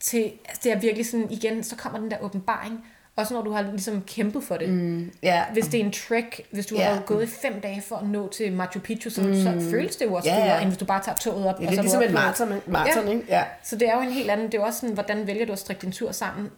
til, 0.00 0.32
altså 0.48 0.60
det 0.64 0.72
er 0.72 0.78
virkelig 0.78 1.06
sådan, 1.06 1.30
igen, 1.30 1.64
så 1.64 1.76
kommer 1.76 1.98
den 1.98 2.10
der 2.10 2.18
åbenbaring, 2.20 2.86
også 3.16 3.34
når 3.34 3.42
du 3.42 3.52
har 3.52 3.62
ligesom 3.62 4.02
kæmpet 4.06 4.44
for 4.44 4.56
det. 4.56 4.68
Mm. 4.68 5.12
Ja, 5.22 5.44
Hvis 5.52 5.64
det 5.68 5.80
er 5.80 5.84
en 5.84 5.92
trek, 5.92 6.40
hvis 6.52 6.66
du 6.66 6.74
Ja. 6.74 6.80
yeah. 6.82 6.94
har 6.94 7.02
gået 7.02 7.22
i 7.24 7.26
fem 7.26 7.60
dage 7.60 7.82
for 7.82 7.96
at 7.96 8.06
nå 8.08 8.28
til 8.28 8.52
Machu 8.52 8.80
Picchu, 8.80 9.10
så, 9.10 9.22
mm. 9.22 9.34
så 9.34 9.66
føles 9.70 9.96
det 9.96 10.04
jo 10.06 10.14
også 10.14 10.28
Ja, 10.28 10.36
yeah, 10.38 10.46
ja. 10.48 10.58
end 10.60 10.68
hvis 10.68 10.78
du 10.78 10.84
bare 10.84 11.02
tager 11.04 11.16
toget 11.16 11.46
op. 11.46 11.58
det 11.58 11.64
er 11.64 11.68
og 11.68 11.74
ligesom 11.74 12.02
et 12.02 12.12
maraton, 12.12 12.60
maraton 12.66 13.04
Ja. 13.06 13.10
ikke? 13.12 13.24
Ja. 13.28 13.44
så 13.62 13.76
det 13.76 13.88
er 13.88 13.94
jo 13.94 14.00
en 14.00 14.12
helt 14.12 14.30
anden, 14.30 14.46
det 14.52 14.60
er 14.60 14.64
også 14.64 14.80
sådan, 14.80 14.94
hvordan 14.94 15.26
vælger 15.26 15.46
du 15.46 15.52
at 15.52 15.58
strikke 15.58 15.82
din 15.82 15.92
tur 15.92 16.12
sammen? 16.12 16.50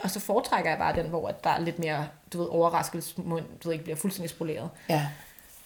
Og 0.00 0.10
så 0.10 0.20
foretrækker 0.20 0.70
jeg 0.70 0.78
bare 0.78 0.96
den, 0.96 1.06
hvor 1.06 1.28
at 1.28 1.44
der 1.44 1.50
er 1.50 1.60
lidt 1.60 1.78
mere, 1.78 2.06
du 2.32 2.38
ved, 2.38 2.46
overraskelsesmund, 2.50 3.44
du 3.64 3.68
ved, 3.68 3.72
ikke 3.72 3.84
bliver 3.84 3.96
fuldstændig 3.96 4.30
spoleret. 4.30 4.68
ja. 4.88 5.06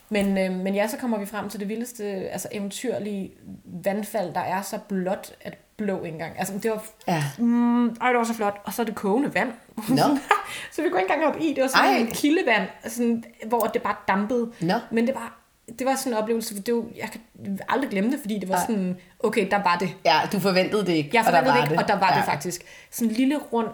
Men, 0.09 0.39
øh, 0.39 0.53
men 0.53 0.75
ja, 0.75 0.89
så 0.89 0.97
kommer 0.97 1.19
vi 1.19 1.27
frem 1.27 1.49
til 1.49 1.61
det 1.61 1.69
vildeste, 1.69 2.05
altså 2.05 2.49
eventyrlige 2.53 3.31
vandfald, 3.65 4.35
der 4.35 4.41
er 4.41 4.63
så 4.63 4.79
blåt, 4.89 5.33
at 5.41 5.55
blå 5.77 5.97
ikke 6.03 6.15
engang. 6.15 6.39
Altså, 6.39 6.59
det 6.63 6.71
var, 6.71 6.85
Ja. 7.09 7.25
mm, 7.39 7.89
ej, 7.89 8.09
det 8.09 8.19
var 8.19 8.25
så 8.25 8.35
flot. 8.35 8.61
Og 8.65 8.73
så 8.73 8.83
er 8.83 8.87
det 8.87 8.95
kogende 8.95 9.35
vand. 9.35 9.53
Nå. 9.89 9.97
så 10.73 10.83
vi 10.83 10.89
går 10.89 10.99
ikke 10.99 11.13
engang 11.13 11.35
op 11.35 11.41
i. 11.41 11.53
Det 11.55 11.63
var 11.63 11.69
sådan 11.69 11.85
Ej. 11.85 11.97
en 11.97 12.07
kildevand, 12.07 12.69
sådan, 12.87 13.25
hvor 13.47 13.61
det 13.61 13.83
bare 13.83 13.97
dampede. 14.09 14.53
Nå. 14.61 14.75
Men 14.91 15.07
det 15.07 15.15
var, 15.15 15.39
det 15.79 15.87
var 15.87 15.97
sådan 15.97 16.13
en 16.13 16.19
oplevelse, 16.19 16.63
det 16.63 16.75
var, 16.75 16.85
jeg 16.97 17.09
kan 17.13 17.21
aldrig 17.69 17.91
glemme 17.91 18.11
det, 18.13 18.21
fordi 18.21 18.39
det 18.39 18.49
var 18.49 18.55
Ej. 18.55 18.61
sådan, 18.67 18.97
okay, 19.21 19.51
der 19.51 19.63
var 19.63 19.77
det. 19.77 19.89
ja, 20.05 20.21
du 20.33 20.39
forventede 20.39 20.87
det 20.87 20.93
ikke, 20.93 21.11
Jeg 21.13 21.21
og 21.21 21.33
der 21.33 21.39
forventede 21.39 21.55
var 21.55 21.61
det 21.61 21.65
ikke, 21.73 21.75
det. 21.75 21.83
og 21.83 21.89
der 21.89 21.99
var 22.07 22.13
ja. 22.13 22.19
det 22.19 22.25
faktisk. 22.25 22.65
Sådan 22.91 23.09
en 23.11 23.15
lille 23.17 23.37
rund, 23.39 23.69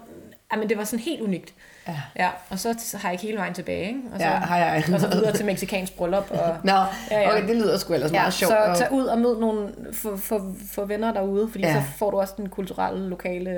men 0.59 0.69
det 0.69 0.79
var 0.79 0.85
sådan 0.85 1.05
helt 1.05 1.21
unikt. 1.21 1.55
Ja. 1.91 2.25
Ja, 2.25 2.31
og 2.51 2.59
så 2.59 2.75
har 2.95 3.09
jeg 3.09 3.13
ikke 3.15 3.27
hele 3.27 3.39
vejen 3.39 3.55
tilbage, 3.55 3.87
ikke? 3.89 4.01
Og 4.13 4.21
så, 4.21 4.27
Ja, 4.27 4.31
har 4.33 4.57
jeg. 4.59 4.85
og 4.95 5.01
så 5.01 5.09
videre 5.09 5.33
til 5.33 5.47
meksikansk 5.47 5.97
bryllup. 5.97 6.31
Og, 6.31 6.57
Nå, 6.65 6.73
Ja, 6.73 7.21
ja. 7.21 7.31
okay, 7.37 7.49
det 7.49 7.57
lyder 7.57 7.79
sgu 7.79 7.93
ellers 7.95 8.13
ja, 8.13 8.21
meget 8.21 8.35
sjovt. 8.35 8.53
så 8.53 8.75
tag 8.77 8.93
ud 8.93 9.05
og 9.05 9.19
mød 9.19 9.41
nogle, 9.41 9.75
for, 9.93 10.17
for, 10.17 10.55
for 10.71 10.85
venner 10.85 11.13
derude, 11.13 11.49
fordi 11.51 11.65
Ja. 11.65 11.75
så 11.75 11.83
får 11.99 12.11
du 12.11 12.21
også 12.21 12.35
den 12.37 12.49
kulturelle, 12.49 13.09
lokale 13.09 13.51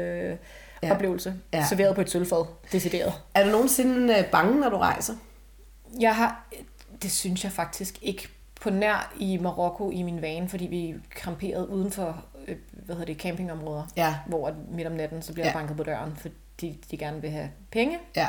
Ja. 0.83 0.93
oplevelse. 0.95 1.35
Ja. 1.53 1.65
Serveret 1.69 1.95
på 1.95 2.01
et 2.01 2.11
sølvfad, 2.11 2.45
decideret. 2.73 3.13
Er 3.35 3.45
du 3.45 3.51
nogensinde 3.51 4.15
øh, 4.19 4.25
bange, 4.25 4.61
når 4.61 4.69
du 4.69 4.77
rejser? 4.77 5.15
Jeg 6.01 6.17
har, 6.17 6.45
det 7.03 7.11
synes 7.13 7.45
jeg 7.45 7.53
faktisk 7.53 7.99
ikke 8.03 8.29
på 8.61 8.71
nær 8.71 9.13
i 9.19 9.39
Marokko 9.39 9.91
i 9.91 10.03
min 10.03 10.23
vane, 10.23 10.49
fordi 10.49 10.67
vi 10.67 10.95
kramperede 11.11 11.69
uden 11.69 11.91
for 11.91 12.25
øh, 12.49 12.57
hvad 12.73 12.97
hedder 12.97 13.13
det, 13.13 13.23
campingområder, 13.23 13.83
Ja. 13.97 14.15
hvor 14.27 14.53
midt 14.71 14.87
om 14.87 14.93
natten, 14.93 15.23
så 15.23 15.33
bliver 15.33 15.47
Ja. 15.47 15.53
der 15.53 15.59
banket 15.59 15.77
på 15.77 15.83
døren, 15.83 16.17
fordi 16.21 16.35
de 16.91 16.97
gerne 16.97 17.21
vil 17.21 17.31
have 17.31 17.51
penge. 17.71 17.99
Ja. 18.17 18.29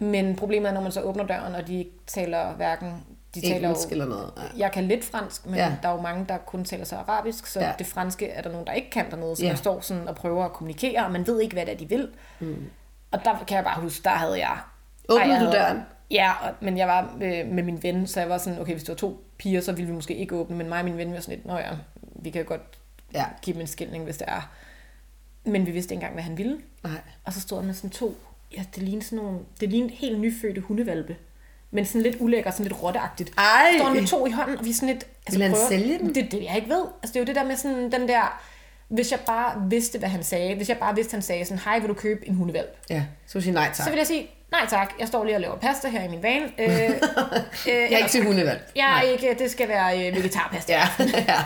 Men 0.00 0.36
problemet 0.36 0.68
er, 0.68 0.72
når 0.74 0.80
man 0.80 0.92
så 0.92 1.00
åbner 1.00 1.26
døren, 1.26 1.54
og 1.54 1.66
de 1.66 1.86
taler 2.06 2.52
hverken... 2.52 3.04
De 3.34 3.40
taler 3.40 3.68
Engelsk 3.68 3.88
jo, 3.88 3.92
eller 3.92 4.06
noget. 4.06 4.32
Ja. 4.36 4.42
jeg 4.58 4.72
kan 4.72 4.84
lidt 4.84 5.04
fransk, 5.04 5.46
men 5.46 5.54
Ja. 5.54 5.72
der 5.82 5.88
er 5.88 5.92
jo 5.92 6.00
mange, 6.00 6.24
der 6.28 6.38
kun 6.38 6.64
taler 6.64 6.84
så 6.84 6.96
arabisk, 6.96 7.46
så 7.46 7.60
Ja. 7.60 7.72
det 7.78 7.86
franske 7.86 8.28
er 8.28 8.42
der 8.42 8.50
nogen, 8.50 8.66
der 8.66 8.72
ikke 8.72 8.90
kan 8.90 9.10
dernede, 9.10 9.36
så 9.36 9.42
Ja. 9.42 9.48
man 9.48 9.56
står 9.56 9.80
sådan 9.80 10.08
og 10.08 10.14
prøver 10.14 10.44
at 10.44 10.52
kommunikere, 10.52 11.04
og 11.04 11.12
man 11.12 11.26
ved 11.26 11.40
ikke, 11.40 11.52
hvad 11.54 11.66
det 11.66 11.72
er, 11.74 11.78
de 11.78 11.88
vil. 11.88 12.08
Mm. 12.40 12.70
Og 13.10 13.24
der 13.24 13.44
kan 13.48 13.56
jeg 13.56 13.64
bare 13.64 13.80
huske, 13.80 14.04
der 14.04 14.10
havde 14.10 14.38
jeg... 14.38 14.58
Åbnede 15.08 15.30
jeg 15.32 15.40
du 15.40 15.44
havde- 15.46 15.58
døren? 15.58 15.80
Ja, 16.10 16.32
og, 16.42 16.54
men 16.60 16.78
jeg 16.78 16.88
var 16.88 17.14
øh, 17.22 17.46
med 17.48 17.62
min 17.62 17.82
ven, 17.82 18.06
så 18.06 18.20
jeg 18.20 18.28
var 18.28 18.38
sådan, 18.38 18.60
okay, 18.60 18.72
hvis 18.72 18.82
det 18.82 18.88
var 18.88 18.94
to 18.96 19.24
piger, 19.38 19.60
så 19.60 19.72
ville 19.72 19.86
vi 19.90 19.94
måske 19.94 20.14
ikke 20.16 20.34
åbne, 20.34 20.56
men 20.56 20.68
mig 20.68 20.78
og 20.78 20.84
min 20.84 20.96
ven 20.96 21.12
var 21.14 21.20
sådan 21.20 21.34
lidt, 21.34 21.46
nå 21.46 21.56
ja, 21.56 21.70
vi 22.16 22.30
kan 22.30 22.44
godt 22.44 22.78
Ja. 23.14 23.24
give 23.42 23.54
dem 23.54 23.60
en 23.60 23.66
skilning, 23.66 24.04
hvis 24.04 24.16
det 24.16 24.24
er. 24.28 24.50
Men 25.44 25.66
vi 25.66 25.70
vidste 25.70 25.94
ikke 25.94 26.00
engang, 26.00 26.14
hvad 26.14 26.22
han 26.24 26.38
ville. 26.38 26.58
Nej. 26.84 26.92
Og 27.24 27.32
så 27.32 27.40
stod 27.40 27.58
han 27.58 27.66
med 27.66 27.74
sådan 27.74 27.90
to, 27.90 28.16
ja, 28.56 28.62
det 28.74 28.82
lignede 28.82 29.04
sådan 29.04 29.24
nogle, 29.24 29.38
det 29.60 29.70
lignede 29.70 29.94
helt 29.94 30.20
nyfødte 30.20 30.60
hundevalpe. 30.60 31.16
Men 31.70 31.86
sådan 31.86 32.02
lidt 32.02 32.16
ulækker, 32.20 32.50
sådan 32.50 32.66
lidt 32.66 32.82
rotteagtigt. 32.82 33.32
Ej. 33.38 33.44
Så 33.72 33.78
står 33.78 33.86
han 33.86 33.96
med 33.96 34.06
to 34.06 34.26
i 34.26 34.30
hånden, 34.30 34.58
og 34.58 34.64
vi 34.64 34.70
er 34.70 34.74
sådan 34.74 34.88
lidt... 34.88 35.06
Vil 35.30 35.42
han 35.42 35.56
sælge 35.68 35.98
dem? 35.98 36.14
Det 36.14 36.32
det, 36.32 36.44
jeg 36.44 36.56
ikke 36.56 36.68
ved. 36.68 36.84
Altså, 37.02 37.12
det 37.12 37.16
er 37.16 37.20
jo 37.20 37.24
det 37.26 37.36
der 37.36 37.44
med 37.44 37.56
sådan 37.56 37.92
den 37.92 38.08
der... 38.08 38.40
Hvis 38.88 39.10
jeg 39.12 39.20
bare 39.26 39.62
vidste, 39.70 39.98
hvad 39.98 40.08
han 40.08 40.24
sagde, 40.24 40.54
hvis 40.54 40.68
jeg 40.68 40.78
bare 40.78 40.94
vidste, 40.94 41.12
han 41.14 41.22
sagde 41.22 41.44
sådan, 41.44 41.58
hej, 41.64 41.78
vil 41.78 41.88
du 41.88 41.94
købe 41.94 42.28
en 42.28 42.34
hundevalp? 42.34 42.76
Ja, 42.90 43.04
så 43.26 43.32
vil 43.32 43.38
jeg 43.40 43.42
sige 43.42 43.54
nej 43.54 43.66
tak. 43.66 43.84
Så 43.84 43.90
vil 43.90 43.96
jeg 43.96 44.06
sige, 44.06 44.30
nej 44.52 44.66
tak, 44.70 44.92
jeg 44.98 45.08
står 45.08 45.24
lige 45.24 45.34
og 45.36 45.40
laver 45.40 45.56
pasta 45.56 45.88
her 45.88 46.04
i 46.04 46.08
min 46.08 46.22
van. 46.22 46.42
Øh, 46.42 46.68
øh, 46.68 46.90
Jeg 47.66 47.92
er 47.92 47.96
ikke 47.96 48.10
til 48.10 48.24
hundevalg. 48.24 48.62
Jeg 48.76 48.98
er 48.98 49.02
ikke, 49.02 49.36
det 49.38 49.50
skal 49.50 49.68
være 49.68 50.08
øh, 50.08 50.16
vegetarpasta. 50.16 50.72
Ja, 50.72 50.88
ja. 51.28 51.38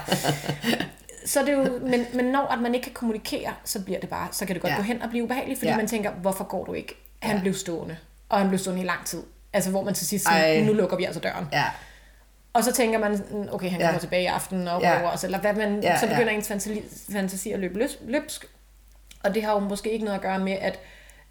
Så 1.29 1.41
det 1.41 1.49
er 1.49 1.53
jo, 1.53 1.79
men, 1.83 2.07
men 2.14 2.25
når 2.25 2.41
at 2.47 2.59
man 2.59 2.75
ikke 2.75 2.85
kan 2.85 2.93
kommunikere, 2.95 3.53
så 3.64 3.85
bliver 3.85 4.01
det 4.01 4.09
bare, 4.09 4.29
så 4.33 4.47
kan 4.47 4.55
det 4.55 4.62
godt 4.62 4.71
Ja. 4.71 4.75
ja. 4.75 4.81
gå 4.81 4.87
hen 4.87 5.03
og 5.03 5.09
blive 5.11 5.25
ubehageligt, 5.25 5.59
fordi 5.59 5.67
Ja. 5.69 5.73
ja. 5.73 5.77
man 5.77 5.87
tænker, 5.87 6.11
hvorfor 6.11 6.45
går 6.45 6.64
du 6.64 6.73
ikke? 6.73 6.95
Han 7.23 7.37
Ja. 7.37 7.43
blev 7.43 7.55
stående, 7.55 7.97
og 8.29 8.38
han 8.38 8.49
blev 8.49 8.59
stående 8.59 8.83
i 8.83 8.85
lang 8.87 9.07
tid. 9.07 9.23
Altså 9.53 9.71
hvor 9.71 9.83
man 9.85 9.95
til 9.95 10.07
sidst 10.07 10.25
siger, 10.29 10.64
nu 10.64 10.73
lukker 10.73 10.97
vi 10.97 11.05
altså 11.05 11.21
døren. 11.21 11.47
ja. 11.53 11.64
Og 12.53 12.64
så 12.64 12.73
tænker 12.73 12.99
man, 12.99 13.21
okay, 13.53 13.71
han 13.71 13.81
Ja. 13.81 13.87
kommer 13.87 14.01
tilbage 14.01 14.23
i 14.23 14.27
aften 14.27 14.69
og 14.69 14.81
Ja. 14.83 14.91
ja. 14.93 15.01
over 15.03 15.11
os, 15.11 15.25
eller 15.25 15.38
hvad 15.41 15.55
man, 15.55 15.83
Ja, 15.83 15.91
ja, 15.91 15.99
så 15.99 16.07
begynder 16.07 16.25
ja. 16.25 16.31
ja. 16.31 16.37
ens 16.37 16.49
fantasi, 16.49 16.83
fantasi 17.12 17.53
at 17.53 17.59
løbe 17.59 17.79
løs, 17.79 17.99
løbsk. 18.07 18.45
Og 19.25 19.35
det 19.35 19.43
har 19.43 19.53
jo 19.53 19.59
måske 19.59 19.91
ikke 19.93 20.05
noget 20.05 20.17
at 20.17 20.23
gøre 20.23 20.38
med, 20.38 20.53
at 20.53 20.79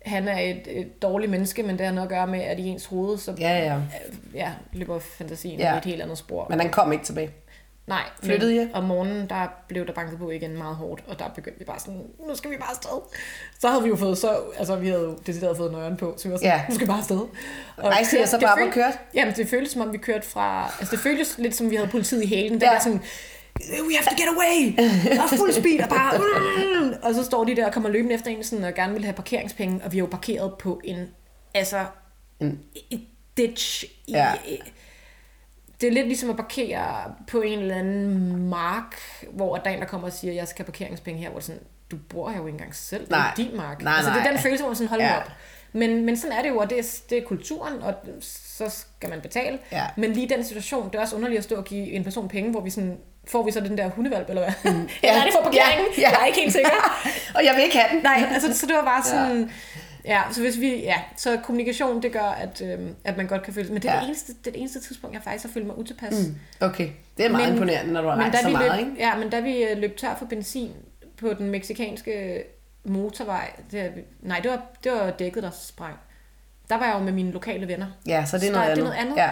han 0.06 0.28
er 0.28 0.40
et, 0.40 0.62
et 0.68 1.02
dårligt 1.02 1.32
menneske, 1.32 1.64
men 1.64 1.78
det 1.78 1.86
har 1.86 1.94
noget 1.94 2.06
at 2.08 2.10
gøre 2.10 2.28
med, 2.28 2.40
at 2.42 2.60
i 2.60 2.68
ens 2.68 2.86
hoved, 2.86 3.18
så 3.18 3.36
Ja, 3.40 3.58
ja. 3.58 3.76
øh, 3.76 3.82
ja, 4.34 4.52
løber 4.74 5.00
fantasien 5.00 5.60
Ja. 5.60 5.68
ja. 5.70 5.74
i 5.76 5.78
et 5.78 5.86
helt 5.86 6.02
andet 6.02 6.18
spor. 6.18 6.48
Men 6.50 6.60
han 6.60 6.70
kom 6.70 6.92
ikke 6.92 7.06
tilbage. 7.06 7.30
Nej, 7.88 8.04
Flyttede 8.24 8.64
I? 8.64 8.68
om 8.74 8.84
morgenen, 8.84 9.30
der 9.30 9.48
blev 9.68 9.88
der 9.88 9.94
banket 9.94 10.18
på 10.20 10.30
igen 10.30 10.58
meget 10.58 10.76
hårdt, 10.76 11.04
og 11.08 11.20
der 11.20 11.28
begyndte 11.36 11.60
vi 11.60 11.66
bare 11.66 11.80
sådan, 11.80 12.02
nu 12.28 12.36
skal 12.36 12.52
vi 12.52 12.58
bare 12.58 12.70
afsted. 12.70 13.00
Så 13.60 13.68
havde 13.70 13.84
vi 13.84 13.90
jo 13.90 13.96
fået 13.96 14.18
så, 14.18 14.40
altså 14.58 14.76
vi 14.76 14.88
havde 14.88 15.02
jo 15.04 15.18
decideret 15.28 15.58
fået 15.58 15.72
nøglen 15.72 15.98
på, 15.98 16.14
så 16.18 16.28
vi 16.28 16.32
var 16.32 16.38
sådan, 16.38 16.50
Ja. 16.52 16.62
nu 16.70 16.76
skal 16.76 16.88
vi 16.88 16.90
bare 16.90 16.98
afsted. 17.00 17.18
Og 17.18 17.30
kørte- 18.12 18.28
så 18.28 18.38
det 18.38 18.46
bare 18.46 18.58
på 18.58 18.62
følte- 18.64 18.74
kørt? 18.74 19.00
Jamen, 19.14 19.34
det 19.36 19.48
føltes 19.50 19.72
som 19.72 19.82
om 19.82 19.92
vi 19.94 19.98
kørte 19.98 20.28
fra, 20.28 20.66
altså 20.80 20.92
det 20.92 21.00
føltes 21.00 21.38
lidt 21.38 21.56
som 21.56 21.70
vi 21.72 21.76
havde 21.76 21.90
politiet 21.90 22.24
i 22.24 22.28
hælen, 22.28 22.52
den 22.54 22.62
Ja. 22.62 22.70
der 22.74 22.80
sådan, 22.80 23.02
we 23.60 23.94
have 23.96 24.06
to 24.10 24.16
get 24.18 24.28
away, 24.36 24.88
er 25.24 25.28
fuld 25.38 25.54
speed, 25.54 25.80
og 25.84 25.90
bare, 25.90 26.18
mm, 26.82 26.94
og 27.04 27.14
så 27.16 27.24
står 27.24 27.44
de 27.44 27.56
der 27.56 27.66
og 27.66 27.74
kommer 27.74 27.90
løbende 27.90 28.16
efter 28.16 28.32
en 28.32 28.44
sådan, 28.44 28.66
og 28.66 28.74
gerne 28.74 28.94
vil 28.94 29.04
have 29.04 29.14
parkeringspenge, 29.14 29.82
og 29.86 29.92
vi 29.92 29.98
er 29.98 30.00
jo 30.00 30.06
parkeret 30.12 30.54
på 30.60 30.82
en, 30.84 31.08
altså, 31.56 31.86
En- 32.40 32.60
ditch 33.38 33.84
i, 34.08 34.12
Ja. 34.12 34.32
Det 35.82 35.88
er 35.88 35.92
lidt 35.92 36.08
ligesom 36.08 36.30
at 36.30 36.36
parkere 36.36 37.14
på 37.28 37.42
en 37.42 37.60
eller 37.60 37.76
anden 37.76 38.50
mark, 38.50 38.96
hvor 39.32 39.58
der 39.58 39.70
er 39.70 39.74
en, 39.74 39.82
der 39.82 39.88
kommer 39.88 40.08
og 40.08 40.14
siger, 40.14 40.34
jeg 40.34 40.48
skal 40.48 40.66
have 40.66 40.72
parkeringspenge 40.72 41.20
her, 41.22 41.30
hvor 41.30 41.40
sådan, 41.40 41.62
du 41.92 41.98
bor 42.10 42.30
her 42.30 42.38
jo 42.38 42.48
ikke 42.48 42.56
engang 42.56 42.76
selv, 42.76 43.06
det 43.06 43.12
er 43.14 43.18
Nej. 43.18 43.34
din 43.38 43.58
mark. 43.58 43.82
Nej, 43.82 43.94
altså, 43.94 44.12
det 44.12 44.18
er 44.18 44.24
nej. 44.24 44.32
den 44.32 44.40
følelse, 44.40 44.64
hvor 44.64 44.70
man 44.70 44.76
sådan, 44.76 44.90
hold 44.90 45.02
ja. 45.02 45.18
Op. 45.18 45.32
Men, 45.74 46.06
men 46.06 46.18
sådan 46.18 46.38
er 46.38 46.42
det 46.42 46.50
jo, 46.50 46.58
og 46.58 46.70
det 46.70 46.80
er, 46.80 46.84
det 47.10 47.18
er 47.18 47.22
kulturen, 47.22 47.82
og 47.82 47.94
så 48.22 48.70
skal 48.70 49.10
man 49.10 49.22
betale. 49.22 49.60
Ja. 49.72 49.86
Men 49.98 50.14
lige 50.14 50.30
den 50.30 50.44
situation, 50.44 50.88
det 50.88 50.96
er 50.96 51.00
også 51.02 51.16
underligt 51.16 51.38
at 51.38 51.44
stå 51.44 51.56
og 51.56 51.66
give 51.66 51.92
en 51.92 52.04
person 52.04 52.28
penge, 52.28 52.52
hvor 52.52 52.62
vi 52.62 52.70
sådan, 52.70 52.98
får 53.28 53.44
vi 53.44 53.52
så 53.52 53.60
den 53.60 53.78
der 53.78 53.90
hundevalp, 53.90 54.30
eller 54.30 54.44
hvad? 54.44 54.74
Mm. 54.74 54.80
Ja. 55.04 55.08
eller 55.08 55.22
er 55.22 55.26
det 55.26 55.34
for 55.34 55.44
parkeringen? 55.44 55.88
Ja, 55.98 56.02
ja. 56.02 56.10
Jeg 56.10 56.22
er 56.22 56.26
ikke 56.26 56.40
helt 56.40 56.54
sikker. 56.54 57.02
Og 57.36 57.46
jeg 57.46 57.56
vil 57.56 57.64
ikke 57.64 57.78
have 57.78 57.96
den. 57.96 58.04
Nej, 58.04 58.30
altså, 58.34 58.60
så 58.60 58.66
det 58.66 58.76
var 58.76 58.84
bare 58.84 59.04
sådan... 59.04 59.42
Ja, 59.42 59.48
så 60.32 60.42
hvis 60.42 60.60
vi, 60.60 60.76
ja, 60.76 61.02
så 61.18 61.40
kommunikation, 61.44 62.02
det 62.02 62.12
gør, 62.14 62.22
at, 62.22 62.62
øhm, 62.62 62.96
at 63.04 63.18
man 63.18 63.28
godt 63.28 63.44
kan 63.44 63.54
føle 63.54 63.70
Men 63.74 63.82
det 63.82 63.90
er, 63.90 63.94
Ja. 63.94 64.00
det, 64.00 64.08
eneste, 64.08 64.34
det 64.34 64.48
er 64.48 64.52
det 64.52 64.60
eneste 64.60 64.80
tidspunkt, 64.82 65.14
jeg 65.14 65.24
faktisk 65.24 65.46
har 65.46 65.52
følt 65.54 65.66
mig 65.66 65.78
utilpas. 65.78 66.28
Mm. 66.28 66.36
Okay, 66.66 66.90
det 67.18 67.26
er 67.26 67.30
meget 67.30 67.46
Men- 67.48 67.54
imponerende, 67.54 67.94
når 67.94 68.02
du 68.02 68.08
har 68.08 68.16
rejst 68.16 68.42
så 68.44 68.50
meget, 68.50 68.72
løb, 68.80 68.88
ikke? 68.90 69.02
ja, 69.02 69.18
men 69.18 69.30
da 69.30 69.40
vi 69.40 69.64
øh, 69.64 69.78
løb 69.78 69.98
tør 69.98 70.16
for 70.16 70.26
benzin 70.26 70.72
på 71.20 71.34
den 71.34 71.50
meksikanske 71.50 72.44
motorvej, 72.84 73.52
det, 73.72 73.92
nej, 74.22 74.40
det 74.40 74.52
var, 74.52 74.62
det 74.84 74.92
var 74.92 75.12
dækket, 75.12 75.44
der 75.44 75.50
sprang. 75.52 75.96
Der 76.70 76.78
var 76.78 76.86
jeg 76.86 76.94
jo 76.94 77.00
med 77.00 77.12
mine 77.14 77.32
lokale 77.32 77.68
venner. 77.68 77.88
Ja, 78.08 78.26
så 78.26 78.38
det 78.38 78.44
er 78.44 78.48
Så 78.48 78.54
noget 78.54 78.66
det 78.66 78.72
er 78.72 78.72
andet. 78.72 78.84
noget 78.86 78.98
andet. 79.00 79.16
Ja. 79.18 79.32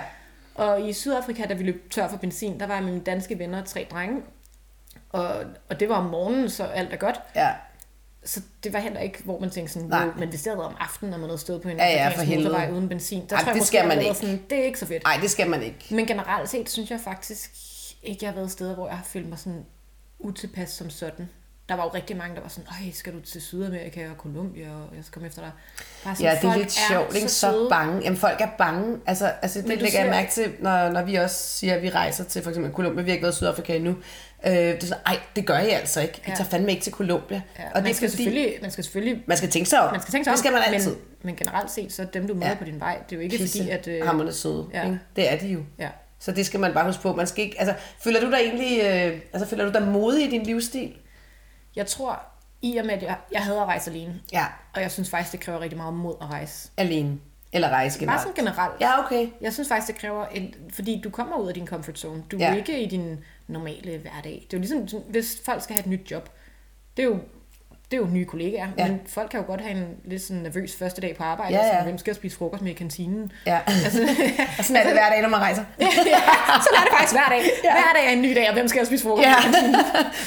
Og 0.55 0.89
i 0.89 0.93
Sydafrika, 0.93 1.45
da 1.45 1.53
vi 1.53 1.63
løb 1.63 1.89
tør 1.91 2.07
for 2.07 2.17
benzin, 2.17 2.59
der 2.59 2.67
var 2.67 2.73
jeg 2.73 2.83
med 2.83 2.91
mine 2.91 3.03
danske 3.03 3.39
venner 3.39 3.61
og 3.61 3.65
tre 3.67 3.87
drenge. 3.91 4.21
Og, 5.09 5.35
og 5.69 5.79
det 5.79 5.89
var 5.89 5.95
om 5.95 6.05
morgenen, 6.05 6.49
så 6.49 6.63
alt 6.63 6.93
er 6.93 6.97
godt. 6.97 7.19
ja. 7.35 7.49
Så 8.25 8.41
det 8.63 8.73
var 8.73 8.79
heller 8.79 8.99
ikke, 8.99 9.23
hvor 9.23 9.39
man 9.39 9.49
tænkte 9.49 9.73
sådan, 9.73 9.89
Nej. 9.89 10.05
men 10.17 10.29
hvis 10.29 10.41
det 10.41 10.49
havde 10.49 10.57
været 10.57 10.69
om 10.69 10.77
aftenen, 10.79 11.11
når 11.11 11.17
man 11.17 11.29
havde 11.29 11.41
stået 11.41 11.61
på 11.61 11.69
en 11.69 11.77
Ja, 11.77 11.85
ja, 11.85 12.09
for 12.09 12.35
motorvej 12.35 12.71
uden 12.71 12.89
benzin, 12.89 13.25
der 13.29 13.35
Ej, 13.35 13.41
tror 13.41 13.49
jeg 13.49 13.53
det 13.53 13.61
måske, 13.61 13.67
skal 13.67 13.87
man 13.87 14.01
ikke. 14.01 14.15
Sådan, 14.15 14.41
det 14.49 14.59
er 14.59 14.63
ikke 14.63 14.79
så 14.79 14.85
fedt. 14.85 15.03
Nej, 15.03 15.17
det 15.21 15.31
skal 15.31 15.49
man 15.49 15.63
ikke. 15.63 15.95
Men 15.95 16.05
generelt 16.05 16.49
set, 16.49 16.69
synes 16.69 16.91
jeg 16.91 16.99
faktisk 17.03 17.51
ikke, 18.03 18.19
jeg 18.25 18.29
har 18.31 18.35
været 18.35 18.51
steder, 18.51 18.75
hvor 18.75 18.87
jeg 18.87 18.97
har 18.97 19.03
følt 19.03 19.29
mig 19.29 19.39
sådan 19.39 19.65
utilpas 20.19 20.69
som 20.69 20.89
sådan. 20.89 21.29
Der 21.69 21.75
var 21.75 21.83
jo 21.83 21.89
rigtig 21.89 22.17
mange, 22.17 22.35
der 22.35 22.41
var 22.41 22.49
sådan, 22.49 22.63
Øj, 22.85 22.91
skal 22.93 23.13
du 23.13 23.19
til 23.19 23.41
Sydamerika 23.41 24.09
og 24.09 24.15
Colombia, 24.17 24.67
og 24.69 24.95
jeg 24.95 25.03
skal 25.03 25.13
komme 25.13 25.27
efter 25.27 25.41
dig. 25.41 25.51
Bare 26.03 26.15
sådan, 26.15 26.31
Ja, 26.33 26.39
det 26.41 26.49
er 26.55 26.57
lidt 26.57 26.71
sjovt, 26.71 27.15
ikke? 27.15 27.29
Så 27.29 27.51
søde. 27.51 27.67
bange. 27.69 28.01
Jamen, 28.03 28.17
folk 28.17 28.41
er 28.41 28.47
bange. 28.57 28.97
Altså, 29.05 29.31
altså 29.41 29.61
det 29.61 29.81
lægger 29.81 29.99
jeg 30.01 30.09
mærke 30.09 30.31
til, 30.31 30.51
når, 30.59 30.89
når 30.89 31.03
vi 31.03 31.15
også 31.15 31.35
siger, 31.35 31.75
at 31.75 31.81
vi 31.81 31.89
rejser 31.89 32.23
til 32.23 32.41
for 32.43 32.49
eksempel 32.49 32.73
Colombia. 32.73 33.03
Vi 33.03 33.09
har 33.09 33.13
ikke 33.13 33.23
været 33.23 33.33
i 33.33 33.37
Sydafrika 33.37 33.75
endnu. 33.75 33.95
Øh, 34.45 34.51
det 34.53 34.83
er 34.83 34.87
sådan, 34.87 35.03
ej, 35.05 35.19
det 35.35 35.45
gør 35.47 35.57
I 35.59 35.69
altså 35.69 36.01
ikke. 36.01 36.13
I 36.17 36.29
Ja. 36.29 36.35
tager 36.35 36.49
fandme 36.49 36.71
ikke 36.71 36.83
til 36.83 36.93
Colombia. 36.93 37.41
Ja, 37.59 37.63
og 37.63 37.69
man, 37.75 37.85
det 37.85 37.95
skal 37.95 38.09
fordi, 38.09 38.23
selvfølgelig, 38.23 38.53
man 38.61 38.71
skal 38.71 38.83
selvfølgelig 38.83 39.23
man 39.27 39.37
skal 39.37 39.49
tænke 39.49 39.69
sig 39.69 39.79
om. 39.81 39.91
man 39.91 40.01
skal 40.01 40.11
tænke 40.11 40.23
sig 40.25 40.31
det 40.31 40.39
skal 40.39 40.53
om, 40.53 40.59
man 40.59 40.73
altid. 40.73 40.91
Men, 40.91 40.99
men 41.23 41.35
generelt 41.35 41.71
set, 41.71 41.93
så 41.93 42.05
dem, 42.13 42.27
du 42.27 42.33
møder 42.33 42.47
Ja. 42.47 42.53
på 42.55 42.63
din 42.63 42.79
vej, 42.79 42.97
det 43.09 43.11
er 43.11 43.15
jo 43.15 43.21
ikke 43.21 43.37
Pisse 43.37 43.57
fordi, 43.59 43.69
at... 43.69 43.87
Øh, 43.87 44.05
hammerne 44.05 44.33
søde. 44.33 44.67
ja. 44.73 44.83
Ikke? 44.83 44.99
Det 45.15 45.31
er 45.33 45.37
de 45.37 45.47
jo. 45.47 45.59
ja. 45.79 45.89
Så 46.19 46.31
det 46.31 46.45
skal 46.45 46.59
man 46.59 46.73
bare 46.73 46.85
huske 46.85 47.01
på. 47.01 47.13
Man 47.15 47.27
skal 47.27 47.43
ikke, 47.43 47.59
altså, 47.59 47.75
føler 48.03 48.19
du 48.19 48.31
dig 48.31 48.37
egentlig, 48.37 48.79
øh, 48.83 49.19
altså, 49.33 49.49
føler 49.49 49.65
du 49.65 49.71
dig 49.79 49.87
modig 49.87 50.27
i 50.27 50.29
din 50.29 50.43
livsstil? 50.43 50.93
Jeg 51.75 51.87
tror, 51.87 52.21
i 52.61 52.77
og 52.77 52.85
med, 52.85 52.93
at 52.93 53.03
jeg, 53.03 53.17
jeg 53.31 53.41
hader 53.43 53.61
at 53.61 53.67
rejse 53.67 53.91
alene, 53.91 54.21
Ja, 54.33 54.45
og 54.75 54.81
jeg 54.81 54.91
synes 54.91 55.09
faktisk, 55.09 55.31
det 55.31 55.39
kræver 55.39 55.59
rigtig 55.59 55.77
meget 55.77 55.93
mod 55.93 56.15
at 56.21 56.29
rejse. 56.29 56.69
alene. 56.77 57.19
Eller 57.53 57.69
rejse 57.69 57.99
Bare 57.99 58.05
generelt. 58.05 58.21
sådan 58.21 58.35
generelt. 58.45 58.81
Ja, 58.81 59.05
okay. 59.05 59.27
Jeg 59.41 59.53
synes 59.53 59.67
faktisk, 59.69 59.87
det 59.93 60.01
kræver, 60.01 60.25
en, 60.27 60.53
fordi 60.73 61.01
du 61.03 61.09
kommer 61.09 61.37
ud 61.37 61.47
af 61.47 61.53
din 61.53 61.67
comfort 61.67 61.99
zone. 61.99 62.23
Du 62.31 62.37
er 62.37 62.41
Ja. 62.41 62.55
ikke 62.55 62.83
i 62.83 62.85
din 62.89 63.23
normale 63.47 63.97
hverdag. 63.97 64.47
Det 64.51 64.53
er 64.53 64.57
jo 64.57 64.79
ligesom, 64.81 65.01
hvis 65.09 65.41
folk 65.45 65.61
skal 65.61 65.75
have 65.75 65.81
et 65.83 65.89
nyt 65.89 66.11
job. 66.11 66.29
Det 66.97 67.03
er 67.03 67.07
jo, 67.07 67.19
det 67.91 67.97
er 67.97 68.01
jo 68.01 68.07
nye 68.11 68.25
kollegaer, 68.25 68.67
Ja. 68.77 68.87
men 68.87 69.01
folk 69.07 69.29
kan 69.29 69.39
jo 69.39 69.45
godt 69.45 69.61
have 69.61 69.77
en 69.77 69.85
lidt 70.05 70.21
sådan 70.21 70.41
nervøs 70.41 70.75
første 70.75 71.01
dag 71.01 71.15
på 71.17 71.23
arbejde, 71.23 71.53
Ja, 71.53 71.65
ja, 71.65 71.77
og 71.77 71.83
hvem 71.83 71.97
skal 71.97 72.11
jeg 72.11 72.15
spise 72.15 72.37
frokost 72.37 72.61
med 72.61 72.71
i 72.71 72.73
kantinen? 72.73 73.31
Ja. 73.45 73.59
Altså, 73.85 74.01
Og 74.59 74.65
sådan 74.65 74.81
er 74.81 74.83
det 74.83 74.93
hver 74.93 75.09
dag, 75.09 75.21
når 75.21 75.29
man 75.29 75.39
rejser. 75.39 75.63
ja, 75.79 75.85
sådan 75.95 76.77
er 76.77 76.83
det 76.83 76.91
faktisk 76.97 77.13
hver 77.13 77.29
dag. 77.29 77.41
Ja. 77.63 77.71
Hver 77.71 77.93
dag 77.95 78.05
er 78.07 78.11
en 78.11 78.21
ny 78.21 78.35
dag, 78.35 78.47
og 78.47 78.53
hvem 78.53 78.67
skal 78.67 78.79
jeg 78.79 78.87
spise 78.87 79.03
frokost 79.03 79.27
Ja. 79.27 79.35
med? 79.51 79.75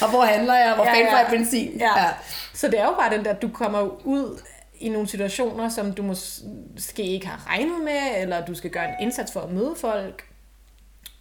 og 0.03 0.11
hvor 0.11 0.23
handler 0.25 0.55
jeg? 0.55 0.73
Hvor 0.75 0.85
Ja, 0.85 0.91
fanden 0.91 1.07
ja. 1.07 1.13
får 1.13 1.19
jeg 1.19 1.27
benzin? 1.31 1.73
Ja. 1.79 1.99
ja. 2.01 2.07
Så 2.55 2.67
det 2.69 2.81
er 2.81 2.85
jo 2.85 2.95
bare 3.01 3.17
den 3.17 3.25
der, 3.25 3.31
at 3.31 3.43
du 3.43 3.49
kommer 3.49 3.81
ud 4.07 4.41
i 4.81 4.89
nogle 4.89 5.09
situationer, 5.09 5.69
som 5.69 5.93
du 5.93 6.03
måske 6.03 7.03
ikke 7.03 7.27
har 7.27 7.51
regnet 7.51 7.81
med, 7.85 8.23
eller 8.23 8.45
du 8.45 8.55
skal 8.55 8.71
gøre 8.71 8.85
en 8.89 8.95
indsats 9.01 9.33
for 9.33 9.41
at 9.41 9.51
møde 9.51 9.75
folk. 9.81 10.25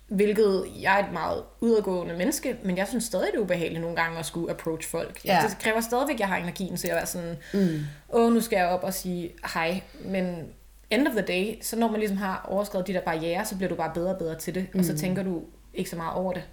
Hvilket 0.07 0.65
jeg 0.81 0.99
er 0.99 1.05
et 1.05 1.13
meget 1.13 1.43
udadgående 1.61 2.15
menneske, 2.15 2.57
men 2.63 2.77
jeg 2.77 2.87
synes 2.87 3.03
stadig, 3.03 3.27
det 3.31 3.37
er 3.37 3.43
ubehageligt 3.43 3.81
nogle 3.81 3.95
gange 3.95 4.19
at 4.19 4.25
skulle 4.25 4.51
approach 4.51 4.89
folk. 4.89 5.25
Ja. 5.25 5.39
Det 5.47 5.57
kræver 5.59 5.81
stadigvæk, 5.81 6.13
at 6.13 6.19
jeg 6.19 6.27
har 6.27 6.37
energien 6.37 6.77
til 6.77 6.87
at 6.87 6.95
være 6.95 7.05
sådan, 7.05 7.37
mm. 7.53 7.79
åh, 8.13 8.33
nu 8.33 8.41
skal 8.41 8.57
jeg 8.57 8.67
op 8.67 8.83
og 8.83 8.93
sige 8.93 9.31
hej. 9.53 9.81
Men 10.05 10.47
end 10.89 11.07
of 11.07 11.13
the 11.13 11.21
day, 11.21 11.61
så 11.61 11.75
når 11.75 11.91
man 11.91 11.99
ligesom 11.99 12.17
har 12.17 12.45
overskrevet 12.49 12.87
de 12.87 12.93
der 12.93 13.01
barriere, 13.01 13.45
så 13.45 13.55
bliver 13.55 13.69
du 13.69 13.75
bare 13.75 13.91
bedre 13.93 14.11
og 14.11 14.17
bedre 14.17 14.35
til 14.35 14.55
det, 14.55 14.67
mm. 14.73 14.79
og 14.79 14.85
så 14.85 14.97
tænker 14.97 15.23
du 15.23 15.41
ikke 15.73 15.89
så 15.89 15.95
meget 15.95 16.13
over 16.13 16.33
det. 16.33 16.43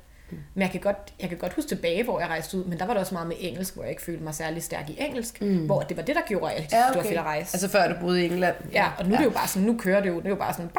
Men 0.54 0.62
jeg 0.62 0.70
kan, 0.70 0.80
godt, 0.80 1.14
jeg 1.20 1.28
kan 1.28 1.38
godt 1.38 1.52
huske 1.52 1.68
tilbage, 1.68 2.04
hvor 2.04 2.20
jeg 2.20 2.28
rejste 2.28 2.58
ud, 2.58 2.64
men 2.64 2.78
der 2.78 2.86
var 2.86 2.92
det 2.92 3.00
også 3.00 3.14
meget 3.14 3.28
med 3.28 3.36
engelsk, 3.40 3.74
hvor 3.74 3.82
jeg 3.82 3.90
ikke 3.90 4.02
følte 4.02 4.24
mig 4.24 4.34
særlig 4.34 4.62
stærk 4.62 4.90
i 4.90 4.96
engelsk, 4.98 5.40
mm. 5.40 5.66
hvor 5.66 5.80
det 5.80 5.96
var 5.96 6.02
det, 6.02 6.16
der 6.16 6.22
gjorde, 6.26 6.52
at 6.52 6.72
ja, 6.72 6.78
okay. 6.78 6.88
det 6.88 6.96
var 6.96 7.02
fedt 7.02 7.18
at 7.18 7.24
rejse. 7.24 7.54
Altså 7.54 7.68
før 7.68 7.88
du 7.88 7.94
boede 8.00 8.22
i 8.22 8.24
England. 8.26 8.56
ja, 8.72 8.88
og 8.98 9.04
nu 9.04 9.10
ja. 9.10 9.14
er 9.14 9.18
det 9.18 9.24
jo 9.24 9.30
bare 9.30 9.48
sådan, 9.48 9.66
nu 9.68 9.76
kører 9.78 10.00
det 10.00 10.08
jo, 10.08 10.16
det 10.16 10.24
er 10.24 10.30
jo 10.30 10.36
bare 10.36 10.54
sådan, 10.54 10.70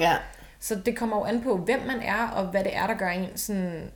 Ja. 0.00 0.16
Så 0.60 0.74
det 0.74 0.96
kommer 0.96 1.16
jo 1.16 1.24
an 1.24 1.42
på, 1.42 1.56
hvem 1.56 1.80
man 1.86 2.00
er, 2.02 2.28
og 2.28 2.46
hvad 2.46 2.64
det 2.64 2.76
er, 2.76 2.86
der 2.86 2.94
gør 2.94 3.08
en 3.08 3.26
sådan 3.36 3.90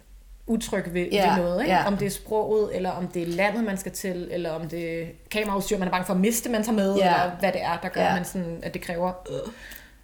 utryg 0.46 0.94
ved, 0.94 1.08
Ja, 1.12 1.34
ved 1.34 1.42
noget. 1.44 1.60
Ikke? 1.62 1.72
ja. 1.74 1.86
Om 1.86 1.96
det 1.96 2.06
er 2.06 2.10
sproget, 2.10 2.76
eller 2.76 2.90
om 2.90 3.08
det 3.08 3.22
er 3.22 3.26
landet, 3.26 3.64
man 3.64 3.76
skal 3.76 3.92
til, 3.92 4.28
eller 4.30 4.50
om 4.50 4.68
det 4.68 5.02
er 5.02 5.06
kameraudstyr, 5.30 5.78
man 5.78 5.88
er 5.88 5.92
bange 5.92 6.04
for 6.06 6.14
at 6.14 6.20
miste, 6.20 6.50
man 6.50 6.62
tager 6.64 6.76
med, 6.76 6.96
Ja. 6.96 7.04
eller 7.22 7.36
hvad 7.38 7.52
det 7.52 7.62
er, 7.62 7.78
der 7.82 7.88
gør, 7.88 8.02
ja. 8.02 8.14
man 8.14 8.24
sådan, 8.24 8.60
at 8.62 8.74
det 8.74 8.82
kræver... 8.82 9.12
Øh. 9.30 9.52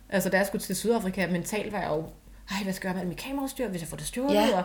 Altså, 0.09 0.29
da 0.31 0.37
jeg 0.37 0.47
skulle 0.47 0.63
til 0.63 0.77
Sydafrika, 0.77 1.27
mentalt 1.27 1.73
var 1.73 1.81
jeg 1.81 1.89
jo, 1.91 2.05
ej, 2.51 2.63
hvad 2.65 2.73
skal 2.73 2.89
jeg 2.89 2.95
gøre 2.95 3.03
med 3.05 3.09
mit 3.09 3.19
kameraudstyr, 3.19 3.69
hvis 3.69 3.81
jeg 3.81 3.89
får 3.89 3.97
det 3.97 4.07
stjålet? 4.07 4.35
Ja. 4.35 4.59
Og, 4.59 4.65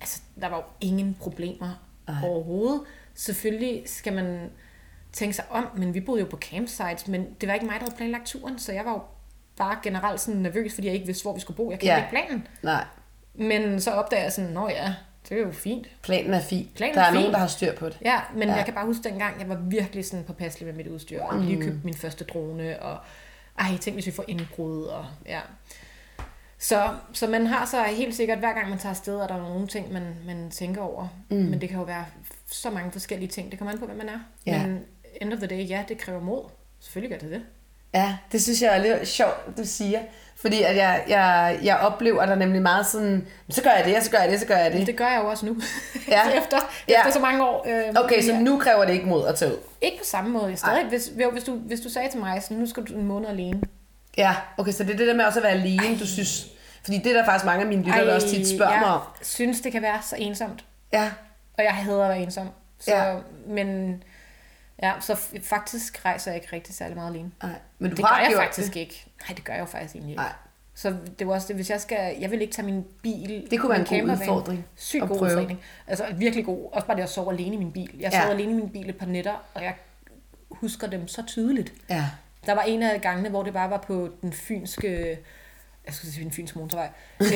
altså, 0.00 0.20
der 0.40 0.48
var 0.48 0.56
jo 0.56 0.62
ingen 0.80 1.16
problemer 1.20 1.84
Ej. 2.08 2.14
overhovedet. 2.24 2.80
Selvfølgelig 3.14 3.82
skal 3.86 4.12
man 4.12 4.50
tænke 5.12 5.34
sig 5.36 5.44
om, 5.50 5.66
men 5.76 5.94
vi 5.94 6.00
boede 6.00 6.20
jo 6.20 6.26
på 6.30 6.36
campsites, 6.36 7.08
men 7.08 7.26
det 7.40 7.48
var 7.48 7.54
ikke 7.54 7.66
mig, 7.66 7.74
der 7.74 7.80
havde 7.80 7.96
planlagt 7.96 8.26
turen, 8.26 8.58
så 8.58 8.72
jeg 8.72 8.84
var 8.84 8.92
jo 8.92 9.00
bare 9.58 9.76
generelt 9.82 10.20
sådan 10.20 10.40
nervøs, 10.40 10.74
fordi 10.74 10.86
jeg 10.86 10.94
ikke 10.94 11.06
vidste, 11.06 11.22
hvor 11.24 11.34
vi 11.34 11.40
skulle 11.40 11.56
bo. 11.56 11.70
Jeg 11.70 11.78
kendte 11.78 11.92
Ja. 11.94 11.96
ikke 11.96 12.10
planen. 12.10 12.46
Nej, 12.62 12.84
Men 13.34 13.80
så 13.80 13.90
opdager 13.90 14.22
jeg 14.22 14.32
sådan, 14.32 14.50
nå 14.50 14.68
ja, 14.68 14.94
det 15.28 15.38
er 15.38 15.42
jo 15.42 15.52
fint. 15.52 15.86
planen 16.02 16.34
er 16.34 16.40
fin. 16.40 16.68
Planen 16.76 16.94
der 16.94 17.00
er 17.02 17.06
er 17.06 17.10
nogen, 17.12 17.24
fin. 17.26 17.32
der 17.32 17.38
har 17.38 17.46
styr 17.46 17.74
på 17.74 17.86
det. 17.88 17.98
Ja, 18.04 18.20
men 18.34 18.48
Ja. 18.48 18.54
jeg 18.54 18.64
kan 18.64 18.74
bare 18.74 18.86
huske 18.86 19.02
dengang, 19.08 19.40
jeg 19.40 19.48
var 19.48 19.56
virkelig 19.56 20.04
sådan 20.04 20.24
påpasselig 20.24 20.66
med 20.66 20.74
mit 20.74 20.86
udstyr. 20.86 21.22
Og 21.22 21.38
lige 21.38 21.62
købte 21.62 21.80
min 21.84 21.94
første 21.94 22.24
drone, 22.24 22.82
og 22.82 22.98
ej, 23.58 23.76
tænk 23.80 23.96
hvis 23.96 24.06
vi 24.06 24.10
får 24.10 24.24
indbrud, 24.28 24.82
og 24.84 25.06
ja. 25.26 25.40
Så, 26.60 26.88
så 27.12 27.26
man 27.26 27.46
har 27.46 27.66
så 27.66 27.82
helt 27.82 28.14
sikkert, 28.14 28.38
hver 28.38 28.52
gang 28.52 28.68
man 28.68 28.78
tager 28.78 28.90
afsted, 28.90 29.16
er 29.20 29.26
der 29.26 29.36
nogle 29.36 29.66
ting, 29.66 29.92
man, 29.92 30.14
man 30.26 30.50
tænker 30.50 30.80
over. 30.82 31.08
Mm. 31.30 31.36
Men 31.36 31.60
det 31.60 31.68
kan 31.68 31.78
jo 31.78 31.84
være 31.84 32.04
så 32.46 32.70
mange 32.70 32.92
forskellige 32.92 33.28
ting. 33.28 33.50
Det 33.50 33.58
kommer 33.58 33.72
an 33.72 33.78
på, 33.78 33.86
hvem 33.86 33.96
man 33.96 34.08
er. 34.08 34.18
Ja. 34.46 34.66
Men 34.66 34.80
end 35.20 35.32
of 35.32 35.38
the 35.38 35.46
day, 35.46 35.68
ja, 35.68 35.84
det 35.88 35.98
kræver 35.98 36.20
mod. 36.20 36.42
Selvfølgelig 36.80 37.18
gør 37.20 37.28
det 37.28 37.34
det. 37.34 37.42
Ja, 37.94 38.16
det 38.32 38.42
synes 38.42 38.62
jeg 38.62 38.76
er 38.76 38.82
lidt 38.82 39.08
sjovt, 39.08 39.56
du 39.58 39.62
siger. 39.64 39.98
Fordi 40.36 40.62
at 40.62 40.76
jeg, 40.76 41.02
jeg, 41.08 41.58
jeg 41.62 41.76
oplever 41.76 42.26
der 42.26 42.34
nemlig 42.34 42.62
meget 42.62 42.86
sådan, 42.86 43.26
så 43.50 43.62
gør 43.62 43.70
jeg 43.70 43.84
det, 43.84 44.02
så 44.04 44.10
gør 44.10 44.18
jeg 44.18 44.30
det, 44.30 44.40
så 44.40 44.46
gør 44.46 44.56
jeg 44.56 44.72
det. 44.72 44.86
Det 44.86 44.96
gør 44.96 45.06
jeg 45.08 45.20
jo 45.22 45.28
også 45.28 45.46
nu. 45.46 45.56
Ja. 46.08 46.20
efter, 46.40 46.56
Ja. 46.88 46.98
efter 46.98 47.12
så 47.12 47.18
mange 47.20 47.44
år. 47.44 47.66
Øh, 47.68 48.04
Okay, 48.04 48.22
så 48.22 48.32
ja. 48.32 48.38
nu 48.40 48.58
kræver 48.58 48.84
det 48.84 48.92
ikke 48.92 49.06
mod 49.06 49.26
at 49.26 49.34
tage 49.36 49.50
ud. 49.52 49.56
Ikke 49.80 49.98
på 49.98 50.04
samme 50.04 50.30
måde. 50.30 50.46
Jeg 50.48 50.58
Stadig, 50.58 50.84
hvis, 50.88 51.10
jo, 51.22 51.30
hvis, 51.30 51.44
du, 51.44 51.54
hvis 51.54 51.80
du 51.80 51.88
sagde 51.90 52.10
til 52.10 52.20
mig, 52.20 52.42
sådan, 52.42 52.56
nu 52.56 52.66
skal 52.66 52.82
du 52.84 52.94
en 52.94 53.04
måned 53.06 53.28
alene. 53.28 53.60
Ja, 54.16 54.34
okay, 54.56 54.72
så 54.72 54.84
det 54.84 54.92
er 54.92 54.96
det 54.96 55.06
der 55.06 55.14
med 55.14 55.24
også 55.24 55.38
at 55.38 55.42
være 55.42 55.52
alene, 55.52 55.98
du 55.98 56.06
synes. 56.06 56.46
Fordi 56.84 56.98
det 56.98 57.06
er 57.06 57.16
der 57.16 57.24
faktisk 57.24 57.44
mange 57.44 57.60
af 57.62 57.66
mine 57.68 57.82
lyttere, 57.82 58.06
der 58.06 58.14
også 58.14 58.28
tit 58.28 58.48
spørger 58.48 58.72
jeg 58.72 58.80
mig 58.80 58.90
om. 58.90 59.00
synes, 59.22 59.60
det 59.60 59.72
kan 59.72 59.82
være 59.82 59.98
så 60.02 60.16
ensomt. 60.18 60.64
Ja, 60.92 61.10
Og 61.58 61.64
jeg 61.64 61.72
hader 61.72 62.02
at 62.04 62.08
være 62.08 62.18
ensom. 62.22 62.48
Så, 62.80 62.94
Ja. 62.94 63.14
Men 63.46 64.02
ja, 64.82 64.92
så 65.00 65.18
faktisk 65.42 66.04
rejser 66.04 66.30
jeg 66.30 66.40
ikke 66.42 66.56
rigtig 66.56 66.74
særlig 66.74 66.96
meget 66.96 67.10
alene. 67.10 67.30
nej. 67.42 67.52
Men 67.78 67.90
du 67.90 67.96
Det 67.96 68.04
har 68.04 68.18
gør 68.20 68.24
jeg 68.28 68.32
faktisk 68.36 68.74
det. 68.74 68.80
ikke. 68.80 69.06
Nej, 69.28 69.34
det 69.36 69.44
gør 69.44 69.52
jeg 69.52 69.60
jo 69.60 69.66
faktisk 69.66 69.94
egentlig 69.94 70.12
ikke. 70.12 70.22
Nej. 70.22 70.32
Så 70.74 70.96
det 71.18 71.26
var 71.26 71.34
også 71.34 71.48
det, 71.48 71.56
hvis 71.56 71.70
jeg 71.70 71.80
skal, 71.80 72.16
jeg 72.20 72.30
vil 72.30 72.40
ikke 72.42 72.52
tage 72.54 72.66
min 72.66 72.84
bil. 73.02 73.46
Det 73.50 73.60
kunne 73.60 73.70
være 73.70 73.98
en 73.98 74.06
god 74.06 74.12
udfordring 74.12 74.66
Sygt 74.76 75.00
god 75.00 75.08
prøve. 75.18 75.30
udfordring. 75.32 75.60
Altså 75.86 76.06
virkelig 76.16 76.44
god. 76.44 76.68
Også 76.72 76.86
bare 76.86 76.96
det 76.96 77.02
at 77.02 77.08
sove 77.10 77.32
alene 77.32 77.54
i 77.54 77.58
min 77.58 77.72
bil. 77.72 77.90
Jeg 78.00 78.10
Ja. 78.12 78.22
sov 78.22 78.30
alene 78.30 78.52
i 78.52 78.54
min 78.54 78.68
bil 78.70 78.88
et 78.88 78.96
par 78.98 79.06
nætter, 79.06 79.34
og 79.54 79.62
jeg 79.62 79.74
husker 80.50 80.86
dem 80.86 81.08
så 81.08 81.22
tydeligt. 81.26 81.72
Ja. 81.90 82.04
Der 82.46 82.54
var 82.54 82.62
en 82.62 82.82
af 82.82 83.00
gangene, 83.00 83.28
hvor 83.28 83.42
det 83.42 83.52
bare 83.52 83.70
var 83.70 83.76
på 83.86 84.08
den 84.22 84.32
fynske, 84.32 85.18
jeg 85.88 85.94
skulle 85.94 86.12
sige 86.12 86.24
den 86.24 86.32
fynske 86.32 86.58
motorvej. 86.58 86.88
Øhm, 87.20 87.30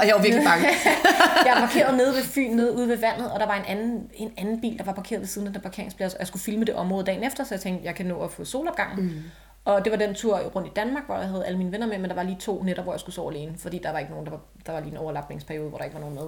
Og 0.00 0.06
jeg 0.06 0.14
var 0.16 0.22
virkelig 0.22 0.44
bange. 0.44 0.66
jeg 1.46 1.52
var 1.54 1.60
parkeret 1.60 1.96
nede 1.96 2.14
ved 2.14 2.22
Fyn, 2.22 2.50
nede 2.56 2.72
ude 2.76 2.88
ved 2.88 2.96
vandet, 2.96 3.32
og 3.32 3.40
der 3.40 3.46
var 3.46 3.54
en 3.54 3.64
anden, 3.64 4.10
en 4.14 4.32
anden 4.38 4.60
bil, 4.60 4.78
der 4.78 4.84
var 4.84 4.92
parkeret 4.92 5.20
ved 5.20 5.26
siden 5.28 5.46
af 5.46 5.52
den 5.52 5.62
parkeringsplads, 5.62 6.14
og 6.14 6.18
jeg 6.20 6.26
skulle 6.26 6.42
filme 6.42 6.64
det 6.64 6.74
område 6.74 7.04
dagen 7.06 7.24
efter, 7.24 7.44
så 7.44 7.54
jeg 7.54 7.60
tænkte, 7.60 7.84
jeg 7.86 7.94
kan 7.94 8.06
nå 8.06 8.20
at 8.24 8.30
få 8.30 8.44
solopgangen. 8.44 9.04
Mm. 9.06 9.22
Og 9.64 9.84
det 9.84 9.92
var 9.92 9.98
den 9.98 10.14
tur 10.14 10.38
rundt 10.38 10.68
i 10.68 10.72
Danmark, 10.76 11.06
hvor 11.06 11.16
jeg 11.18 11.28
havde 11.28 11.46
alle 11.46 11.58
mine 11.58 11.72
venner 11.72 11.86
med, 11.86 11.98
men 11.98 12.10
der 12.10 12.16
var 12.16 12.22
lige 12.22 12.36
to 12.40 12.62
nætter, 12.62 12.82
hvor 12.82 12.92
jeg 12.92 13.00
skulle 13.00 13.14
sove 13.14 13.32
alene, 13.34 13.54
fordi 13.58 13.80
der 13.82 13.92
var 13.92 13.98
ikke 13.98 14.10
nogen, 14.10 14.26
der 14.26 14.30
var, 14.32 14.40
der 14.66 14.72
var 14.72 14.80
lige 14.80 14.90
en 14.92 14.96
overlapningsperiode, 14.98 15.68
hvor 15.68 15.78
der 15.78 15.84
ikke 15.84 15.94
var 15.94 16.00
nogen 16.00 16.14
med. 16.14 16.24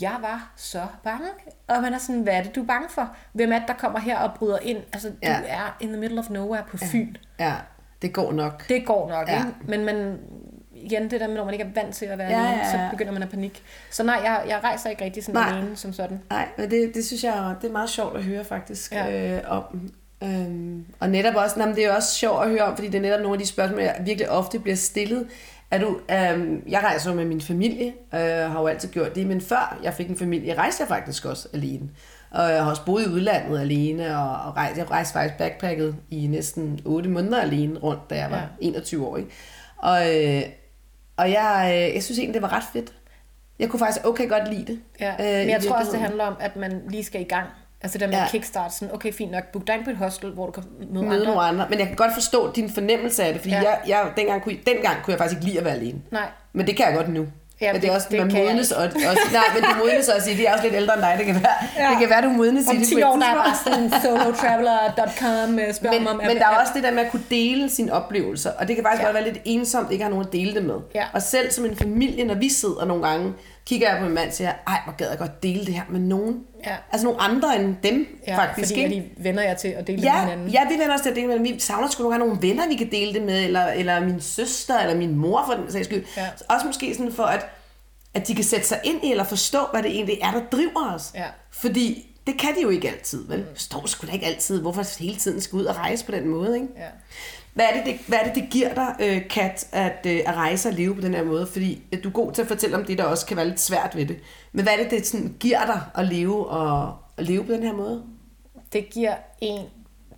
Jeg 0.00 0.16
var 0.20 0.52
så 0.56 0.86
bange, 1.04 1.26
og 1.68 1.82
man 1.82 1.94
er 1.94 1.98
sådan, 1.98 2.20
hvad 2.22 2.32
er 2.34 2.42
det, 2.42 2.54
du 2.54 2.62
er 2.62 2.66
bange 2.66 2.88
for? 2.90 3.16
Hvem 3.32 3.52
er 3.52 3.58
det, 3.58 3.68
der 3.68 3.74
kommer 3.74 3.98
her 3.98 4.18
og 4.18 4.34
bryder 4.38 4.58
ind? 4.58 4.78
Altså, 4.92 5.08
du 5.08 5.14
Ja. 5.22 5.40
er 5.46 5.76
in 5.80 5.88
the 5.88 5.96
middle 6.00 6.18
of 6.18 6.30
nowhere 6.30 6.62
på 6.70 6.76
Fyn. 6.76 7.16
Ja, 7.38 7.54
det 8.02 8.12
går 8.12 8.32
nok. 8.32 8.68
Det 8.68 8.86
går 8.86 9.08
nok, 9.08 9.28
Ja. 9.28 9.32
ja. 9.32 9.38
ikke? 9.38 9.52
Men 9.64 9.84
man, 9.84 10.18
igen, 10.82 11.10
det 11.10 11.20
der 11.20 11.26
med, 11.28 11.36
når 11.36 11.44
man 11.44 11.54
ikke 11.54 11.64
er 11.64 11.82
vant 11.82 11.94
til 11.94 12.06
at 12.06 12.18
være 12.18 12.30
Ja, 12.30 12.36
ja, 12.38 12.42
ja, 12.42 12.48
alene, 12.48 12.62
ja. 12.64 12.70
så 12.72 12.78
begynder 12.90 13.12
man 13.12 13.22
at 13.22 13.28
panik. 13.30 13.62
Så 13.90 14.02
nej, 14.02 14.20
jeg, 14.24 14.42
jeg 14.48 14.60
rejser 14.64 14.90
ikke 14.90 15.04
rigtig 15.04 15.24
sådan 15.24 15.40
Nej. 15.40 15.58
alene 15.58 15.76
som 15.76 15.92
sådan. 15.92 16.20
Nej, 16.30 16.48
men 16.58 16.70
det, 16.70 16.94
det 16.94 17.04
synes 17.04 17.24
jeg 17.24 17.54
det 17.62 17.68
er 17.68 17.72
meget 17.72 17.90
sjovt 17.90 18.16
at 18.16 18.22
høre 18.24 18.44
faktisk 18.44 18.92
Ja. 18.92 19.34
øh, 19.36 19.40
om. 19.48 19.90
Øhm, 20.22 20.84
og 21.00 21.08
netop 21.10 21.34
også, 21.34 21.58
nej, 21.58 21.66
men 21.66 21.76
det 21.76 21.84
er 21.84 21.94
også 21.96 22.14
sjovt 22.14 22.44
at 22.44 22.50
høre 22.50 22.62
om, 22.62 22.74
fordi 22.76 22.88
det 22.88 22.98
er 22.98 23.02
netop 23.02 23.20
nogle 23.20 23.34
af 23.34 23.38
de 23.40 23.46
spørgsmål, 23.46 23.80
jeg 23.80 23.96
virkelig 24.04 24.30
ofte 24.30 24.58
bliver 24.58 24.76
stillet. 24.76 25.26
Er 25.70 25.78
du, 25.78 25.98
øhm, 26.10 26.62
jeg 26.68 26.80
rejser 26.82 27.10
jo 27.10 27.16
med 27.16 27.24
min 27.24 27.40
familie, 27.40 27.92
øh, 28.14 28.20
har 28.20 28.60
jo 28.60 28.66
altid 28.66 28.88
gjort 28.88 29.14
det, 29.14 29.26
men 29.26 29.40
før 29.40 29.78
jeg 29.82 29.94
fik 29.94 30.08
en 30.08 30.16
familie, 30.16 30.54
rejste 30.54 30.80
jeg 30.80 30.88
faktisk 30.88 31.24
også 31.24 31.48
alene. 31.54 31.88
Og 32.30 32.50
jeg 32.50 32.62
har 32.64 32.70
også 32.70 32.84
boet 32.84 33.06
i 33.06 33.08
udlandet 33.08 33.60
alene, 33.60 34.18
og, 34.18 34.30
og 34.30 34.56
rejste, 34.56 34.78
jeg 34.80 34.90
rejste 34.90 35.12
faktisk 35.12 35.38
backpacket 35.38 35.96
i 36.10 36.26
næsten 36.26 36.80
8 36.84 37.10
måneder 37.10 37.40
alene 37.40 37.78
rundt, 37.78 38.10
da 38.10 38.14
jeg 38.16 38.30
var 38.30 38.36
ja. 38.36 38.42
21 38.60 39.06
år. 39.06 39.16
Ikke? 39.16 39.30
Og, 39.76 40.00
øh, 40.24 40.42
og 41.16 41.30
jeg, 41.30 41.70
øh, 41.88 41.94
jeg 41.94 42.02
synes 42.02 42.18
egentlig, 42.18 42.34
det 42.34 42.42
var 42.42 42.52
ret 42.56 42.64
fedt. 42.72 42.92
Jeg 43.58 43.68
kunne 43.68 43.78
faktisk 43.80 44.06
okay 44.06 44.28
godt 44.28 44.48
lide 44.54 44.64
det. 44.66 44.80
Ja. 45.00 45.10
øh, 45.12 45.18
Men 45.40 45.50
jeg 45.50 45.62
tror 45.68 45.76
også, 45.76 45.92
det 45.92 46.00
handler 46.00 46.24
om, 46.24 46.34
at 46.40 46.56
man 46.56 46.82
lige 46.88 47.04
skal 47.04 47.20
i 47.20 47.24
gang. 47.24 47.46
Altså 47.80 47.98
det 47.98 48.00
der 48.00 48.06
med 48.06 48.16
Ja. 48.16 48.28
kickstart, 48.30 48.74
sådan, 48.74 48.94
okay, 48.94 49.12
fint 49.12 49.30
nok, 49.32 49.44
book 49.52 49.66
dig 49.66 49.74
ind 49.74 49.84
på 49.84 49.90
et 49.90 49.96
hostel, 49.96 50.30
hvor 50.30 50.46
du 50.46 50.52
kan 50.52 50.62
møde, 50.78 50.92
møde 51.04 51.14
andre. 51.14 51.24
nogle 51.26 51.40
andre. 51.40 51.66
Men 51.70 51.78
jeg 51.78 51.86
kan 51.86 51.96
godt 51.96 52.14
forstå 52.14 52.52
din 52.52 52.70
fornemmelse 52.70 53.24
af 53.24 53.32
det, 53.32 53.42
fordi 53.42 53.54
ja. 53.54 53.62
jeg, 53.62 53.80
jeg, 53.86 54.12
dengang, 54.16 54.42
kunne, 54.42 54.56
dengang 54.66 55.02
kunne 55.02 55.12
jeg 55.12 55.18
faktisk 55.18 55.36
ikke 55.38 55.46
lide 55.46 55.58
at 55.58 55.64
være 55.64 55.74
alene. 55.74 56.02
Nej, 56.10 56.28
Men 56.52 56.66
det 56.66 56.76
kan 56.76 56.86
jeg 56.86 56.94
godt 56.94 57.08
nu. 57.08 57.26
Ja, 57.60 57.72
men 57.72 57.80
det, 57.82 57.88
er 57.88 57.92
det- 57.92 57.96
også, 57.96 58.08
det 58.10 58.18
man 58.26 58.32
modnes 58.46 58.72
og, 58.72 58.84
også, 58.84 59.20
nej, 59.32 59.42
men 59.54 59.62
du 59.62 59.68
modnes 59.84 60.08
også 60.08 60.30
i, 60.30 60.34
det 60.34 60.48
er 60.48 60.52
også 60.52 60.64
lidt 60.64 60.74
ældre 60.74 60.94
end 60.94 61.02
dig, 61.02 61.14
det 61.18 61.26
kan 61.26 61.34
være, 61.34 61.84
Ja. 61.84 61.90
det 61.90 61.98
kan 62.00 62.10
være 62.10 62.22
du 62.22 62.28
modnes 62.28 62.66
i 62.66 62.68
om 62.70 62.76
det 62.76 62.86
10 62.88 62.94
på 62.94 62.98
et 62.98 63.04
år, 63.04 63.16
der 63.16 63.26
er 63.26 63.34
bare 63.34 63.54
sådan 63.64 63.92
solotraveler.com, 64.02 65.58
øh, 65.58 65.74
spørger 65.74 65.98
men, 65.98 66.08
om... 66.08 66.16
men 66.16 66.36
der 66.36 66.44
er 66.46 66.56
også 66.60 66.72
det 66.74 66.82
der 66.82 66.90
med 66.90 67.04
at 67.04 67.10
kunne 67.10 67.22
dele 67.30 67.70
sine 67.70 67.92
oplevelser, 67.92 68.50
og 68.58 68.68
det 68.68 68.76
kan 68.76 68.84
faktisk 68.84 69.00
ja. 69.02 69.06
godt 69.06 69.14
være 69.14 69.24
lidt 69.24 69.42
ensomt, 69.44 69.90
ikke 69.92 70.02
at 70.02 70.06
have 70.06 70.10
nogen 70.10 70.26
at 70.26 70.32
dele 70.32 70.54
det 70.54 70.64
med. 70.64 70.74
Ja. 70.94 71.04
Og 71.12 71.22
selv 71.22 71.50
som 71.50 71.64
en 71.64 71.76
familie, 71.76 72.24
når 72.24 72.34
vi 72.34 72.48
sidder 72.48 72.84
nogle 72.84 73.08
gange, 73.08 73.32
kigger 73.66 73.88
jeg 73.90 73.98
på 73.98 74.04
min 74.04 74.14
mand 74.14 74.28
og 74.28 74.34
siger, 74.34 74.52
ej, 74.66 74.80
hvor 74.84 74.96
gad 74.96 75.08
jeg 75.08 75.18
godt 75.18 75.42
dele 75.42 75.66
det 75.66 75.74
her 75.74 75.82
med 75.90 76.00
nogen. 76.00 76.40
Ja. 76.66 76.76
Altså 76.92 77.06
nogle 77.06 77.20
andre 77.20 77.56
end 77.60 77.76
dem, 77.82 78.20
ja, 78.26 78.38
faktisk. 78.38 78.68
fordi 78.72 78.82
ikke? 78.82 78.96
de 78.96 79.22
vender 79.24 79.42
jer 79.42 79.54
til 79.54 79.68
at 79.68 79.86
dele 79.86 79.96
det 79.96 80.04
med 80.04 80.12
Ja, 80.12 80.20
hinanden. 80.20 80.48
ja, 80.48 80.64
vi 80.68 80.74
vender 80.74 80.94
os 80.94 81.00
til 81.00 81.10
at 81.10 81.16
dele 81.16 81.26
med 81.26 81.38
Vi 81.38 81.58
savner 81.58 81.88
sgu 81.90 82.02
nogle 82.02 82.14
gange 82.14 82.26
nogle 82.28 82.48
venner, 82.48 82.68
vi 82.68 82.74
kan 82.74 82.90
dele 82.90 83.12
det 83.14 83.22
med, 83.22 83.44
eller, 83.44 83.66
eller 83.66 84.00
min 84.00 84.20
søster, 84.20 84.78
eller 84.78 84.96
min 84.96 85.14
mor 85.16 85.42
for 85.46 85.52
den 85.62 85.72
sags 85.72 85.86
skyld. 85.86 86.04
Ja. 86.16 86.26
Også 86.48 86.66
måske 86.66 86.94
sådan 86.94 87.12
for, 87.12 87.22
at, 87.22 87.46
at 88.14 88.28
de 88.28 88.34
kan 88.34 88.44
sætte 88.44 88.66
sig 88.66 88.80
ind 88.84 89.04
i, 89.04 89.10
eller 89.10 89.24
forstå, 89.24 89.58
hvad 89.72 89.82
det 89.82 89.90
egentlig 89.90 90.18
er, 90.22 90.30
der 90.30 90.40
driver 90.52 90.94
os. 90.94 91.10
Ja. 91.14 91.26
Fordi 91.50 92.06
det 92.26 92.38
kan 92.38 92.54
de 92.56 92.62
jo 92.62 92.68
ikke 92.68 92.88
altid, 92.88 93.28
vel? 93.28 93.44
Forstår 93.52 93.86
sgu 93.86 94.06
da 94.06 94.12
ikke 94.12 94.26
altid, 94.26 94.60
hvorfor 94.60 94.98
hele 95.02 95.16
tiden 95.16 95.40
skal 95.40 95.56
ud 95.56 95.64
og 95.64 95.76
rejse 95.76 96.04
på 96.04 96.12
den 96.12 96.28
måde, 96.28 96.54
ikke? 96.54 96.68
Ja. 96.76 96.86
Hvad 97.54 97.64
er, 97.64 97.76
det, 97.76 97.86
det, 97.86 98.06
hvad 98.08 98.18
er 98.18 98.24
det, 98.24 98.34
det 98.34 98.50
giver 98.50 98.74
dig, 98.74 98.94
øh, 99.00 99.28
Kat, 99.28 99.68
at, 99.72 100.06
øh, 100.06 100.20
at 100.26 100.34
rejse 100.34 100.68
og 100.68 100.74
leve 100.74 100.94
på 100.94 101.00
den 101.00 101.14
her 101.14 101.24
måde? 101.24 101.46
Fordi 101.46 101.82
at 101.92 102.04
du 102.04 102.08
er 102.08 102.12
god 102.12 102.32
til 102.32 102.42
at 102.42 102.48
fortælle 102.48 102.76
om 102.76 102.84
det, 102.84 102.98
der 102.98 103.04
også 103.04 103.26
kan 103.26 103.36
være 103.36 103.48
lidt 103.48 103.60
svært 103.60 103.96
ved 103.96 104.06
det. 104.06 104.18
Men 104.52 104.64
hvad 104.64 104.72
er 104.72 104.82
det, 104.82 104.90
det 104.90 105.06
sådan, 105.06 105.36
giver 105.40 105.66
dig 105.66 105.80
at 105.94 106.04
leve, 106.04 106.48
og, 106.48 106.96
at 107.16 107.24
leve 107.24 107.44
på 107.44 107.52
den 107.52 107.62
her 107.62 107.72
måde? 107.72 108.04
Det 108.72 108.90
giver 108.90 109.14
en 109.40 109.66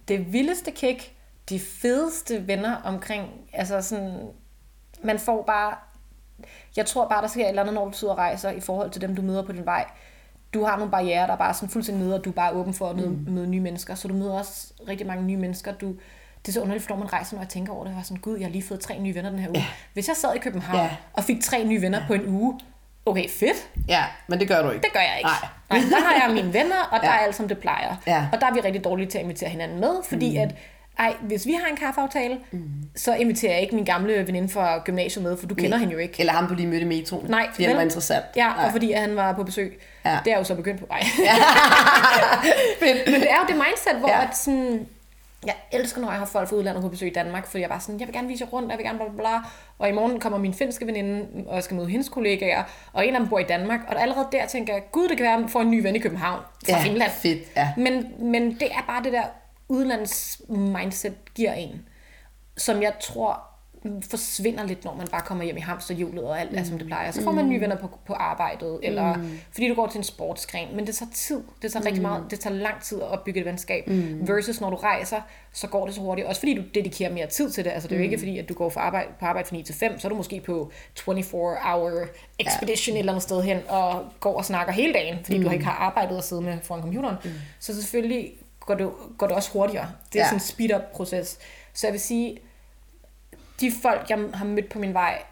det 0.08 0.32
vildeste 0.32 0.70
kick, 0.70 1.12
de 1.48 1.60
fedeste 1.60 2.46
venner 2.46 2.76
omkring, 2.84 3.28
altså 3.52 3.82
sådan, 3.82 4.18
man 5.02 5.18
får 5.18 5.42
bare, 5.42 5.74
jeg 6.76 6.86
tror 6.86 7.08
bare, 7.08 7.22
der 7.22 7.28
sker 7.28 7.44
et 7.44 7.48
eller 7.48 7.62
andet, 7.62 7.74
når 7.74 7.84
du 7.84 7.92
sidder 7.92 8.14
og 8.14 8.18
rejser, 8.18 8.50
i 8.50 8.60
forhold 8.60 8.90
til 8.90 9.00
dem, 9.00 9.16
du 9.16 9.22
møder 9.22 9.42
på 9.42 9.52
din 9.52 9.66
vej. 9.66 9.84
Du 10.54 10.64
har 10.64 10.76
nogle 10.76 10.90
barriere, 10.90 11.26
der 11.26 11.32
er 11.32 11.36
bare 11.36 11.54
sådan 11.54 11.68
fuldstændig 11.68 12.04
nede, 12.04 12.18
og 12.18 12.24
du 12.24 12.30
er 12.30 12.34
bare 12.34 12.52
åben 12.52 12.74
for 12.74 12.90
at 12.90 12.96
møde, 12.96 13.08
mm. 13.08 13.26
møde 13.28 13.46
nye 13.46 13.60
mennesker, 13.60 13.94
så 13.94 14.08
du 14.08 14.14
møder 14.14 14.38
også 14.38 14.72
rigtig 14.88 15.06
mange 15.06 15.24
nye 15.24 15.36
mennesker. 15.36 15.72
Du, 15.72 15.94
det 16.46 16.48
er 16.48 16.52
så 16.52 16.60
underligt, 16.60 16.84
for 16.86 16.90
når 16.94 16.98
man 16.98 17.12
rejser, 17.12 17.36
når 17.36 17.42
jeg 17.42 17.48
tænker 17.48 17.72
over 17.72 17.84
det, 17.84 17.96
var 17.96 18.02
sådan, 18.02 18.16
gud, 18.16 18.36
jeg 18.38 18.46
har 18.46 18.52
lige 18.52 18.62
fået 18.68 18.80
tre 18.80 18.98
nye 18.98 19.14
venner 19.14 19.30
den 19.30 19.38
her 19.38 19.48
uge. 19.48 19.58
Ja. 19.58 19.64
Hvis 19.92 20.08
jeg 20.08 20.16
sad 20.16 20.34
i 20.34 20.38
København 20.38 20.78
Ja. 20.78 20.90
og 21.12 21.24
fik 21.24 21.42
tre 21.42 21.64
nye 21.64 21.82
venner 21.82 21.98
ja. 22.00 22.04
på 22.06 22.14
en 22.14 22.26
uge, 22.26 22.60
okay, 23.06 23.28
fedt, 23.28 23.68
Ja, 23.88 24.04
men 24.28 24.40
det 24.40 24.48
gør 24.48 24.62
du 24.62 24.70
ikke. 24.70 24.82
det 24.82 24.92
gør 24.92 25.00
jeg 25.00 25.14
ikke. 25.18 25.30
Nej. 25.70 25.80
Nej, 25.80 25.90
der 25.90 26.04
har 26.06 26.26
jeg 26.26 26.34
mine 26.34 26.52
venner, 26.52 26.88
og 26.92 27.00
der 27.00 27.06
Ja. 27.06 27.12
er 27.14 27.18
alt, 27.18 27.34
som 27.34 27.48
det 27.48 27.58
plejer. 27.58 27.96
Ja. 28.06 28.26
Og 28.32 28.40
der 28.40 28.46
er 28.46 28.54
vi 28.54 28.60
rigtig 28.60 28.84
dårlige 28.84 29.06
til 29.06 29.18
at 29.18 29.24
invitere 29.24 29.48
hinanden 29.50 29.80
med, 29.80 29.90
fordi 30.08 30.30
mm. 30.38 30.42
at 30.42 30.54
ej, 30.98 31.14
hvis 31.22 31.46
vi 31.46 31.52
har 31.52 31.70
en 31.70 31.76
kaffeaftale, 31.76 32.38
mm. 32.50 32.62
så 32.96 33.14
inviterer 33.14 33.52
jeg 33.52 33.62
ikke 33.62 33.74
min 33.74 33.84
gamle 33.84 34.26
veninde 34.26 34.48
fra 34.48 34.78
gymnasiet 34.84 35.22
med, 35.24 35.36
for 35.36 35.46
du 35.46 35.54
kender 35.54 35.78
hende 35.78 35.92
jo 35.92 35.98
ikke. 35.98 36.14
Eller 36.20 36.32
ham, 36.32 36.46
du 36.46 36.54
lige 36.54 36.66
mødte 36.66 36.82
i 36.82 36.88
metroen. 36.88 37.30
Nej, 37.30 37.48
fordi 37.52 37.62
han 37.62 37.68
vel? 37.70 37.76
var 37.76 37.82
interessant. 37.82 38.24
Ja, 38.36 38.46
Nej. 38.48 38.64
og 38.66 38.72
fordi 38.72 38.92
han 38.92 39.16
var 39.16 39.32
på 39.32 39.42
besøg. 39.44 39.80
Ja. 40.04 40.18
Det 40.24 40.32
er 40.32 40.38
jo 40.38 40.44
så 40.44 40.54
begyndt 40.54 40.80
på. 40.80 40.86
Ej. 40.90 41.00
Men 42.80 42.96
det 43.14 43.30
er 43.30 43.36
jo 43.40 43.46
det 43.48 43.54
mindset, 43.56 43.98
hvor 43.98 44.08
Ja. 44.08 44.18
ja. 44.20 44.26
at 44.28 44.36
sådan, 44.36 44.86
jeg 45.46 45.54
elsker, 45.72 46.00
når 46.00 46.10
jeg 46.10 46.18
har 46.18 46.26
folk 46.26 46.48
fra 46.48 46.56
udlandet 46.56 46.82
på 46.82 46.88
besøg 46.88 47.08
i 47.08 47.12
Danmark, 47.12 47.46
fordi 47.46 47.60
jeg 47.60 47.68
bare 47.70 47.80
sådan, 47.80 48.00
jeg 48.00 48.06
vil 48.08 48.14
gerne 48.14 48.28
vise 48.28 48.44
jer 48.44 48.50
rundt, 48.50 48.70
jeg 48.70 48.78
vil 48.78 48.86
gerne 48.86 48.98
bla 48.98 49.08
bla 49.08 49.16
bla. 49.16 49.40
Og 49.78 49.88
i 49.88 49.92
morgen 49.92 50.20
kommer 50.20 50.38
min 50.38 50.54
finske 50.54 50.86
veninde, 50.86 51.26
og 51.48 51.54
jeg 51.54 51.62
skal 51.64 51.76
møde 51.76 51.88
hendes 51.88 52.08
kollegaer, 52.08 52.62
og 52.92 53.06
en 53.06 53.14
af 53.14 53.20
dem 53.20 53.28
bor 53.28 53.38
i 53.38 53.44
Danmark. 53.44 53.80
Og 53.88 54.02
allerede 54.02 54.28
der 54.32 54.46
tænker 54.46 54.72
jeg, 54.72 54.82
gud, 54.92 55.08
det 55.08 55.16
kan 55.16 55.24
være, 55.26 55.44
at 55.44 55.50
får 55.50 55.60
en 55.60 55.70
ny 55.70 55.82
ven 55.82 55.96
i 55.96 55.98
København 55.98 56.40
fra 56.68 56.76
Ja, 56.76 56.82
Finland. 56.82 57.10
fedt, 57.12 57.42
ja. 57.56 57.72
Men, 57.76 58.06
men 58.30 58.50
det 58.54 58.72
er 58.72 58.84
bare 58.86 59.02
det 59.04 59.12
der 59.12 59.24
udlands 59.68 60.40
mindset 60.48 61.14
giver 61.34 61.52
en, 61.52 61.86
som 62.56 62.82
jeg 62.82 62.92
tror 63.00 63.42
forsvinder 64.10 64.64
lidt, 64.66 64.84
når 64.84 64.94
man 64.94 65.06
bare 65.08 65.20
kommer 65.20 65.44
hjem 65.44 65.56
i 65.56 65.60
hamsterhjulet 65.60 66.24
og 66.24 66.40
alt 66.40 66.56
er, 66.58 66.64
som 66.64 66.78
det 66.78 66.86
plejer. 66.86 67.10
Så 67.10 67.22
får 67.22 67.32
man 67.32 67.48
nye 67.48 67.60
venner 67.60 67.76
på, 67.76 67.90
på 68.06 68.12
arbejdet, 68.12 68.78
eller 68.82 69.18
fordi 69.52 69.68
du 69.68 69.74
går 69.74 69.86
til 69.86 69.98
en 69.98 70.04
sportsgren. 70.04 70.76
Men 70.76 70.86
det 70.86 70.94
tager 70.94 71.10
tid. 71.14 71.40
Det 71.62 71.72
tager 71.72 71.86
rigtig 71.86 72.02
meget. 72.02 72.24
Det 72.30 72.40
tager 72.40 72.56
lang 72.56 72.82
tid 72.82 73.00
at 73.02 73.08
opbygge 73.08 73.40
et 73.40 73.46
venskab. 73.46 73.84
Versus 74.28 74.60
når 74.60 74.70
du 74.70 74.76
rejser, 74.76 75.20
så 75.52 75.66
går 75.66 75.86
det 75.86 75.94
så 75.94 76.00
hurtigt. 76.00 76.26
Også 76.28 76.40
fordi 76.40 76.54
du 76.54 76.62
dedikerer 76.74 77.12
mere 77.12 77.26
tid 77.26 77.50
til 77.50 77.64
det. 77.64 77.70
Altså 77.70 77.88
det 77.88 77.94
er 77.94 77.98
jo 77.98 78.04
ikke 78.04 78.18
fordi, 78.18 78.38
at 78.38 78.48
du 78.48 78.54
går 78.54 78.68
for 78.68 78.80
arbejde, 78.80 79.08
på 79.20 79.26
arbejde 79.26 79.48
fra 79.48 79.56
9 79.56 79.62
til 79.62 79.74
5, 79.74 79.98
så 79.98 80.06
er 80.06 80.10
du 80.10 80.16
måske 80.16 80.40
på 80.40 80.72
24-hour 81.00 82.06
expedition 82.38 82.94
ja. 82.94 82.98
et 82.98 83.00
eller 83.00 83.12
andet 83.12 83.22
sted 83.22 83.42
hen, 83.42 83.58
og 83.68 84.04
går 84.20 84.36
og 84.36 84.44
snakker 84.44 84.72
hele 84.72 84.92
dagen, 84.92 85.18
fordi 85.24 85.42
du 85.42 85.50
ikke 85.50 85.64
har 85.64 85.72
arbejdet 85.72 86.16
og 86.16 86.24
sidde 86.24 86.42
med 86.42 86.58
foran 86.62 86.80
computeren. 86.82 87.16
Så 87.60 87.74
selvfølgelig 87.82 88.32
går 88.60 88.74
det, 88.74 88.90
går 89.18 89.26
det 89.26 89.36
også 89.36 89.50
hurtigere. 89.52 89.86
Det 90.12 90.18
er 90.18 90.22
Ja. 90.22 90.28
sådan 90.28 90.36
en 90.36 90.40
speed-up 90.40 90.82
proces. 90.92 91.38
Så 91.74 91.86
jeg 91.86 91.92
vil 91.92 92.00
sige, 92.00 92.38
de 93.60 93.72
folk, 93.82 94.10
jeg 94.10 94.18
har 94.34 94.44
mødt 94.44 94.68
på 94.68 94.78
min 94.78 94.94
vej, 94.94 95.22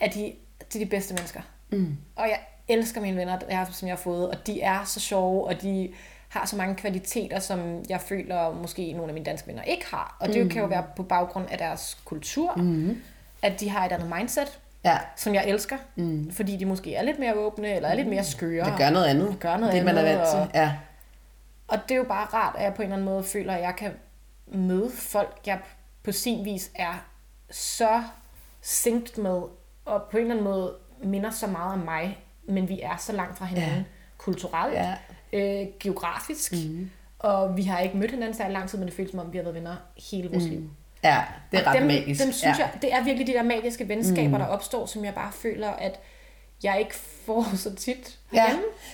er 0.00 0.08
de, 0.14 0.26
er 0.60 0.64
de 0.78 0.86
bedste 0.86 1.14
mennesker. 1.14 1.40
Mm. 1.70 1.96
Og 2.16 2.28
jeg 2.28 2.38
elsker 2.68 3.00
mine 3.00 3.16
venner, 3.16 3.38
der 3.38 3.46
er, 3.48 3.64
som 3.70 3.88
jeg 3.88 3.96
har 3.96 4.02
fået, 4.02 4.28
og 4.30 4.46
de 4.46 4.60
er 4.62 4.84
så 4.84 5.00
sjove, 5.00 5.46
og 5.46 5.62
de 5.62 5.92
har 6.28 6.46
så 6.46 6.56
mange 6.56 6.74
kvaliteter, 6.74 7.38
som 7.38 7.84
jeg 7.88 8.00
føler, 8.00 8.52
måske 8.52 8.92
nogle 8.92 9.08
af 9.08 9.14
mine 9.14 9.24
danske 9.26 9.48
venner 9.48 9.62
ikke 9.62 9.86
har. 9.90 10.16
Og 10.20 10.28
det 10.28 10.42
mm. 10.42 10.50
kan 10.50 10.62
jo 10.62 10.68
være 10.68 10.84
på 10.96 11.02
baggrund 11.02 11.46
af 11.50 11.58
deres 11.58 11.98
kultur, 12.04 12.54
mm. 12.56 13.02
at 13.42 13.60
de 13.60 13.68
har 13.70 13.86
et 13.86 13.92
andet 13.92 14.12
mindset, 14.18 14.58
Ja. 14.84 14.98
som 15.16 15.34
jeg 15.34 15.44
elsker, 15.48 15.76
mm. 15.96 16.30
fordi 16.32 16.56
de 16.56 16.66
måske 16.66 16.94
er 16.94 17.02
lidt 17.02 17.18
mere 17.18 17.34
åbne, 17.34 17.74
eller 17.74 17.88
er 17.88 17.94
lidt 17.94 18.08
mere 18.08 18.24
skøre. 18.24 18.64
Det 18.64 18.74
gør 18.78 18.90
noget 18.90 19.06
andet. 19.06 19.36
Gør 19.40 19.56
noget 19.56 19.74
det, 19.74 19.84
man 19.84 19.96
er 19.96 20.00
andet, 20.00 20.16
vant 20.18 20.28
til. 20.30 20.38
og- 20.38 20.48
Ja. 20.54 20.72
Og 21.68 21.78
det 21.82 21.90
er 21.90 21.96
jo 21.98 22.04
bare 22.04 22.24
rart, 22.24 22.54
at 22.58 22.64
jeg 22.64 22.74
på 22.74 22.82
en 22.82 22.86
eller 22.86 22.96
anden 22.96 23.04
måde 23.04 23.22
føler, 23.24 23.54
at 23.54 23.62
jeg 23.62 23.74
kan 23.76 23.92
møde 24.46 24.90
folk, 24.90 25.40
jeg 25.46 25.58
på 26.04 26.12
sin 26.12 26.44
vis 26.44 26.70
er 26.74 27.04
så 27.50 28.02
synkt 28.62 29.18
med, 29.18 29.42
og 29.84 30.02
på 30.10 30.16
en 30.16 30.20
eller 30.20 30.30
anden 30.34 30.44
måde 30.44 30.74
minder 31.02 31.30
så 31.30 31.46
meget 31.46 31.72
om 31.72 31.78
mig, 31.78 32.18
men 32.48 32.68
vi 32.68 32.80
er 32.80 32.96
så 32.96 33.12
langt 33.12 33.38
fra 33.38 33.44
hinanden 33.44 33.76
Ja. 33.76 33.82
kulturelt, 34.18 34.74
Ja. 34.74 34.94
øh, 35.32 35.66
geografisk, 35.80 36.52
mm. 36.52 36.90
og 37.18 37.56
vi 37.56 37.62
har 37.62 37.80
ikke 37.80 37.96
mødt 37.96 38.10
hinanden 38.10 38.36
særlig 38.36 38.52
lang 38.52 38.68
tid, 38.68 38.78
men 38.78 38.88
det 38.88 38.96
føles 38.96 39.10
som 39.10 39.20
om, 39.20 39.32
vi 39.32 39.36
har 39.38 39.42
været 39.42 39.54
venner 39.54 39.76
hele 40.10 40.28
vores 40.30 40.44
mm. 40.44 40.50
liv. 40.50 40.70
ja, 41.04 41.22
det 41.52 41.58
er 41.60 41.62
Og 41.62 41.66
ret 41.74 41.78
dem, 41.78 41.86
magisk. 41.86 42.22
Dem 42.24 42.32
synes 42.32 42.58
ja. 42.58 42.64
jeg, 42.64 42.82
det 42.82 42.92
er 42.94 43.04
virkelig 43.04 43.26
de 43.26 43.32
der 43.32 43.42
magiske 43.42 43.88
venskaber, 43.88 44.28
mm. 44.28 44.38
der 44.38 44.46
opstår, 44.46 44.86
som 44.86 45.04
jeg 45.04 45.14
bare 45.14 45.32
føler, 45.32 45.70
at 45.70 46.00
jeg 46.62 46.78
ikke 46.78 46.94
får 47.26 47.56
så 47.56 47.74
tit 47.74 48.18
Ja, 48.32 48.46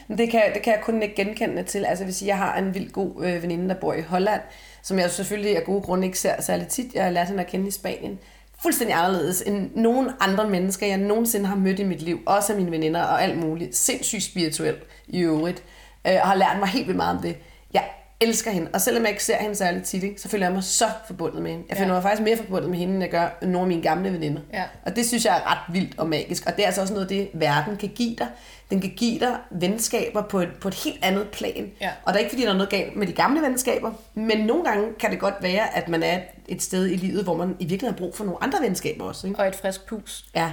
men 0.09 0.19
det 0.19 0.31
kan, 0.31 0.43
det 0.55 0.63
kan 0.63 0.75
jeg 0.75 0.83
kun 0.83 1.03
ikke 1.03 1.15
genkende 1.15 1.63
til. 1.63 1.85
Altså, 1.85 2.13
sige, 2.13 2.29
jeg 2.29 2.37
har 2.39 2.59
en 2.59 2.75
vildt 2.75 2.93
god 2.93 3.25
øh, 3.25 3.43
veninde, 3.43 3.69
der 3.69 3.81
bor 3.81 3.95
i 3.95 4.01
Holland, 4.01 4.41
som 4.83 4.99
jeg 4.99 5.11
selvfølgelig 5.11 5.57
af 5.57 5.65
gode 5.65 5.83
grunde 5.83 6.07
ikke 6.07 6.19
ser 6.19 6.43
særlig 6.43 6.69
tit. 6.69 6.95
Jeg 6.95 7.05
har 7.05 7.11
lært 7.11 7.29
hende 7.29 7.43
at 7.43 7.51
kende 7.51 7.69
i 7.69 7.71
Spanien. 7.71 8.19
Fuldstændig 8.63 8.97
anderledes 8.97 9.43
end 9.47 9.71
nogen 9.75 10.11
andre 10.21 10.49
mennesker, 10.49 10.87
jeg 10.87 10.99
nogensinde 10.99 11.47
har 11.47 11.57
mødt 11.57 11.79
i 11.79 11.85
mit 11.85 12.03
liv. 12.03 12.21
Også 12.27 12.53
af 12.53 12.59
mine 12.59 12.71
veninder 12.71 13.03
og 13.03 13.23
alt 13.23 13.39
muligt. 13.39 13.77
Sindssygt 13.77 14.23
spirituel 14.23 14.77
i 15.09 15.21
øvrigt. 15.21 15.63
Øh, 16.07 16.15
og 16.23 16.29
har 16.29 16.35
lært 16.35 16.59
mig 16.59 16.69
helt 16.69 16.87
vildt 16.87 16.97
meget 16.97 17.17
om 17.17 17.23
det. 17.23 17.37
Jeg 17.75 17.85
elsker 18.21 18.51
hende, 18.51 18.71
og 18.75 18.81
selvom 18.81 19.03
jeg 19.03 19.11
ikke 19.11 19.25
ser 19.25 19.37
hende 19.37 19.55
særlig 19.57 19.83
tit, 19.83 20.03
ikke, 20.03 20.21
så 20.21 20.29
føler 20.29 20.47
jeg 20.47 20.55
mig 20.55 20.65
så 20.65 20.85
forbundet 21.07 21.43
med 21.43 21.51
hende. 21.51 21.65
Jeg 21.69 21.77
føler 21.77 21.89
Ja. 21.89 21.95
mig 21.95 22.03
faktisk 22.03 22.23
mere 22.23 22.37
forbundet 22.37 22.71
med 22.71 22.79
hende, 22.79 22.95
end 22.95 23.03
jeg 23.03 23.11
gør 23.11 23.29
nogle 23.43 23.61
af 23.61 23.67
mine 23.67 23.83
gamle 23.83 24.13
veninder. 24.13 24.41
Ja. 24.53 24.63
Og 24.87 24.97
det 24.97 25.07
synes 25.07 25.25
jeg 25.25 25.37
er 25.37 25.51
ret 25.53 25.75
vildt 25.75 25.99
og 25.99 26.09
magisk. 26.09 26.47
Og 26.47 26.57
det 26.57 26.63
er 26.63 26.67
altså 26.67 26.81
også 26.81 26.95
noget 26.95 27.09
det, 27.09 27.31
verden 27.33 27.77
kan 27.77 27.89
give 27.89 28.17
dig. 28.19 28.27
Den 28.71 28.81
kan 28.81 28.91
give 28.91 29.19
dig 29.21 29.37
venskaber 29.51 30.23
på 30.23 30.41
et, 30.41 30.49
på 30.61 30.69
et 30.69 30.75
helt 30.75 30.99
andet 31.05 31.29
plan. 31.29 31.71
Ja. 31.81 31.91
Og 32.05 32.13
der 32.13 32.15
er 32.15 32.19
ikke 32.19 32.31
fordi, 32.31 32.43
der 32.43 32.49
er 32.51 32.55
noget 32.55 32.71
galt 32.71 32.97
med 32.97 33.07
de 33.07 33.13
gamle 33.13 33.43
venskaber, 33.43 33.93
men 34.15 34.39
nogle 34.47 34.65
gange 34.65 34.85
kan 35.01 35.11
det 35.11 35.19
godt 35.21 35.35
være, 35.41 35.77
at 35.77 35.89
man 35.89 36.03
er 36.03 36.19
et 36.49 36.63
sted 36.63 36.87
i 36.87 36.97
livet, 36.97 37.25
hvor 37.25 37.37
man 37.37 37.49
i 37.59 37.65
virkeligheden 37.65 37.95
har 37.95 37.99
brug 38.07 38.17
for 38.17 38.25
nogle 38.25 38.43
andre 38.45 38.59
venskaber 38.63 39.05
også. 39.05 39.27
Ikke? 39.27 39.41
Og 39.41 39.49
et 39.49 39.55
frisk 39.55 39.87
pus. 39.87 40.25
Ja. 40.37 40.53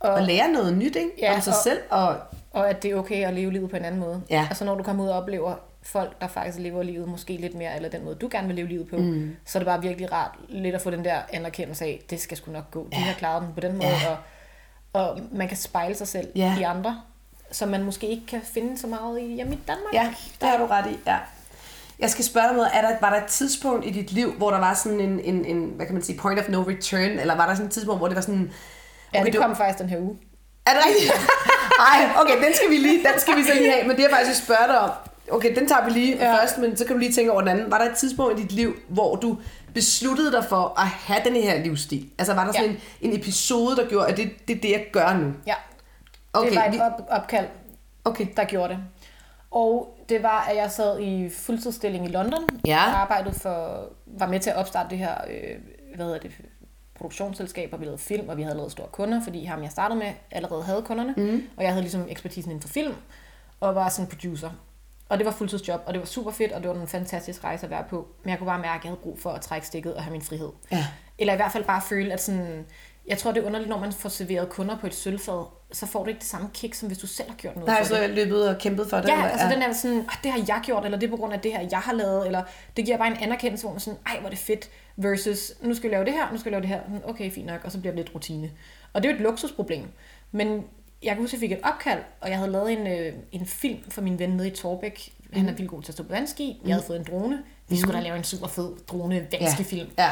Og- 0.00 0.08
Og, 0.10 0.14
og 0.14 0.22
lære 0.22 0.52
noget 0.52 0.76
nyt 0.76 0.96
ikke? 0.96 1.10
Ja, 1.20 1.34
om 1.34 1.40
sig 1.40 1.52
og- 1.52 1.58
selv. 1.64 1.78
Og, 1.90 2.16
Og 2.52 2.70
at 2.70 2.82
det 2.82 2.90
er 2.90 2.94
okay 2.96 3.26
at 3.26 3.34
leve 3.34 3.52
livet 3.52 3.70
på 3.70 3.76
en 3.76 3.84
anden 3.84 4.00
måde. 4.00 4.22
Ja. 4.30 4.46
Altså 4.50 4.64
når 4.64 4.74
du 4.74 4.82
kommer 4.82 5.04
ud 5.04 5.08
og 5.08 5.16
oplever 5.18 5.54
folk, 5.86 6.20
der 6.20 6.28
faktisk 6.28 6.58
lever 6.58 6.82
livet 6.82 7.08
måske 7.08 7.32
lidt 7.36 7.54
mere, 7.54 7.76
eller 7.76 7.88
den 7.88 8.04
måde, 8.04 8.14
du 8.14 8.28
gerne 8.30 8.46
vil 8.46 8.56
leve 8.56 8.68
livet 8.68 8.88
på, 8.90 8.96
mm. 8.96 9.36
så 9.44 9.58
er 9.58 9.60
det 9.60 9.66
bare 9.66 9.82
virkelig 9.82 10.12
rart 10.12 10.30
lidt 10.48 10.74
at 10.74 10.82
få 10.82 10.90
den 10.90 11.04
der 11.04 11.18
anerkendelse 11.32 11.84
af, 11.84 12.02
det 12.10 12.20
skal 12.20 12.36
sgu 12.36 12.52
nok 12.52 12.70
gå. 12.70 12.88
Ja. 12.92 12.96
De 12.96 13.02
har 13.02 13.14
klaret 13.14 13.42
den 13.42 13.54
på 13.54 13.60
den 13.60 13.76
måde, 13.76 13.88
Ja. 13.88 14.16
og, 14.92 15.08
og 15.10 15.18
man 15.32 15.48
kan 15.48 15.56
spejle 15.56 15.94
sig 15.94 16.08
selv 16.08 16.28
Ja. 16.36 16.56
i 16.58 16.62
andre, 16.62 17.00
som 17.52 17.68
man 17.68 17.82
måske 17.82 18.06
ikke 18.06 18.26
kan 18.26 18.40
finde 18.54 18.78
så 18.78 18.86
meget 18.86 19.20
i 19.20 19.34
hjemme 19.34 19.52
i 19.54 19.58
Danmark. 19.68 19.94
Ja, 19.94 20.14
det 20.40 20.48
har 20.48 20.58
du 20.58 20.66
ret 20.66 20.86
i, 20.90 20.98
ja. 21.06 21.16
Jeg 21.98 22.10
skal 22.10 22.24
spørge 22.24 22.46
dig 22.48 22.56
noget, 22.56 22.70
er 22.74 22.80
der, 22.80 22.96
var 23.00 23.10
der 23.10 23.22
et 23.22 23.26
tidspunkt 23.28 23.86
i 23.86 23.90
dit 23.90 24.12
liv, 24.12 24.32
hvor 24.32 24.50
der 24.50 24.58
var 24.58 24.74
sådan 24.74 25.00
en, 25.00 25.20
en, 25.20 25.44
en, 25.44 25.72
hvad 25.76 25.86
kan 25.86 25.94
man 25.94 26.02
sige, 26.04 26.18
point 26.18 26.40
of 26.40 26.48
no 26.48 26.62
return, 26.62 27.18
eller 27.18 27.36
var 27.36 27.46
der 27.46 27.54
sådan 27.54 27.66
et 27.66 27.72
tidspunkt, 27.72 28.00
hvor 28.00 28.06
det 28.08 28.14
var 28.16 28.22
sådan... 28.22 28.52
Ja, 29.14 29.20
okay, 29.20 29.32
det 29.32 29.40
kom 29.40 29.56
faktisk 29.56 29.78
den 29.78 29.88
her 29.88 29.98
uge. 30.00 30.18
Er 30.66 30.70
det 30.70 30.80
rigtigt? 30.86 31.12
Ej, 31.92 32.08
okay, 32.22 32.44
den 32.44 32.54
skal 32.54 32.70
vi 32.70 32.76
lige, 32.76 32.98
den 32.98 33.20
skal 33.20 33.36
vi 33.36 33.42
så 33.42 33.54
lige 33.54 33.72
have, 33.72 33.86
men 33.88 33.96
det 33.96 34.04
er 34.04 34.10
faktisk, 34.10 34.28
jeg 34.28 34.36
spørger 34.36 34.66
dig 34.66 34.78
om. 34.80 34.90
Okay, 35.32 35.54
den 35.56 35.68
tager 35.68 35.84
vi 35.84 35.90
lige 35.90 36.16
ja. 36.16 36.34
Først, 36.40 36.58
men 36.58 36.76
så 36.76 36.84
kan 36.84 36.92
du 36.94 36.98
lige 36.98 37.12
tænke 37.12 37.32
over 37.32 37.40
den 37.40 37.48
anden. 37.50 37.70
Var 37.70 37.78
der 37.78 37.90
et 37.90 37.96
tidspunkt 37.96 38.38
i 38.38 38.42
dit 38.42 38.52
liv, 38.52 38.74
hvor 38.88 39.16
du 39.16 39.38
besluttede 39.74 40.32
dig 40.32 40.44
for 40.44 40.80
at 40.80 40.86
have 40.86 41.20
den 41.24 41.32
her 41.34 41.62
livsstil? 41.64 42.10
Altså 42.18 42.34
var 42.34 42.44
der 42.44 42.52
sådan 42.52 42.70
Ja. 42.70 42.76
en, 43.00 43.10
en 43.12 43.20
episode, 43.20 43.76
der 43.76 43.88
gjorde, 43.88 44.08
at 44.08 44.16
det, 44.16 44.48
det 44.48 44.56
er 44.56 44.60
det, 44.60 44.70
jeg 44.70 44.86
gør 44.92 45.12
nu? 45.16 45.32
Ja, 45.46 45.54
Okay, 46.32 46.48
det 46.50 46.56
var 46.56 46.64
et 46.64 46.72
vi- 46.72 46.80
op, 46.80 47.06
opkald, 47.10 47.46
Okay. 48.04 48.26
der 48.36 48.44
gjorde 48.44 48.68
det. 48.68 48.78
Og 49.50 49.98
det 50.08 50.22
var, 50.22 50.46
at 50.50 50.56
jeg 50.56 50.70
sad 50.70 51.00
i 51.00 51.28
fuldtidsstilling 51.30 52.04
i 52.04 52.08
London. 52.08 52.48
Ja. 52.66 52.76
Og 52.78 52.98
arbejdede 53.00 53.34
for, 53.34 53.84
var 54.06 54.26
med 54.26 54.40
til 54.40 54.50
at 54.50 54.56
opstarte 54.56 54.90
det 54.90 54.98
her, 54.98 55.14
øh, 55.30 55.56
hvad 55.96 56.06
hedder 56.06 56.20
det, 56.20 56.30
produktionsselskab, 56.94 57.68
og 57.72 57.80
vi 57.80 57.84
lavede 57.84 57.98
film, 57.98 58.28
og 58.28 58.36
vi 58.36 58.42
havde 58.42 58.56
lavet 58.56 58.72
store 58.72 58.86
kunder, 58.92 59.20
fordi 59.24 59.44
ham, 59.44 59.62
jeg 59.62 59.70
startede 59.70 59.98
med, 59.98 60.10
allerede 60.30 60.62
havde 60.62 60.82
kunderne. 60.82 61.14
Mm. 61.16 61.42
Og 61.56 61.62
jeg 61.62 61.70
havde 61.72 61.82
ligesom 61.82 62.06
ekspertisen 62.08 62.50
inden 62.50 62.62
for 62.62 62.68
film, 62.68 62.94
og 63.60 63.74
var 63.74 63.88
sådan 63.88 64.06
producer. 64.10 64.50
Og 65.08 65.18
det 65.18 65.26
var 65.26 65.32
fuldtidsjob, 65.32 65.80
og 65.86 65.92
det 65.94 66.00
var 66.00 66.06
super 66.06 66.30
fedt, 66.30 66.52
og 66.52 66.62
det 66.62 66.68
var 66.70 66.74
en 66.76 66.88
fantastisk 66.88 67.44
rejse 67.44 67.64
at 67.66 67.70
være 67.70 67.84
på. 67.90 68.08
Men 68.22 68.30
jeg 68.30 68.38
kunne 68.38 68.46
bare 68.46 68.58
mærke, 68.58 68.78
at 68.80 68.84
jeg 68.84 68.90
havde 68.90 69.00
brug 69.02 69.18
for 69.18 69.30
at 69.30 69.40
trække 69.40 69.66
stikket 69.66 69.94
og 69.94 70.02
have 70.02 70.12
min 70.12 70.22
frihed. 70.22 70.48
Ja. 70.72 70.86
Eller 71.18 71.32
i 71.32 71.36
hvert 71.36 71.52
fald 71.52 71.64
bare 71.64 71.82
føle, 71.88 72.12
at 72.12 72.22
sådan... 72.22 72.64
Jeg 73.08 73.18
tror, 73.18 73.32
det 73.32 73.42
er 73.42 73.46
underligt, 73.46 73.68
når 73.70 73.78
man 73.78 73.92
får 73.92 74.08
serveret 74.08 74.48
kunder 74.48 74.78
på 74.78 74.86
et 74.86 74.94
sølvfad, 74.94 75.44
så 75.72 75.86
får 75.86 76.02
du 76.02 76.08
ikke 76.08 76.18
det 76.18 76.26
samme 76.28 76.48
kick, 76.54 76.74
som 76.74 76.88
hvis 76.88 76.98
du 76.98 77.06
selv 77.06 77.28
har 77.30 77.36
gjort 77.36 77.54
noget 77.54 77.66
Nej, 77.68 77.78
for 77.78 77.84
så 77.88 77.94
det. 77.94 78.00
jeg 78.00 78.10
løbet 78.10 78.48
og 78.48 78.58
kæmpet 78.58 78.86
for 78.90 78.96
det? 78.96 79.08
Ja, 79.08 79.14
eller? 79.14 79.28
altså 79.28 79.48
den 79.48 79.60
der 79.60 79.72
sådan, 79.72 79.98
"Ah, 79.98 80.16
det 80.22 80.30
har 80.32 80.38
jeg 80.48 80.60
gjort, 80.64 80.84
eller 80.84 80.98
det 80.98 81.06
er 81.06 81.10
på 81.10 81.16
grund 81.16 81.32
af 81.32 81.40
det 81.40 81.52
her, 81.52 81.66
jeg 81.70 81.78
har 81.78 81.92
lavet, 81.92 82.26
eller 82.26 82.42
det 82.76 82.84
giver 82.84 82.96
bare 82.96 83.08
en 83.08 83.16
anerkendelse, 83.20 83.64
hvor 83.64 83.72
man 83.72 83.80
sådan, 83.80 83.98
ej, 84.06 84.16
hvor 84.18 84.26
er 84.26 84.30
det 84.30 84.38
fedt, 84.38 84.70
versus, 84.96 85.52
nu 85.60 85.74
skal 85.74 85.90
vi 85.90 85.94
lave 85.94 86.04
det 86.04 86.12
her, 86.12 86.32
nu 86.32 86.38
skal 86.38 86.50
vi 86.50 86.54
lave 86.54 86.60
det 86.62 86.68
her, 86.68 86.80
okay, 87.04 87.30
fint 87.32 87.46
nok, 87.46 87.60
og 87.64 87.72
så 87.72 87.80
bliver 87.80 87.94
det 87.94 88.04
lidt 88.04 88.14
rutine. 88.14 88.50
Og 88.92 89.02
det 89.02 89.08
er 89.08 89.12
jo 89.12 89.16
et 89.16 89.22
luksusproblem, 89.22 89.84
men 90.32 90.64
jeg 91.02 91.10
kan 91.14 91.22
huske, 91.22 91.36
at 91.36 91.42
jeg 91.42 91.48
fik 91.48 91.52
et 91.58 91.64
opkald, 91.64 92.00
og 92.20 92.28
jeg 92.30 92.38
havde 92.38 92.50
lavet 92.52 92.72
en, 92.72 92.86
øh, 92.86 93.12
en 93.32 93.46
film 93.46 93.90
for 93.90 94.00
min 94.02 94.18
ven 94.18 94.30
nede 94.30 94.48
i 94.48 94.54
Torbæk. 94.54 95.12
Han 95.32 95.42
Mhm. 95.42 95.48
er 95.52 95.56
vildt 95.56 95.70
god 95.70 95.82
til 95.82 95.90
at 95.90 95.94
stå 95.94 96.02
på 96.02 96.08
vandski. 96.12 96.60
Jeg 96.66 96.74
havde 96.74 96.86
fået 96.86 96.98
en 96.98 97.04
drone. 97.10 97.38
Vi 97.68 97.76
skulle 97.80 97.96
da 97.98 98.02
lave 98.02 98.16
en 98.16 98.24
super 98.24 98.46
fed 98.46 98.72
drone 98.88 99.26
vandskifilm. 99.40 99.90
Ja. 99.98 100.10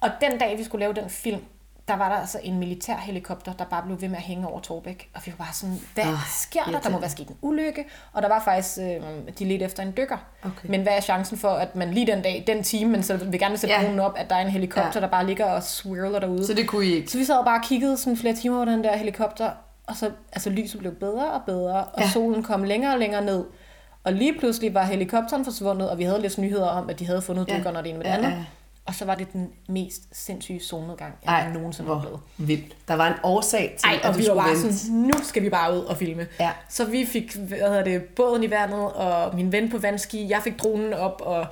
Og 0.00 0.10
den 0.20 0.38
dag, 0.38 0.58
vi 0.58 0.64
skulle 0.64 0.80
lave 0.80 0.94
den 0.94 1.10
film, 1.10 1.40
der 1.88 1.94
var 1.96 2.08
der 2.08 2.16
altså 2.16 2.38
en 2.42 2.58
militær 2.58 2.96
helikopter, 2.96 3.52
der 3.52 3.64
bare 3.64 3.82
blev 3.82 4.00
ved 4.00 4.08
med 4.08 4.16
at 4.16 4.22
hænge 4.22 4.48
over 4.48 4.60
Torbæk. 4.60 5.10
Og 5.14 5.20
vi 5.26 5.32
var 5.38 5.44
bare 5.44 5.54
sådan, 5.54 5.80
hvad 5.94 6.04
oh, 6.04 6.18
sker 6.38 6.64
der? 6.64 6.80
Der 6.80 6.90
må 6.90 6.98
være 7.00 7.10
sket 7.10 7.28
en 7.28 7.36
ulykke. 7.42 7.84
Og 8.12 8.22
der 8.22 8.28
var 8.28 8.42
faktisk, 8.44 8.78
øh, 8.78 9.02
de 9.38 9.44
ledte 9.44 9.64
efter 9.64 9.82
en 9.82 9.92
dykker. 9.96 10.16
Okay. 10.42 10.68
Men 10.68 10.82
hvad 10.82 10.92
er 10.92 11.00
chancen 11.00 11.38
for, 11.38 11.48
at 11.48 11.76
man 11.76 11.90
lige 11.94 12.06
den 12.06 12.22
dag, 12.22 12.44
den 12.46 12.62
time, 12.62 12.90
man 12.90 13.02
så 13.02 13.16
vil 13.16 13.38
gerne 13.40 13.56
sætte 13.58 13.74
Ja. 13.74 13.80
ja. 13.80 13.86
dronen 13.86 14.00
op, 14.00 14.14
at 14.16 14.30
der 14.30 14.36
er 14.36 14.40
en 14.40 14.50
helikopter, 14.50 14.82
Ja. 14.82 14.90
ja. 14.94 15.00
der 15.00 15.06
bare 15.08 15.26
ligger 15.26 15.44
og 15.44 15.62
swirler 15.62 16.18
derude. 16.18 16.46
Så 16.46 16.54
det 16.54 16.68
kunne 16.68 16.86
I 16.86 16.92
ikke? 16.92 17.10
Så 17.10 17.18
vi 17.18 17.24
sad 17.24 17.44
bare 17.44 17.58
og 17.58 17.64
kiggede 17.64 17.96
sådan 17.96 18.16
flere 18.16 18.34
timer 18.34 18.56
over 18.56 18.64
den 18.64 18.84
der 18.84 18.96
helikopter, 18.96 19.50
og 19.86 19.96
så 19.96 20.10
altså, 20.32 20.50
lyset 20.50 20.78
blev 20.80 20.92
bedre 20.94 21.32
og 21.32 21.40
bedre, 21.46 21.84
og 21.84 22.00
Ja. 22.02 22.10
solen 22.10 22.42
kom 22.42 22.62
længere 22.62 22.92
og 22.92 22.98
længere 22.98 23.24
ned. 23.24 23.44
Og 24.04 24.12
lige 24.12 24.38
pludselig 24.38 24.74
var 24.74 24.84
helikopteren 24.84 25.44
forsvundet, 25.44 25.90
og 25.90 25.98
vi 25.98 26.04
havde 26.04 26.20
læst 26.20 26.38
nyheder 26.38 26.66
om, 26.68 26.90
at 26.90 26.98
de 26.98 27.06
havde 27.06 27.22
fundet 27.22 27.48
Ja. 27.48 27.56
dykkerne 27.58 27.78
og 27.78 27.84
det 27.84 27.90
ene 27.90 27.98
med 27.98 28.04
det 28.04 28.10
Ja, 28.10 28.16
andet. 28.16 28.30
ja. 28.30 28.44
Og 28.86 28.94
så 28.94 29.04
var 29.04 29.14
det 29.14 29.32
den 29.32 29.48
mest 29.68 30.02
sindssyge 30.12 30.60
solnedgang, 30.60 31.14
jeg 31.24 31.32
Ej, 31.32 31.52
nogensinde 31.52 31.88
har 31.88 31.96
oplevet. 31.96 32.20
vildt. 32.38 32.88
Der 32.88 32.94
var 32.94 33.06
en 33.08 33.14
årsag 33.22 33.74
til, 33.78 33.86
Ej, 33.88 33.98
at 34.02 34.08
og 34.08 34.14
du 34.14 34.18
vi 34.18 34.28
var 34.28 34.34
bare 34.34 34.48
vente. 34.50 34.78
sådan, 34.78 34.96
nu 34.96 35.12
skal 35.22 35.42
vi 35.42 35.50
bare 35.50 35.74
ud 35.74 35.78
og 35.84 35.96
filme. 35.96 36.26
Ja. 36.40 36.50
Så 36.68 36.84
vi 36.84 37.06
fik, 37.06 37.34
hvad 37.36 37.58
hedder 37.58 37.84
det, 37.84 38.02
båden 38.16 38.42
i 38.42 38.50
vandet, 38.50 38.92
og 38.92 39.36
min 39.36 39.52
ven 39.52 39.70
på 39.70 39.78
vandski, 39.78 40.28
jeg 40.30 40.40
fik 40.44 40.58
dronen 40.62 40.92
op, 40.92 41.20
og 41.24 41.46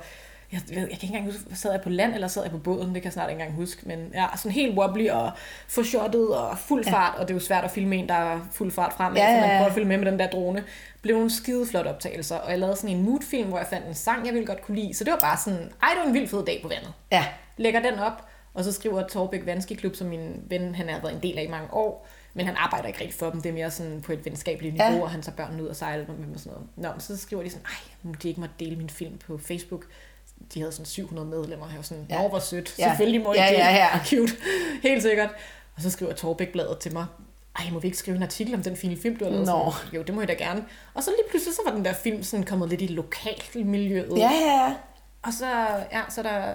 jeg, 0.53 0.61
jeg, 0.69 0.77
jeg 0.77 0.85
kan 0.87 0.91
ikke 0.91 1.05
engang 1.07 1.25
huske, 1.25 1.55
sad 1.55 1.71
jeg 1.71 1.81
på 1.81 1.89
land, 1.89 2.13
eller 2.13 2.27
sad 2.27 2.41
jeg 2.43 2.51
på 2.51 2.57
båden, 2.57 2.87
det 2.87 2.93
kan 3.01 3.03
jeg 3.03 3.13
snart 3.13 3.29
ikke 3.29 3.41
engang 3.41 3.55
huske, 3.57 3.81
men 3.85 4.11
ja, 4.13 4.25
sådan 4.37 4.51
helt 4.51 4.77
wobbly, 4.77 5.09
og 5.09 5.31
få 5.67 5.83
shotet, 5.83 6.35
og 6.37 6.57
fuld 6.57 6.85
fart, 6.85 7.15
og 7.19 7.27
det 7.27 7.29
er 7.33 7.35
jo 7.35 7.39
svært 7.39 7.63
at 7.63 7.71
filme 7.71 7.95
en, 7.95 8.07
der 8.09 8.13
er 8.15 8.39
fuld 8.51 8.71
fart 8.71 8.93
frem, 8.93 9.15
Ja, 9.15 9.23
ja, 9.23 9.29
ja, 9.29 9.35
ja, 9.35 9.41
man 9.41 9.49
ja. 9.49 9.55
prøver 9.57 9.67
at 9.69 9.73
filme 9.73 9.89
med 9.89 9.97
med 9.97 10.11
den 10.11 10.19
der 10.19 10.29
drone. 10.29 10.63
blev 11.01 11.15
nogle 11.15 11.31
skide 11.31 11.65
flotte 11.65 11.87
optagelser, 11.89 12.35
og 12.37 12.51
jeg 12.51 12.59
lavede 12.59 12.75
sådan 12.75 12.95
en 12.95 13.03
moodfilm, 13.03 13.47
hvor 13.49 13.57
jeg 13.57 13.67
fandt 13.67 13.87
en 13.87 13.93
sang, 13.93 14.25
jeg 14.25 14.33
ville 14.33 14.45
godt 14.47 14.61
kunne 14.61 14.75
lide, 14.79 14.93
så 14.93 15.03
det 15.03 15.11
var 15.11 15.19
bare 15.19 15.37
sådan, 15.37 15.59
ej, 15.59 15.89
det 15.93 15.99
var 16.01 16.07
en 16.07 16.13
vild 16.13 16.27
fed 16.27 16.45
dag 16.45 16.59
på 16.61 16.67
vandet 16.67 16.93
Ja. 17.11 17.25
lægger 17.57 17.81
den 17.81 17.99
op, 17.99 18.27
og 18.53 18.63
så 18.63 18.71
skriver 18.71 19.07
Torbæk 19.07 19.45
Vandski 19.45 19.73
Klub, 19.73 19.95
som 19.95 20.07
min 20.07 20.43
ven, 20.49 20.75
han 20.75 20.89
har 20.89 20.99
været 21.01 21.13
en 21.15 21.23
del 21.23 21.37
af 21.37 21.43
i 21.43 21.47
mange 21.47 21.73
år, 21.73 22.07
men 22.33 22.45
han 22.45 22.55
arbejder 22.57 22.87
ikke 22.87 22.99
rigtig 23.01 23.19
for 23.19 23.29
dem, 23.29 23.41
det 23.41 23.49
er 23.49 23.53
mere 23.53 23.71
sådan 23.71 24.01
på 24.01 24.11
et 24.11 24.25
venskabeligt 24.25 24.73
niveau, 24.73 24.89
Ja. 24.91 24.95
ja. 24.97 25.01
og 25.03 25.09
han 25.11 25.21
tager 25.21 25.35
børnene 25.35 25.63
ud 25.63 25.67
og 25.67 25.75
sejler 25.75 26.05
med 26.07 26.15
dem 26.25 26.33
og 26.33 26.39
sådan 26.39 26.53
noget. 26.77 26.95
Nå, 26.95 26.99
så 26.99 27.17
skriver 27.17 27.43
de 27.43 27.49
sådan, 27.49 27.65
ej, 27.65 27.91
må 28.03 28.13
de 28.23 28.27
ikke 28.27 28.39
må 28.41 28.47
dele 28.59 28.75
min 28.75 28.89
film 28.89 29.17
på 29.17 29.37
Facebook. 29.37 29.85
De 30.53 30.59
havde 30.59 30.71
sådan 30.71 30.85
700 30.85 31.27
medlemmer, 31.27 31.67
jeg 31.67 31.75
var 31.75 31.81
sådan, 31.83 32.05
Ja. 32.09 32.27
hvor 32.27 32.39
sødt, 32.39 32.75
Ja. 32.79 32.83
selvfølgelig 32.89 33.21
må 33.21 33.33
I 33.33 33.37
Ja, 33.37 33.47
det. 33.47 33.53
ja, 33.57 33.75
ja. 33.75 33.99
Cute, 34.09 34.33
helt 34.83 35.01
sikkert. 35.01 35.29
Og 35.75 35.81
så 35.81 35.89
skriver 35.89 36.13
Torbæk-bladet 36.13 36.77
til 36.79 36.93
mig, 36.93 37.05
ej, 37.59 37.65
må 37.71 37.79
vi 37.79 37.87
ikke 37.87 37.97
skrive 37.97 38.17
en 38.17 38.23
artikel 38.23 38.53
om 38.55 38.63
den 38.63 38.77
fine 38.77 38.97
film, 38.97 39.15
du 39.15 39.23
har 39.25 39.31
lavet? 39.31 39.45
Nå. 39.47 39.73
Sådan, 39.77 39.93
Jo, 39.95 40.01
det 40.01 40.15
må 40.15 40.21
jeg 40.21 40.27
da 40.27 40.33
gerne. 40.33 40.65
Og 40.93 41.03
så 41.03 41.09
lige 41.11 41.29
pludselig, 41.29 41.55
så 41.55 41.61
var 41.65 41.71
den 41.75 41.85
der 41.85 41.93
film 41.93 42.23
sådan 42.23 42.45
kommet 42.45 42.69
lidt 42.69 42.81
i 42.81 42.87
lokalmiljøet. 42.87 44.17
Ja, 44.17 44.31
ja, 44.31 44.63
ja. 44.65 44.73
Og 45.23 45.33
så, 45.33 45.47
ja, 45.91 46.01
så 46.09 46.21
er 46.21 46.23
der 46.23 46.53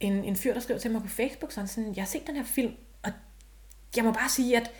en, 0.00 0.24
en 0.24 0.36
fyr, 0.36 0.54
der 0.54 0.60
skrev 0.60 0.78
til 0.78 0.90
mig 0.90 1.02
på 1.02 1.08
Facebook, 1.08 1.52
sådan, 1.52 1.68
sådan, 1.68 1.92
jeg 1.96 2.02
har 2.04 2.08
set 2.08 2.26
den 2.26 2.36
her 2.36 2.44
film, 2.44 2.72
og 3.02 3.10
jeg 3.96 4.04
må 4.04 4.12
bare 4.12 4.28
sige, 4.28 4.56
at 4.56 4.70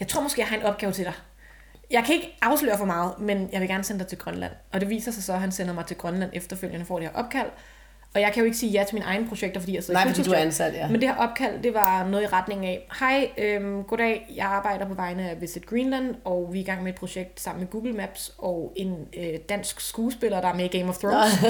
jeg 0.00 0.08
tror 0.08 0.22
måske, 0.22 0.40
jeg 0.40 0.48
har 0.48 0.56
en 0.56 0.62
opgave 0.62 0.92
til 0.92 1.04
dig. 1.04 1.12
Jeg 1.90 2.04
kan 2.04 2.14
ikke 2.14 2.38
afsløre 2.42 2.78
for 2.78 2.84
meget, 2.84 3.12
men 3.18 3.48
jeg 3.52 3.60
vil 3.60 3.68
gerne 3.68 3.84
sende 3.84 4.00
dig 4.00 4.08
til 4.08 4.18
Grønland. 4.18 4.52
Og 4.72 4.80
det 4.80 4.88
viser 4.88 5.12
sig 5.12 5.22
så, 5.22 5.32
at 5.32 5.40
han 5.40 5.52
sender 5.52 5.74
mig 5.74 5.86
til 5.86 5.96
Grønland 5.96 6.30
efterfølgende 6.32 6.86
for 6.86 6.98
det 6.98 7.08
her 7.08 7.14
opkald. 7.14 7.46
Og 8.14 8.20
jeg 8.20 8.32
kan 8.32 8.40
jo 8.40 8.44
ikke 8.44 8.58
sige 8.58 8.72
ja 8.72 8.84
til 8.84 8.94
mine 8.94 9.06
egne 9.06 9.28
projekter, 9.28 9.60
fordi 9.60 9.74
jeg 9.74 9.84
sidder 9.84 10.00
Nej, 10.04 10.08
fordi 10.14 10.28
du 10.28 10.32
er 10.32 10.36
ansat, 10.36 10.74
ja. 10.74 10.88
Men 10.88 11.00
det 11.00 11.08
her 11.08 11.16
opkald, 11.16 11.62
det 11.62 11.74
var 11.74 12.06
noget 12.06 12.24
i 12.24 12.26
retning 12.26 12.66
af, 12.66 12.88
hej, 13.00 13.30
øhm, 13.38 13.84
goddag, 13.84 14.26
jeg 14.36 14.46
arbejder 14.46 14.88
på 14.88 14.94
vegne 14.94 15.30
af 15.30 15.40
Visit 15.40 15.66
Greenland, 15.66 16.14
og 16.24 16.48
vi 16.52 16.58
er 16.58 16.62
i 16.62 16.64
gang 16.64 16.82
med 16.82 16.92
et 16.92 16.98
projekt 16.98 17.40
sammen 17.40 17.60
med 17.60 17.70
Google 17.70 17.92
Maps 17.92 18.32
og 18.38 18.72
en 18.76 18.96
øh, 19.16 19.38
dansk 19.48 19.80
skuespiller, 19.80 20.40
der 20.40 20.48
er 20.48 20.54
med 20.54 20.74
i 20.74 20.78
Game 20.78 20.88
of 20.88 20.98
Thrones. 20.98 21.42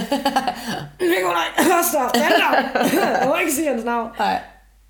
Nikolaj, 1.01 1.49
vent 2.15 3.21
Jeg 3.21 3.29
må 3.29 3.37
ikke 3.37 3.53
sige 3.53 3.69
hans 3.69 3.85
navn. 3.85 4.11
Nej. 4.19 4.41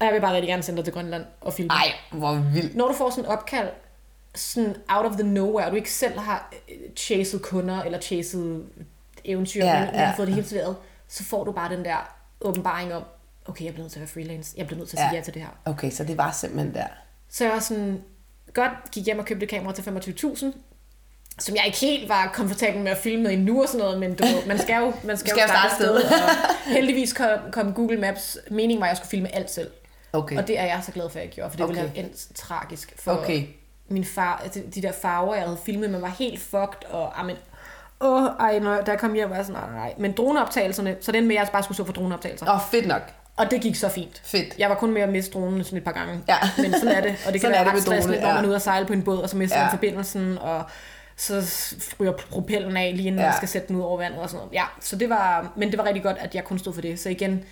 Og 0.01 0.07
jeg 0.07 0.15
vil 0.15 0.21
bare 0.21 0.35
rigtig 0.35 0.49
gerne 0.49 0.63
sende 0.63 0.77
dig 0.77 0.85
til 0.85 0.95
Grønland 0.95 1.25
og 1.41 1.53
filme. 1.53 1.71
Ej, 1.73 1.93
hvor 2.11 2.35
vildt. 2.55 2.77
Når 2.77 2.89
du 2.89 2.95
får 2.95 3.11
sådan 3.11 3.25
et 3.25 3.31
opkald, 3.31 3.69
sådan 4.35 4.77
out 4.89 5.07
of 5.07 5.13
the 5.13 5.23
nowhere, 5.23 5.65
og 5.67 5.71
du 5.71 5.77
ikke 5.77 5.93
selv 5.93 6.19
har 6.19 6.55
øh, 6.69 6.77
chaset 6.97 7.43
kunder, 7.43 7.83
eller 7.83 8.01
chaset 8.01 8.67
eventyr, 9.25 9.65
Ja, 9.65 9.85
men, 9.85 9.95
ja. 9.95 10.05
har 10.05 10.17
fået 10.17 10.29
det 10.29 10.35
helt 10.35 10.49
serveret, 10.49 10.77
så 11.09 11.25
får 11.25 11.45
du 11.45 11.53
bare 11.53 11.77
den 11.77 11.85
der 11.85 12.17
åbenbaring 12.41 12.95
om, 12.95 13.03
okay, 13.47 13.65
jeg 13.65 13.73
bliver 13.73 13.85
nødt 13.85 13.93
til 13.93 13.99
at 13.99 14.01
være 14.01 14.09
freelance, 14.09 14.55
jeg 14.57 14.67
bliver 14.67 14.79
nødt 14.79 14.89
til 14.91 14.97
at 14.97 15.01
sige 15.01 15.11
Ja. 15.11 15.17
ja, 15.17 15.23
til 15.23 15.35
det 15.35 15.43
her. 15.43 15.49
Okay, 15.65 15.91
så 15.91 16.05
det 16.05 16.19
var 16.19 16.33
simpelthen 16.33 16.75
der. 16.75 16.87
Så 17.29 17.45
jeg 17.45 17.53
var 17.53 17.59
sådan, 17.61 18.03
godt 18.55 18.73
gik 18.93 19.05
hjem 19.05 19.19
og 19.19 19.25
købte 19.25 19.47
kamera 19.47 19.73
til 19.73 19.83
25.000, 19.83 20.47
som 21.39 21.57
jeg 21.57 21.67
ikke 21.67 21.79
helt 21.79 22.09
var 22.09 22.31
komfortabel 22.35 22.81
med 22.83 22.91
at 22.91 22.99
filme 22.99 23.23
med 23.23 23.33
endnu 23.33 23.63
og 23.63 23.69
sådan 23.69 23.81
noget, 23.81 24.01
men 24.01 24.15
du, 24.15 24.25
man 24.47 24.59
skal 24.59 24.77
jo, 24.77 24.93
man 25.05 25.17
skal 25.17 25.31
Skal 25.31 25.43
jo 25.43 25.49
starte 25.49 25.75
sted. 25.75 25.95
Og 25.95 26.73
heldigvis 26.75 27.13
kom, 27.13 27.29
kom 27.53 27.75
Google 27.75 27.97
Maps, 28.01 28.39
meningen 28.51 28.81
var, 28.81 28.87
at 28.87 28.91
jeg 28.91 28.97
skulle 28.97 29.11
filme 29.11 29.35
alt 29.35 29.51
selv. 29.51 29.71
Okay. 30.13 30.37
Og 30.37 30.47
det 30.49 30.59
er 30.59 30.65
jeg 30.65 30.81
så 30.87 30.93
glad 30.93 31.11
for, 31.11 31.19
at 31.19 31.25
jeg 31.25 31.33
gjorde, 31.33 31.51
for 31.51 31.57
det 31.57 31.65
okay. 31.65 31.75
ville 31.75 31.89
have 31.91 32.05
endt 32.05 32.29
tragisk 32.35 32.95
for 32.99 33.13
Okay. 33.13 33.47
Min 33.91 34.05
far. 34.05 34.41
altså, 34.45 34.61
De 34.75 34.83
der 34.83 34.93
farver, 34.93 35.35
jeg 35.35 35.45
havde 35.45 35.59
filmet, 35.65 35.91
man 35.91 36.03
var 36.03 36.09
helt 36.19 36.41
fucked, 36.41 36.91
og 36.91 37.21
amen, 37.21 37.37
Åh, 38.01 38.25
ej, 38.41 38.59
når 38.59 38.75
jeg, 38.75 38.83
jeg 38.89 38.99
kom 38.99 39.13
hjem, 39.15 39.31
var 39.31 39.37
jeg 39.37 39.47
sådan, 39.47 39.63
nej, 39.63 39.73
nej. 39.73 39.95
Men 39.99 40.13
droneoptagelserne, 40.13 40.97
så 41.01 41.13
den 41.13 41.27
med, 41.29 41.37
jeg 41.37 41.49
bare 41.53 41.63
skulle 41.63 41.77
stå 41.77 41.85
for 41.85 41.93
droneoptagelser. 41.93 42.47
Åh, 42.49 42.55
oh, 42.55 42.61
fedt 42.71 42.87
nok. 42.87 43.03
Og 43.37 43.51
det 43.51 43.61
gik 43.61 43.75
så 43.77 43.89
fint. 43.89 44.23
Fedt. 44.25 44.55
Jeg 44.59 44.71
var 44.71 44.75
kun 44.77 44.93
med 44.93 45.03
at 45.03 45.09
miste 45.09 45.33
dronen 45.33 45.65
sådan 45.65 45.79
et 45.79 45.85
par 45.85 45.93
gange. 45.93 46.21
Ja. 46.29 46.37
Men 46.59 46.73
sådan 46.73 46.89
er 46.89 47.01
det. 47.01 47.17
Og 47.27 47.33
det 47.33 47.41
kan 47.41 47.41
Sådan 47.41 47.53
være 47.53 47.61
er 47.61 47.65
det 47.65 47.73
ret 47.75 47.83
stressende, 47.83 48.21
når 48.21 48.29
ja. 48.29 48.35
man 48.35 48.45
er 48.45 48.49
ude 48.49 48.57
og 48.57 48.63
sejle 48.63 48.87
på 48.87 48.93
en 48.93 49.03
båd, 49.03 49.19
og 49.19 49.29
så 49.29 49.37
mister 49.37 49.57
Ja. 49.59 49.63
man 49.65 49.71
forbindelsen, 49.71 50.39
og 50.39 50.65
så 51.17 51.43
ryger 52.01 52.13
propellen 52.13 52.77
af, 52.77 52.93
lige 52.97 53.07
inden 53.07 53.21
Ja. 53.21 53.27
man 53.27 53.37
skal 53.37 53.49
sætte 53.49 53.69
den 53.69 53.77
ud 53.77 53.83
over 53.83 53.99
vandet 53.99 54.21
og 54.21 54.29
sådan 54.29 54.39
noget. 54.39 54.53
Ja, 54.55 54.65
så 54.81 54.97
det 54.97 55.09
var, 55.11 55.53
men 55.57 55.71
det 55.71 55.79
var 55.79 55.85
rigtig 55.85 56.03
godt, 56.03 56.17
at 56.21 56.35
jeg 56.35 56.45
kun 56.45 56.59
stod 56.59 56.75
for 56.75 56.81
det. 56.81 57.01
Så 57.01 57.09
igen, 57.09 57.45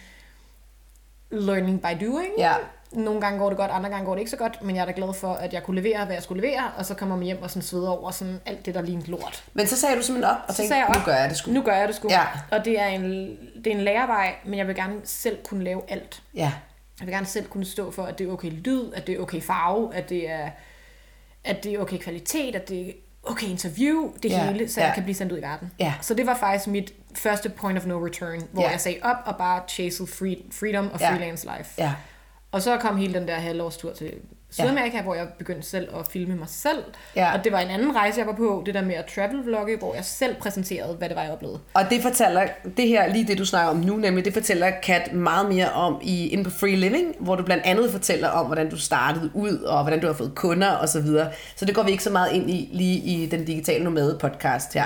learning 1.30 1.82
by 1.82 2.04
doing. 2.06 2.28
Ja. 2.38 2.52
Nogle 2.92 3.20
gange 3.20 3.38
går 3.38 3.48
det 3.48 3.58
godt, 3.58 3.70
andre 3.70 3.90
gange 3.90 4.04
går 4.06 4.12
det 4.14 4.18
ikke 4.20 4.30
så 4.30 4.36
godt, 4.36 4.62
men 4.62 4.76
jeg 4.76 4.82
er 4.82 4.86
da 4.86 4.92
glad 4.96 5.14
for, 5.14 5.32
at 5.34 5.52
jeg 5.52 5.62
kunne 5.62 5.80
levere, 5.82 6.04
hvad 6.04 6.14
jeg 6.14 6.22
skulle 6.22 6.42
levere, 6.42 6.70
og 6.76 6.86
så 6.86 6.94
kommer 6.94 7.16
man 7.16 7.24
hjem 7.24 7.42
og 7.42 7.50
sådan 7.50 7.62
sveder 7.62 7.88
over 7.90 8.10
sådan 8.10 8.40
alt 8.46 8.66
det, 8.66 8.74
der 8.74 8.82
lignede 8.82 9.10
lort. 9.10 9.44
Men 9.54 9.66
så 9.66 9.76
sagde 9.76 9.96
du 9.96 10.02
simpelthen 10.02 10.34
op 10.36 10.38
og 10.48 10.54
tænkte, 10.54 10.74
op, 10.88 10.94
nu 10.96 11.00
gør 11.04 11.14
jeg 11.14 11.28
det 11.28 11.36
sgu. 11.38 11.50
Nu 11.50 11.62
gør 11.62 11.74
jeg 11.76 11.88
det 11.88 11.96
sgu. 11.96 12.08
Ja. 12.10 12.22
Og 12.50 12.64
det 12.64 12.80
er, 12.80 12.86
en, 12.86 13.02
det 13.64 13.66
er 13.66 13.76
en 13.76 13.80
lærevej, 13.84 14.34
men 14.44 14.58
jeg 14.58 14.66
vil 14.66 14.76
gerne 14.76 14.94
selv 15.04 15.38
kunne 15.44 15.64
lave 15.64 15.82
alt. 15.88 16.22
Ja. 16.34 16.52
Jeg 17.00 17.06
vil 17.06 17.14
gerne 17.14 17.26
selv 17.26 17.46
kunne 17.48 17.64
stå 17.64 17.90
for, 17.90 18.02
at 18.04 18.18
det 18.18 18.28
er 18.28 18.32
okay 18.32 18.50
lyd, 18.50 18.92
at 18.92 19.06
det 19.06 19.14
er 19.14 19.20
okay 19.20 19.40
farve, 19.40 19.94
at 19.94 20.08
det 20.08 20.30
er, 20.30 20.50
at 21.44 21.64
det 21.64 21.72
er 21.74 21.78
okay 21.78 21.98
kvalitet, 21.98 22.56
at 22.56 22.68
det 22.68 22.94
okay, 23.22 23.46
interview 23.46 24.12
det 24.22 24.30
Ja, 24.30 24.44
hele, 24.50 24.68
så 24.68 24.80
ja. 24.80 24.86
jeg 24.86 24.94
kan 24.94 25.02
blive 25.02 25.14
sendt 25.16 25.32
ud 25.32 25.38
i 25.38 25.42
verden. 25.42 25.72
Ja. 25.78 25.94
Så 26.00 26.14
det 26.14 26.26
var 26.26 26.34
faktisk 26.34 26.66
mit 26.66 26.92
første 27.14 27.48
point 27.48 27.78
of 27.78 27.86
no 27.86 28.04
return, 28.06 28.42
hvor 28.52 28.62
Ja. 28.62 28.70
jeg 28.70 28.80
sagde 28.80 28.98
op 29.02 29.16
og 29.24 29.36
bare 29.36 29.62
chased 29.68 30.06
free, 30.06 30.36
freedom 30.52 30.90
og 30.92 31.00
Ja. 31.00 31.10
freelance 31.10 31.46
life. 31.58 31.70
Ja. 31.78 31.92
Og 32.52 32.62
så 32.62 32.76
kom 32.76 32.96
hele 32.96 33.14
den 33.14 33.28
der 33.28 33.34
halvårstur 33.34 33.92
til 33.92 34.12
Sydamerika, 34.50 34.96
ja. 34.96 35.02
hvor 35.02 35.14
jeg 35.14 35.28
begyndte 35.38 35.68
selv 35.68 35.88
at 36.00 36.06
filme 36.12 36.36
mig 36.36 36.48
selv. 36.48 36.84
Ja. 37.16 37.32
Og 37.38 37.44
det 37.44 37.52
var 37.52 37.58
en 37.60 37.70
anden 37.70 37.96
rejse, 37.96 38.18
jeg 38.18 38.26
var 38.26 38.32
på, 38.32 38.62
det 38.66 38.74
der 38.74 38.82
med 38.82 38.94
at 38.94 39.04
travel-vlogge, 39.14 39.76
hvor 39.78 39.94
jeg 39.94 40.04
selv 40.04 40.34
præsenterede, 40.36 40.94
hvad 40.94 41.08
det 41.08 41.16
var, 41.16 41.22
jeg 41.22 41.32
oplevede. 41.32 41.60
Og 41.74 41.82
det 41.90 42.02
fortæller, 42.02 42.46
det 42.76 42.88
her, 42.88 43.12
lige 43.12 43.26
det 43.26 43.38
du 43.38 43.44
snakker 43.44 43.70
om 43.70 43.76
nu, 43.76 43.96
nemlig 43.96 44.24
det 44.24 44.32
fortæller 44.32 44.70
Kat 44.82 45.12
meget 45.12 45.48
mere 45.48 45.72
om 45.72 46.00
i 46.02 46.28
inde 46.28 46.44
på 46.44 46.50
Free 46.50 46.76
Living, 46.76 47.14
hvor 47.20 47.36
du 47.36 47.42
blandt 47.42 47.64
andet 47.66 47.90
fortæller 47.90 48.28
om, 48.28 48.46
hvordan 48.46 48.70
du 48.70 48.76
startede 48.76 49.30
ud, 49.34 49.58
og 49.58 49.82
hvordan 49.82 50.00
du 50.00 50.06
har 50.06 50.14
fået 50.14 50.32
kunder 50.34 50.70
og 50.70 50.88
så 50.88 51.00
videre. 51.00 51.30
Så 51.56 51.64
det 51.64 51.74
går 51.74 51.82
vi 51.82 51.90
ikke 51.90 52.04
så 52.04 52.10
meget 52.10 52.32
ind 52.32 52.50
i 52.50 52.68
lige 52.72 52.98
i 52.98 53.26
den 53.26 53.44
digitale 53.44 53.84
nomade 53.84 54.18
podcast 54.20 54.74
her. 54.74 54.84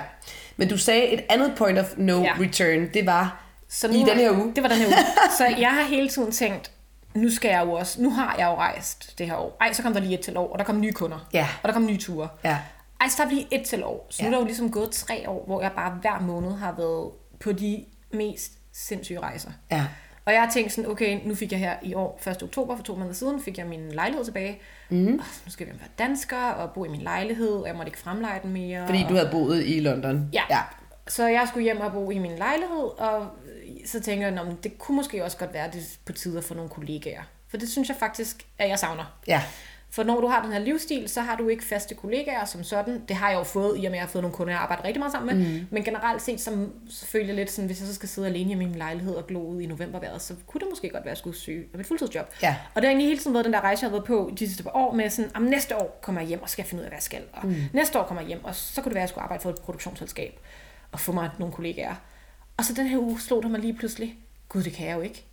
Men 0.57 0.69
du 0.69 0.79
sagde 0.79 1.07
et 1.07 1.21
andet 1.29 1.53
point 1.57 1.79
of 1.79 1.87
no 1.97 2.23
Ja. 2.23 2.33
return, 2.41 2.89
det 2.95 3.07
var 3.07 3.45
Så 3.69 3.89
i 3.89 3.91
den 3.91 4.19
her 4.19 4.31
uge. 4.31 4.53
Det 4.55 4.63
var 4.63 4.69
den 4.69 4.79
her 4.79 4.87
uge. 4.87 4.97
Så 5.39 5.45
jeg 5.59 5.71
har 5.71 5.83
hele 5.83 6.09
tiden 6.09 6.33
tænkt, 6.33 6.71
nu 7.15 7.31
skal 7.31 7.49
jeg 7.49 7.63
jo 7.67 7.73
også, 7.73 8.03
nu 8.03 8.11
har 8.11 8.35
jeg 8.39 8.47
jo 8.47 8.55
rejst 8.55 9.19
det 9.19 9.27
her 9.27 9.37
år. 9.37 9.57
Ej, 9.61 9.73
så 9.73 9.83
kom 9.83 9.93
der 9.93 10.01
lige 10.01 10.15
et 10.15 10.21
til 10.21 10.37
år, 10.37 10.53
og 10.53 10.59
der 10.59 10.65
kom 10.65 10.81
nye 10.81 10.93
kunder. 10.93 11.29
Ja. 11.33 11.49
Og 11.63 11.69
der 11.69 11.73
kom 11.75 11.87
nye 11.87 11.99
ture. 11.99 12.29
Ja. 12.45 12.59
Ej, 13.01 13.09
så 13.09 13.23
der 13.23 13.29
bliver 13.29 13.45
et 13.51 13.63
til 13.67 13.85
år. 13.85 14.07
Så 14.11 14.23
nu 14.23 14.27
Ja. 14.29 14.31
er 14.31 14.35
der 14.35 14.41
jo 14.41 14.47
ligesom 14.47 14.71
gået 14.71 14.91
tre 14.91 15.29
år, 15.29 15.45
hvor 15.47 15.63
jeg 15.63 15.73
bare 15.77 15.91
hver 16.01 16.21
måned 16.21 16.53
har 16.53 16.73
været 16.73 17.11
på 17.41 17.53
de 17.53 17.85
mest 18.13 18.53
sindssyge 18.73 19.21
rejser. 19.21 19.51
Ja. 19.71 19.85
Og 20.25 20.33
jeg 20.33 20.43
har 20.43 20.51
tænkt 20.51 20.73
sådan, 20.73 20.91
okay, 20.91 21.21
nu 21.27 21.35
fik 21.35 21.53
jeg 21.53 21.59
her 21.61 21.75
i 21.83 21.95
år, 21.95 22.21
1. 22.31 22.43
oktober 22.43 22.77
for 22.77 22.83
to 22.83 22.95
måneder 22.95 23.15
siden, 23.15 23.43
fik 23.43 23.59
jeg 23.59 23.67
min 23.67 23.89
lejlighed 23.93 24.25
tilbage. 24.25 24.59
Mm. 24.91 25.07
Og 25.07 25.25
nu 25.47 25.51
skal 25.53 25.67
jeg 25.67 25.75
være 25.81 25.89
dansker 26.07 26.37
og 26.51 26.71
bo 26.71 26.85
i 26.85 26.89
min 26.89 27.01
lejlighed, 27.01 27.49
og 27.53 27.67
jeg 27.67 27.75
måtte 27.77 27.89
ikke 27.89 27.99
fremleje 27.99 28.41
den 28.43 28.53
mere. 28.53 28.87
Fordi 28.87 29.05
du 29.09 29.15
havde 29.15 29.29
boet 29.33 29.63
i 29.67 29.81
London. 29.81 30.31
Ja. 30.33 30.43
ja. 30.51 30.61
Så 31.09 31.27
jeg 31.27 31.45
skulle 31.49 31.65
hjem 31.65 31.81
og 31.81 31.93
bo 31.93 32.11
i 32.11 32.19
min 32.19 32.37
lejlighed, 32.37 32.99
og 32.99 33.27
så 33.87 34.01
tænker 34.01 34.27
jeg, 34.27 34.35
"Nå, 34.35 34.43
men 34.43 34.59
det 34.63 34.79
kunne 34.79 34.97
måske 34.97 35.25
også 35.25 35.37
godt 35.37 35.55
være 35.55 35.67
det 35.67 35.81
er 35.81 35.97
på 36.05 36.13
tide 36.13 36.39
at 36.39 36.45
få 36.45 36.55
nogle 36.55 36.71
kollegaer. 36.71 37.23
For 37.49 37.57
det 37.57 37.69
synes 37.69 37.89
jeg 37.89 37.97
faktisk, 37.97 38.47
at 38.59 38.69
jeg 38.69 38.79
savner. 38.79 39.19
Ja. 39.27 39.43
For 39.91 40.03
når 40.03 40.21
du 40.21 40.27
har 40.27 40.43
den 40.43 40.53
her 40.53 40.59
livsstil, 40.59 41.09
så 41.09 41.21
har 41.21 41.37
du 41.37 41.49
ikke 41.49 41.65
faste 41.65 41.95
kollegaer 41.95 42.45
som 42.45 42.65
sådan. 42.65 43.03
Det 43.09 43.17
har 43.17 43.31
jeg 43.31 43.39
jo 43.39 43.43
fået, 43.43 43.79
i 43.79 43.85
og 43.85 43.91
med 43.91 43.91
at 43.91 43.93
jeg 43.93 44.03
har 44.03 44.09
fået 44.09 44.23
nogle 44.23 44.37
kunder, 44.37 44.53
jeg 44.53 44.61
arbejder 44.61 44.85
rigtig 44.85 44.99
meget 44.99 45.13
sammen 45.13 45.39
med. 45.39 45.49
Mm. 45.49 45.67
Men 45.71 45.85
generelt 45.85 46.23
set, 46.23 46.41
som 46.41 46.73
selvfølgelig 46.91 47.37
lidt 47.37 47.51
sådan, 47.51 47.67
hvis 47.67 47.81
jeg 47.81 47.89
så 47.89 47.95
skal 47.95 48.09
sidde 48.09 48.29
alene 48.29 48.53
i 48.53 48.55
min 48.55 48.75
lejlighed 48.75 49.15
og 49.15 49.27
glo 49.27 49.41
ud 49.41 49.61
i 49.61 49.67
novembervejret, 49.67 50.23
så 50.23 50.35
kunne 50.47 50.61
det 50.61 50.69
måske 50.71 50.89
godt 50.89 51.05
være, 51.05 51.11
at 51.11 51.17
jeg 51.17 51.17
skulle 51.17 51.37
søge 51.37 51.65
om 51.75 51.81
et 51.81 51.87
fuldtidsjob. 51.87 52.27
Ja. 52.43 52.57
Og 52.75 52.83
det 52.83 52.85
har 52.85 52.91
egentlig 52.91 53.07
hele 53.07 53.19
tiden 53.19 53.35
været 53.35 53.45
den 53.45 53.53
der 53.53 53.61
rejse, 53.61 53.83
jeg 53.83 53.91
har 53.91 53.97
været 53.97 54.07
på 54.07 54.33
de 54.39 54.47
sidste 54.47 54.63
par 54.63 54.77
år 54.77 54.93
med 54.93 55.11
sådan, 55.11 55.31
om 55.35 55.43
næste 55.43 55.77
år 55.77 55.99
kommer 56.03 56.21
jeg 56.21 56.29
hjem 56.29 56.43
og 56.43 56.51
skal 56.51 56.65
finde 56.65 56.81
ud 56.81 56.85
af, 56.85 56.91
hvad 56.91 56.97
jeg 56.97 57.03
skal. 57.03 57.23
Og 57.33 57.47
mm. 57.47 57.57
næste 57.73 58.01
år 58.01 58.05
kommer 58.05 58.21
jeg 58.21 58.29
hjem, 58.29 58.45
og 58.45 58.55
så 58.55 58.83
kunne 58.83 58.91
det 58.91 58.95
være, 58.95 59.01
at 59.03 59.07
jeg 59.07 59.09
skulle 59.09 59.23
arbejde 59.23 59.43
for 59.43 59.51
et 59.51 59.61
produktionsselskab 59.61 60.41
og 60.93 61.01
få 61.01 61.13
mig 61.13 61.31
nogle 61.39 61.55
kollegaer. 61.55 61.95
Og 62.57 62.65
så 62.65 62.75
den 62.75 62.87
her 62.87 62.99
uge 62.99 63.21
slog 63.21 63.43
der 63.43 63.49
mig 63.49 63.61
lige 63.61 63.75
pludselig, 63.75 64.17
gud, 64.49 64.63
det 64.63 64.73
kan 64.73 64.87
jeg 64.87 64.97
jo 64.97 65.01
ikke. 65.01 65.25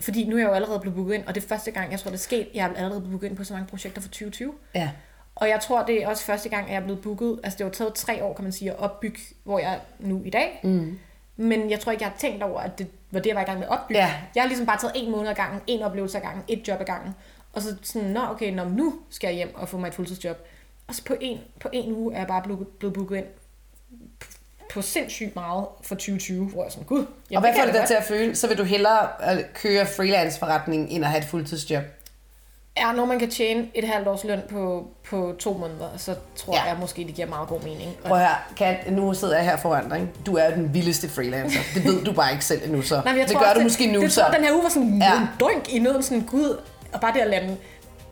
Fordi 0.00 0.24
nu 0.24 0.36
er 0.36 0.40
jeg 0.40 0.48
jo 0.48 0.52
allerede 0.52 0.80
blevet 0.80 0.96
booket 0.96 1.14
ind, 1.14 1.24
og 1.24 1.34
det 1.34 1.44
er 1.44 1.48
første 1.48 1.70
gang, 1.70 1.92
jeg 1.92 2.00
tror, 2.00 2.10
det 2.10 2.16
er 2.16 2.22
sket, 2.22 2.48
jeg 2.54 2.70
er 2.70 2.74
allerede 2.74 3.00
blevet 3.00 3.10
booket 3.10 3.28
ind 3.28 3.36
på 3.36 3.44
så 3.44 3.52
mange 3.52 3.66
projekter 3.66 4.00
for 4.00 4.08
2020. 4.08 4.52
Ja. 4.74 4.90
Og 5.34 5.48
jeg 5.48 5.60
tror, 5.60 5.82
det 5.82 6.02
er 6.02 6.08
også 6.08 6.24
første 6.24 6.48
gang, 6.48 6.68
jeg 6.68 6.76
er 6.76 6.80
blevet 6.80 7.02
booket. 7.02 7.40
Altså, 7.42 7.56
det 7.56 7.64
har 7.66 7.70
taget 7.70 7.94
tre 7.94 8.24
år, 8.24 8.34
kan 8.34 8.42
man 8.42 8.52
sige, 8.52 8.70
at 8.70 8.78
opbygge, 8.78 9.20
hvor 9.44 9.58
jeg 9.58 9.74
er 9.74 9.78
nu 9.98 10.22
i 10.24 10.30
dag. 10.30 10.60
Mm. 10.64 10.98
Men 11.36 11.70
jeg 11.70 11.80
tror 11.80 11.92
ikke, 11.92 12.04
jeg 12.04 12.10
har 12.10 12.18
tænkt 12.18 12.42
over, 12.42 12.60
at 12.60 12.78
det 12.78 12.86
var 13.10 13.20
det, 13.20 13.26
jeg 13.26 13.36
var 13.36 13.42
i 13.42 13.44
gang 13.44 13.58
med 13.58 13.66
at 13.66 13.72
opbygge. 13.72 14.00
Ja. 14.00 14.14
Jeg 14.34 14.42
har 14.42 14.48
ligesom 14.48 14.66
bare 14.66 14.78
taget 14.78 14.92
en 14.94 15.10
måned 15.10 15.30
ad 15.30 15.34
gangen, 15.34 15.60
en 15.66 15.82
oplevelse 15.82 16.18
ad 16.18 16.22
gangen, 16.22 16.44
et 16.48 16.68
job 16.68 16.80
ad 16.80 16.84
gangen. 16.86 17.14
Og 17.52 17.62
så 17.62 17.76
sådan, 17.82 18.08
nå 18.08 18.20
okay, 18.20 18.52
nå, 18.52 18.64
nu 18.64 18.94
skal 19.10 19.28
jeg 19.28 19.36
hjem 19.36 19.54
og 19.54 19.68
få 19.68 19.78
mig 19.78 19.88
et 19.88 19.94
fuldtidsjob. 19.94 20.36
Og 20.86 20.94
så 20.94 21.04
på 21.04 21.14
en, 21.20 21.38
på 21.60 21.68
en 21.72 21.92
uge 21.92 22.14
er 22.14 22.18
jeg 22.18 22.26
bare 22.26 22.42
blevet, 22.42 22.68
blevet 22.68 22.94
booket 22.94 23.16
ind 23.16 23.26
på, 24.74 24.82
sindssygt 24.82 25.34
meget 25.36 25.64
for 25.82 25.94
2020, 25.94 26.44
hvor 26.46 26.62
jeg 26.62 26.66
er 26.66 26.70
sådan, 26.70 26.84
gud, 26.86 27.06
jamen, 27.30 27.36
Og 27.36 27.40
hvad 27.40 27.60
får 27.60 27.64
det 27.66 27.74
dig 27.80 27.84
til 27.86 27.94
at 27.94 28.04
føle? 28.04 28.36
Så 28.36 28.46
vil 28.48 28.58
du 28.58 28.64
hellere 28.64 29.08
øh, 29.32 29.38
køre 29.54 29.86
freelance 29.86 30.38
forretning, 30.38 30.90
end 30.90 31.04
at 31.04 31.10
have 31.10 31.18
et 31.22 31.28
fuldtidsjob? 31.28 31.82
Ja, 32.76 32.92
når 32.92 33.04
man 33.04 33.18
kan 33.18 33.30
tjene 33.30 33.66
et 33.74 33.84
halvt 33.88 34.08
års 34.08 34.24
løn 34.24 34.40
på, 34.50 34.86
på 35.10 35.34
to 35.38 35.52
måneder, 35.52 35.88
så 35.96 36.14
tror 36.36 36.54
Ja. 36.56 36.62
jeg 36.62 36.76
måske, 36.80 37.04
det 37.04 37.14
giver 37.14 37.28
meget 37.28 37.48
god 37.48 37.60
mening. 37.60 37.90
Og 38.02 38.08
Prøv 38.08 38.18
høre, 38.18 38.28
Kat, 38.56 38.92
nu 38.92 39.14
sidder 39.14 39.36
jeg 39.36 39.44
her 39.44 39.56
foran 39.56 39.88
dig. 39.90 40.08
Du 40.26 40.36
er 40.36 40.50
den 40.50 40.74
vildeste 40.74 41.08
freelancer. 41.08 41.60
Det 41.74 41.84
ved 41.84 42.04
du 42.04 42.12
bare 42.12 42.32
ikke 42.32 42.44
selv 42.44 42.60
endnu, 42.64 42.82
så 42.82 42.94
Nej, 43.04 43.14
jeg 43.18 43.28
det 43.28 43.32
tror 43.32 43.40
gør 43.42 43.48
også, 43.48 43.58
du 43.58 43.62
måske 43.64 43.92
nu. 43.92 44.00
Det 44.00 44.12
så. 44.12 44.20
tror 44.20 44.30
den 44.30 44.44
her 44.44 44.52
uge 44.52 44.62
var 44.62 44.68
sådan 44.68 44.98
Ja. 44.98 45.04
ja. 45.14 45.20
en 45.20 45.26
dunk 45.40 45.68
i 45.74 45.78
nøden, 45.78 46.02
sådan 46.02 46.22
gud, 46.22 46.60
og 46.92 47.00
bare 47.00 47.12
det 47.12 47.20
at 47.20 47.30
lade 47.30 47.56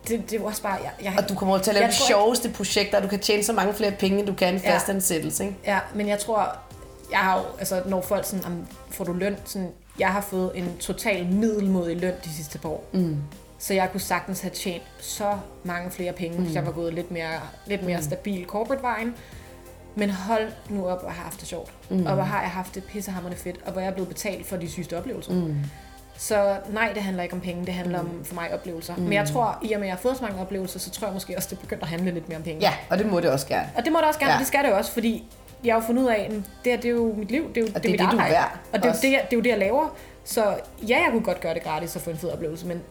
det, 0.07 0.29
det 0.31 0.39
var 0.41 0.45
også 0.47 0.61
bare, 0.61 0.73
jeg, 0.83 0.91
jeg, 1.03 1.13
Og 1.17 1.29
du 1.29 1.35
kommer 1.35 1.57
til 1.57 1.71
at 1.71 1.75
lave 1.75 1.83
de 1.83 1.87
ikke- 1.91 2.03
sjoveste 2.07 2.49
projekter, 2.49 2.97
og 2.97 3.03
du 3.03 3.07
kan 3.07 3.19
tjene 3.19 3.43
så 3.43 3.53
mange 3.53 3.73
flere 3.73 3.91
penge, 3.91 4.19
end 4.19 4.27
du 4.27 4.33
kan 4.33 4.55
i 4.55 4.59
Ja. 4.63 4.75
fastansættelse. 4.75 5.43
Ikke? 5.43 5.55
Ja, 5.65 5.79
men 5.95 6.07
jeg 6.07 6.19
tror, 6.19 6.57
jeg 7.11 7.19
har 7.19 7.37
jo, 7.37 7.43
altså 7.59 7.81
når 7.85 8.01
folk 8.01 8.25
sådan, 8.25 8.43
"Jamen, 8.43 8.67
får 8.91 9.03
du 9.03 9.13
løn, 9.13 9.35
sådan, 9.45 9.69
jeg 9.99 10.07
har 10.09 10.21
fået 10.21 10.51
en 10.55 10.77
total 10.79 11.25
middelmodig 11.25 11.97
løn 11.97 12.13
de 12.25 12.33
sidste 12.33 12.57
par 12.59 12.69
år. 12.69 12.83
Mm. 12.93 13.17
Så 13.59 13.73
jeg 13.73 13.91
kunne 13.91 14.01
sagtens 14.01 14.41
have 14.41 14.51
tjent 14.51 14.83
så 14.99 15.37
mange 15.63 15.91
flere 15.91 16.13
penge, 16.13 16.37
mm. 16.37 16.43
hvis 16.43 16.55
jeg 16.55 16.65
var 16.65 16.71
gået 16.71 16.93
lidt 16.93 17.11
mere, 17.11 17.39
lidt 17.65 17.83
mere 17.83 17.97
mm. 17.97 18.03
stabil 18.03 18.45
corporate 18.45 18.83
vejen. 18.83 19.15
Men 19.95 20.09
hold 20.09 20.47
nu 20.69 20.87
op, 20.87 21.03
jeg 21.03 21.11
har 21.11 21.23
haft 21.23 21.39
det 21.39 21.47
sjovt. 21.47 21.71
Mm. 21.89 22.05
Og 22.05 22.13
hvor 22.13 22.23
har 22.23 22.41
jeg 22.41 22.49
haft 22.49 22.75
det 22.75 22.83
pissehammerende 22.83 23.37
fedt, 23.41 23.55
og 23.65 23.71
hvor 23.71 23.81
jeg 23.81 23.87
er 23.89 23.93
blevet 23.93 24.07
betalt 24.09 24.47
for 24.47 24.57
de 24.57 24.69
sygeste 24.71 24.97
oplevelser. 24.97 25.33
Mm. 25.33 25.55
Så 26.17 26.57
nej, 26.69 26.91
det 26.93 27.03
handler 27.03 27.23
ikke 27.23 27.35
om 27.35 27.41
penge, 27.41 27.65
det 27.65 27.73
handler 27.73 27.99
om 27.99 28.21
for 28.25 28.35
mig 28.35 28.53
oplevelser. 28.53 28.95
Mm. 28.95 29.03
Men 29.03 29.13
jeg 29.13 29.27
tror, 29.27 29.57
i 29.61 29.73
og 29.73 29.79
med 29.79 29.87
at 29.87 29.89
jeg 29.89 29.95
har 29.95 30.01
fået 30.01 30.17
så 30.17 30.23
mange 30.23 30.41
oplevelser, 30.41 30.79
så 30.79 30.89
tror 30.89 31.07
jeg 31.07 31.13
måske 31.13 31.37
også, 31.37 31.47
det 31.51 31.59
begynder 31.59 31.83
at 31.83 31.89
handle 31.89 32.11
lidt 32.11 32.29
mere 32.29 32.37
om 32.37 32.43
penge. 32.43 32.61
Ja, 32.61 32.73
og 32.89 32.97
det 32.97 33.05
må 33.05 33.19
det 33.19 33.29
også 33.31 33.47
gerne. 33.47 33.69
Og 33.77 33.83
det 33.83 33.91
må 33.91 33.97
det 33.99 34.07
også 34.07 34.19
gerne, 34.19 34.33
Ja. 34.33 34.39
det 34.39 34.47
skal 34.47 34.63
det 34.63 34.69
jo 34.69 34.77
også, 34.77 34.91
fordi 34.91 35.23
jeg 35.63 35.73
har 35.75 35.81
jo 35.81 35.85
fundet 35.87 36.03
ud 36.03 36.07
af, 36.07 36.15
at 36.19 36.31
det 36.31 36.41
her 36.71 36.75
det 36.75 36.85
er 36.85 36.89
jo 36.93 37.13
mit 37.17 37.31
liv, 37.31 37.47
det 37.49 37.57
er 37.57 37.61
jo, 37.61 37.67
det 37.67 37.75
det 37.83 37.85
er 37.85 37.91
mit 37.91 37.99
det, 37.99 38.11
du 38.11 38.17
er 38.17 38.21
arbejde. 38.21 38.33
værd 38.33 38.57
og 38.73 38.79
det 38.79 38.85
er, 38.85 38.89
også. 38.89 39.01
det, 39.01 39.11
jeg, 39.11 39.21
det 39.29 39.33
er 39.33 39.37
jo 39.37 39.43
det, 39.43 39.49
jeg 39.49 39.57
laver. 39.57 39.95
Så 40.25 40.43
ja, 40.87 40.97
jeg 41.03 41.07
kunne 41.11 41.23
godt 41.23 41.41
gøre 41.41 41.53
det 41.53 41.63
gratis 41.63 41.95
og 41.95 42.01
få 42.01 42.09
en 42.09 42.17
fed 42.17 42.29
oplevelse, 42.29 42.67
men 42.67 42.81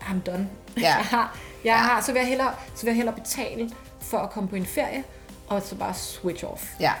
I'm 0.00 0.20
done. 0.26 0.48
Ja. 0.76 0.80
jeg 0.82 0.92
har, 0.94 1.36
jeg 1.64 1.70
Ja. 1.70 1.76
har, 1.76 2.00
så, 2.02 2.12
vil 2.12 2.18
jeg 2.20 2.28
hellere, 2.28 2.50
så 2.74 2.82
vil 2.82 2.90
jeg 2.90 2.96
hellere 2.96 3.14
betale 3.14 3.70
for 4.00 4.18
at 4.18 4.30
komme 4.30 4.48
på 4.48 4.56
en 4.56 4.66
ferie, 4.66 5.04
og 5.48 5.62
så 5.62 5.74
bare 5.74 5.94
switch 5.94 6.44
off. 6.44 6.64
Ja. 6.80 6.92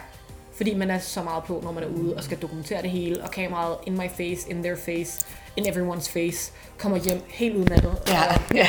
Fordi 0.56 0.74
man 0.74 0.90
er 0.90 0.98
så 0.98 1.22
meget 1.22 1.44
på, 1.44 1.60
når 1.64 1.72
man 1.72 1.82
er 1.82 1.86
ude 1.88 2.14
og 2.16 2.24
skal 2.24 2.38
dokumentere 2.38 2.82
det 2.82 2.90
hele, 2.90 3.22
og 3.22 3.30
kameraet 3.30 3.76
in 3.86 3.92
my 3.92 4.08
face, 4.16 4.50
in 4.50 4.62
their 4.62 4.76
face, 4.76 5.26
in 5.56 5.66
everyone's 5.66 6.12
face, 6.12 6.52
kommer 6.78 6.98
hjem 6.98 7.20
helt 7.28 7.56
udmattet. 7.56 7.92
Ja, 8.08 8.22
ja. 8.60 8.66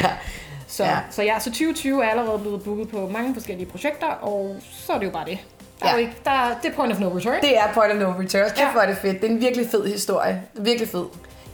så, 0.68 0.84
Ja. 0.84 0.98
så 1.12 1.24
ja, 1.24 1.40
så 1.40 1.50
2020 1.50 2.04
er 2.04 2.10
allerede 2.10 2.40
blevet 2.40 2.64
booket 2.64 2.90
på 2.90 3.08
mange 3.14 3.34
forskellige 3.34 3.66
projekter, 3.70 4.08
og 4.08 4.56
så 4.72 4.94
er 4.94 5.00
det 5.00 5.06
jo 5.06 5.12
bare 5.12 5.26
det. 5.26 5.38
Der 5.80 5.86
er 5.86 5.90
Ja. 5.90 5.94
jo 5.96 6.00
ikke, 6.00 6.14
der, 6.26 6.58
det 6.64 6.72
er 6.72 6.76
point 6.76 6.94
of 6.94 7.00
no 7.00 7.08
return. 7.18 7.42
Det 7.42 7.58
er 7.58 7.74
point 7.74 7.94
of 7.94 8.00
no 8.00 8.10
return. 8.22 8.46
Kæft, 8.50 8.60
Ja. 8.60 8.72
hvor 8.72 8.82
er 8.82 8.86
det 8.88 8.98
fedt. 8.98 9.22
Det 9.22 9.28
er 9.30 9.34
en 9.34 9.42
virkelig 9.42 9.68
fed 9.72 9.88
historie. 9.88 10.42
Virkelig 10.54 10.90
fed. 10.90 11.06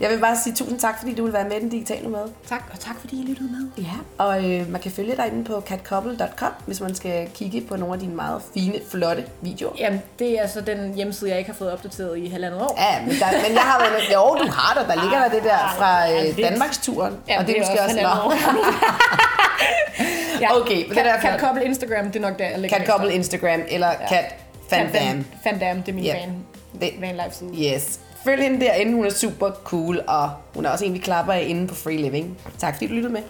Jeg 0.02 0.10
vil 0.10 0.18
bare 0.18 0.36
sige 0.44 0.54
tusind 0.54 0.78
tak, 0.78 0.98
fordi 0.98 1.14
du 1.14 1.24
vil 1.24 1.32
være 1.32 1.44
med 1.48 1.56
i 1.56 1.60
den 1.60 1.68
digitale 1.68 2.08
med. 2.08 2.20
Tak, 2.48 2.62
og 2.72 2.80
tak 2.80 2.94
fordi 3.00 3.22
I 3.22 3.26
lyttede 3.26 3.48
med. 3.50 3.84
Ja. 3.84 4.24
Og 4.24 4.50
øh, 4.50 4.70
man 4.70 4.80
kan 4.80 4.90
følge 4.90 5.16
dig 5.16 5.26
inde 5.32 5.44
på 5.44 5.60
catcouple.com, 5.68 6.52
hvis 6.66 6.80
man 6.80 6.94
skal 6.94 7.28
kigge 7.34 7.60
på 7.60 7.76
nogle 7.76 7.94
af 7.94 8.00
dine 8.00 8.14
meget 8.14 8.42
fine, 8.54 8.74
flotte 8.90 9.24
videoer. 9.40 9.72
Jamen, 9.78 10.02
det 10.18 10.38
er 10.38 10.42
altså 10.42 10.60
den 10.60 10.94
hjemmeside, 10.94 11.30
jeg 11.30 11.38
ikke 11.38 11.50
har 11.50 11.56
fået 11.56 11.72
opdateret 11.72 12.18
i 12.18 12.28
halvandet 12.28 12.60
år. 12.62 12.78
Ja, 12.80 13.00
men, 13.00 13.08
der, 13.10 13.26
men 13.48 13.52
jeg 13.52 13.62
har 13.62 13.78
været. 13.78 14.02
Jo, 14.14 14.44
du 14.44 14.50
har 14.52 14.74
der. 14.80 14.94
Der 14.94 15.02
ligger 15.02 15.18
der 15.22 15.28
det 15.28 15.44
der 15.44 15.74
fra 15.78 16.04
Ja, 16.04 16.28
øh. 16.28 16.38
Danmarksturen. 16.38 17.14
Ja, 17.28 17.40
og 17.40 17.46
det 17.46 17.56
er 17.56 17.60
måske 17.60 17.82
også... 17.82 17.98
år. 18.00 18.34
ja, 20.40 20.56
Okay, 20.60 20.76
men 20.76 20.88
det 20.90 20.96
er 20.98 21.00
i 21.00 21.02
hvert 21.02 21.22
Cat 21.22 21.40
Couple 21.40 21.64
Instagram, 21.64 22.06
det 22.06 22.16
er 22.16 22.20
nok 22.30 22.38
der, 22.38 22.48
jeg 22.48 22.58
lægger 22.58 22.76
Cat 22.78 22.86
Couple 22.86 23.12
Instagram 23.14 23.60
eller 23.68 23.90
Cat 24.08 24.34
Fandam. 24.70 25.24
Fandam, 25.44 25.82
det 25.82 25.88
er 25.88 25.92
min 25.94 26.04
Ja. 26.04 26.20
van, 26.20 26.34
Det- 26.80 26.94
van 27.00 27.14
life 27.14 27.30
side. 27.36 27.74
Yes. 27.74 28.00
Følg 28.24 28.42
hende 28.42 28.60
derinde, 28.60 28.92
hun 28.92 29.04
er 29.06 29.10
super 29.10 29.50
cool, 29.64 30.00
og 30.08 30.30
hun 30.54 30.64
er 30.64 30.70
også 30.70 30.84
en, 30.84 30.94
vi 30.94 30.98
klapper 30.98 31.32
af 31.32 31.44
inde 31.48 31.68
på 31.68 31.74
Free 31.74 31.96
Living. 31.96 32.38
Tak 32.58 32.74
fordi 32.74 32.86
du 32.86 32.94
lyttede 32.94 33.12
med. 33.12 33.22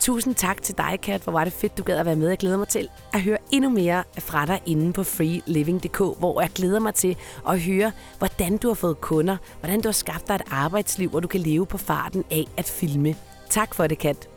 Tusind 0.00 0.34
tak 0.34 0.62
til 0.62 0.78
dig, 0.78 0.98
Kat. 1.02 1.20
Hvor 1.20 1.32
var 1.32 1.44
det 1.44 1.52
fedt, 1.52 1.78
du 1.78 1.82
gad 1.82 1.98
at 1.98 2.06
være 2.06 2.16
med. 2.16 2.28
Jeg 2.28 2.38
glæder 2.38 2.56
mig 2.56 2.68
til 2.68 2.88
at 3.14 3.20
høre 3.20 3.38
endnu 3.50 3.70
mere 3.70 4.04
fra 4.18 4.46
dig 4.46 4.60
inde 4.66 4.92
på 4.92 5.04
freeliving.dk, 5.04 5.98
hvor 6.18 6.40
jeg 6.40 6.50
glæder 6.54 6.80
mig 6.80 6.94
til 6.94 7.16
at 7.48 7.60
høre, 7.60 7.92
hvordan 8.18 8.56
du 8.56 8.68
har 8.68 8.74
fået 8.74 9.00
kunder, 9.00 9.36
hvordan 9.60 9.80
du 9.80 9.88
har 9.88 9.92
skabt 9.92 10.28
dig 10.28 10.34
et 10.34 10.42
arbejdsliv, 10.50 11.10
hvor 11.10 11.20
du 11.20 11.28
kan 11.28 11.40
leve 11.40 11.66
på 11.66 11.78
farten 11.78 12.24
af 12.30 12.44
at 12.56 12.64
filme. 12.64 13.16
Tak 13.50 13.74
for 13.74 13.86
det, 13.86 13.98
Kat. 13.98 14.28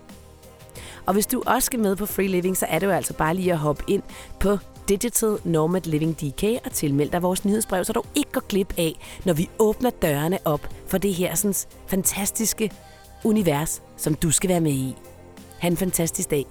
Og 1.06 1.14
hvis 1.14 1.28
du 1.28 1.44
også 1.46 1.66
skal 1.66 1.80
med 1.80 1.96
på 1.96 2.06
Free 2.06 2.28
Living, 2.28 2.58
så 2.58 2.66
er 2.70 2.80
det 2.80 2.88
jo 2.88 2.92
altså 2.92 3.14
bare 3.14 3.36
lige 3.36 3.52
at 3.52 3.58
hoppe 3.58 3.84
ind 3.88 4.04
på 4.40 4.58
Digital 4.90 5.38
Nomad 5.44 5.82
Living 5.82 6.22
DK 6.22 6.44
og 6.66 6.72
tilmeld 6.72 7.10
dig 7.12 7.22
vores 7.22 7.46
nyhedsbrev, 7.46 7.84
så 7.84 7.94
du 7.94 8.02
ikke 8.16 8.32
går 8.32 8.48
glip 8.50 8.74
af, 8.78 8.94
når 9.26 9.34
vi 9.34 9.50
åbner 9.60 9.90
dørene 9.90 10.40
op 10.46 10.70
for 10.88 10.98
det 10.98 11.14
her 11.14 11.36
sådan, 11.36 11.54
fantastiske 11.88 12.72
univers, 13.24 13.84
som 13.98 14.16
du 14.16 14.32
skal 14.32 14.50
være 14.50 14.62
med 14.62 14.72
i. 14.72 14.96
Ha' 15.60 15.68
en 15.68 15.78
fantastisk 15.78 16.32
dag. 16.32 16.46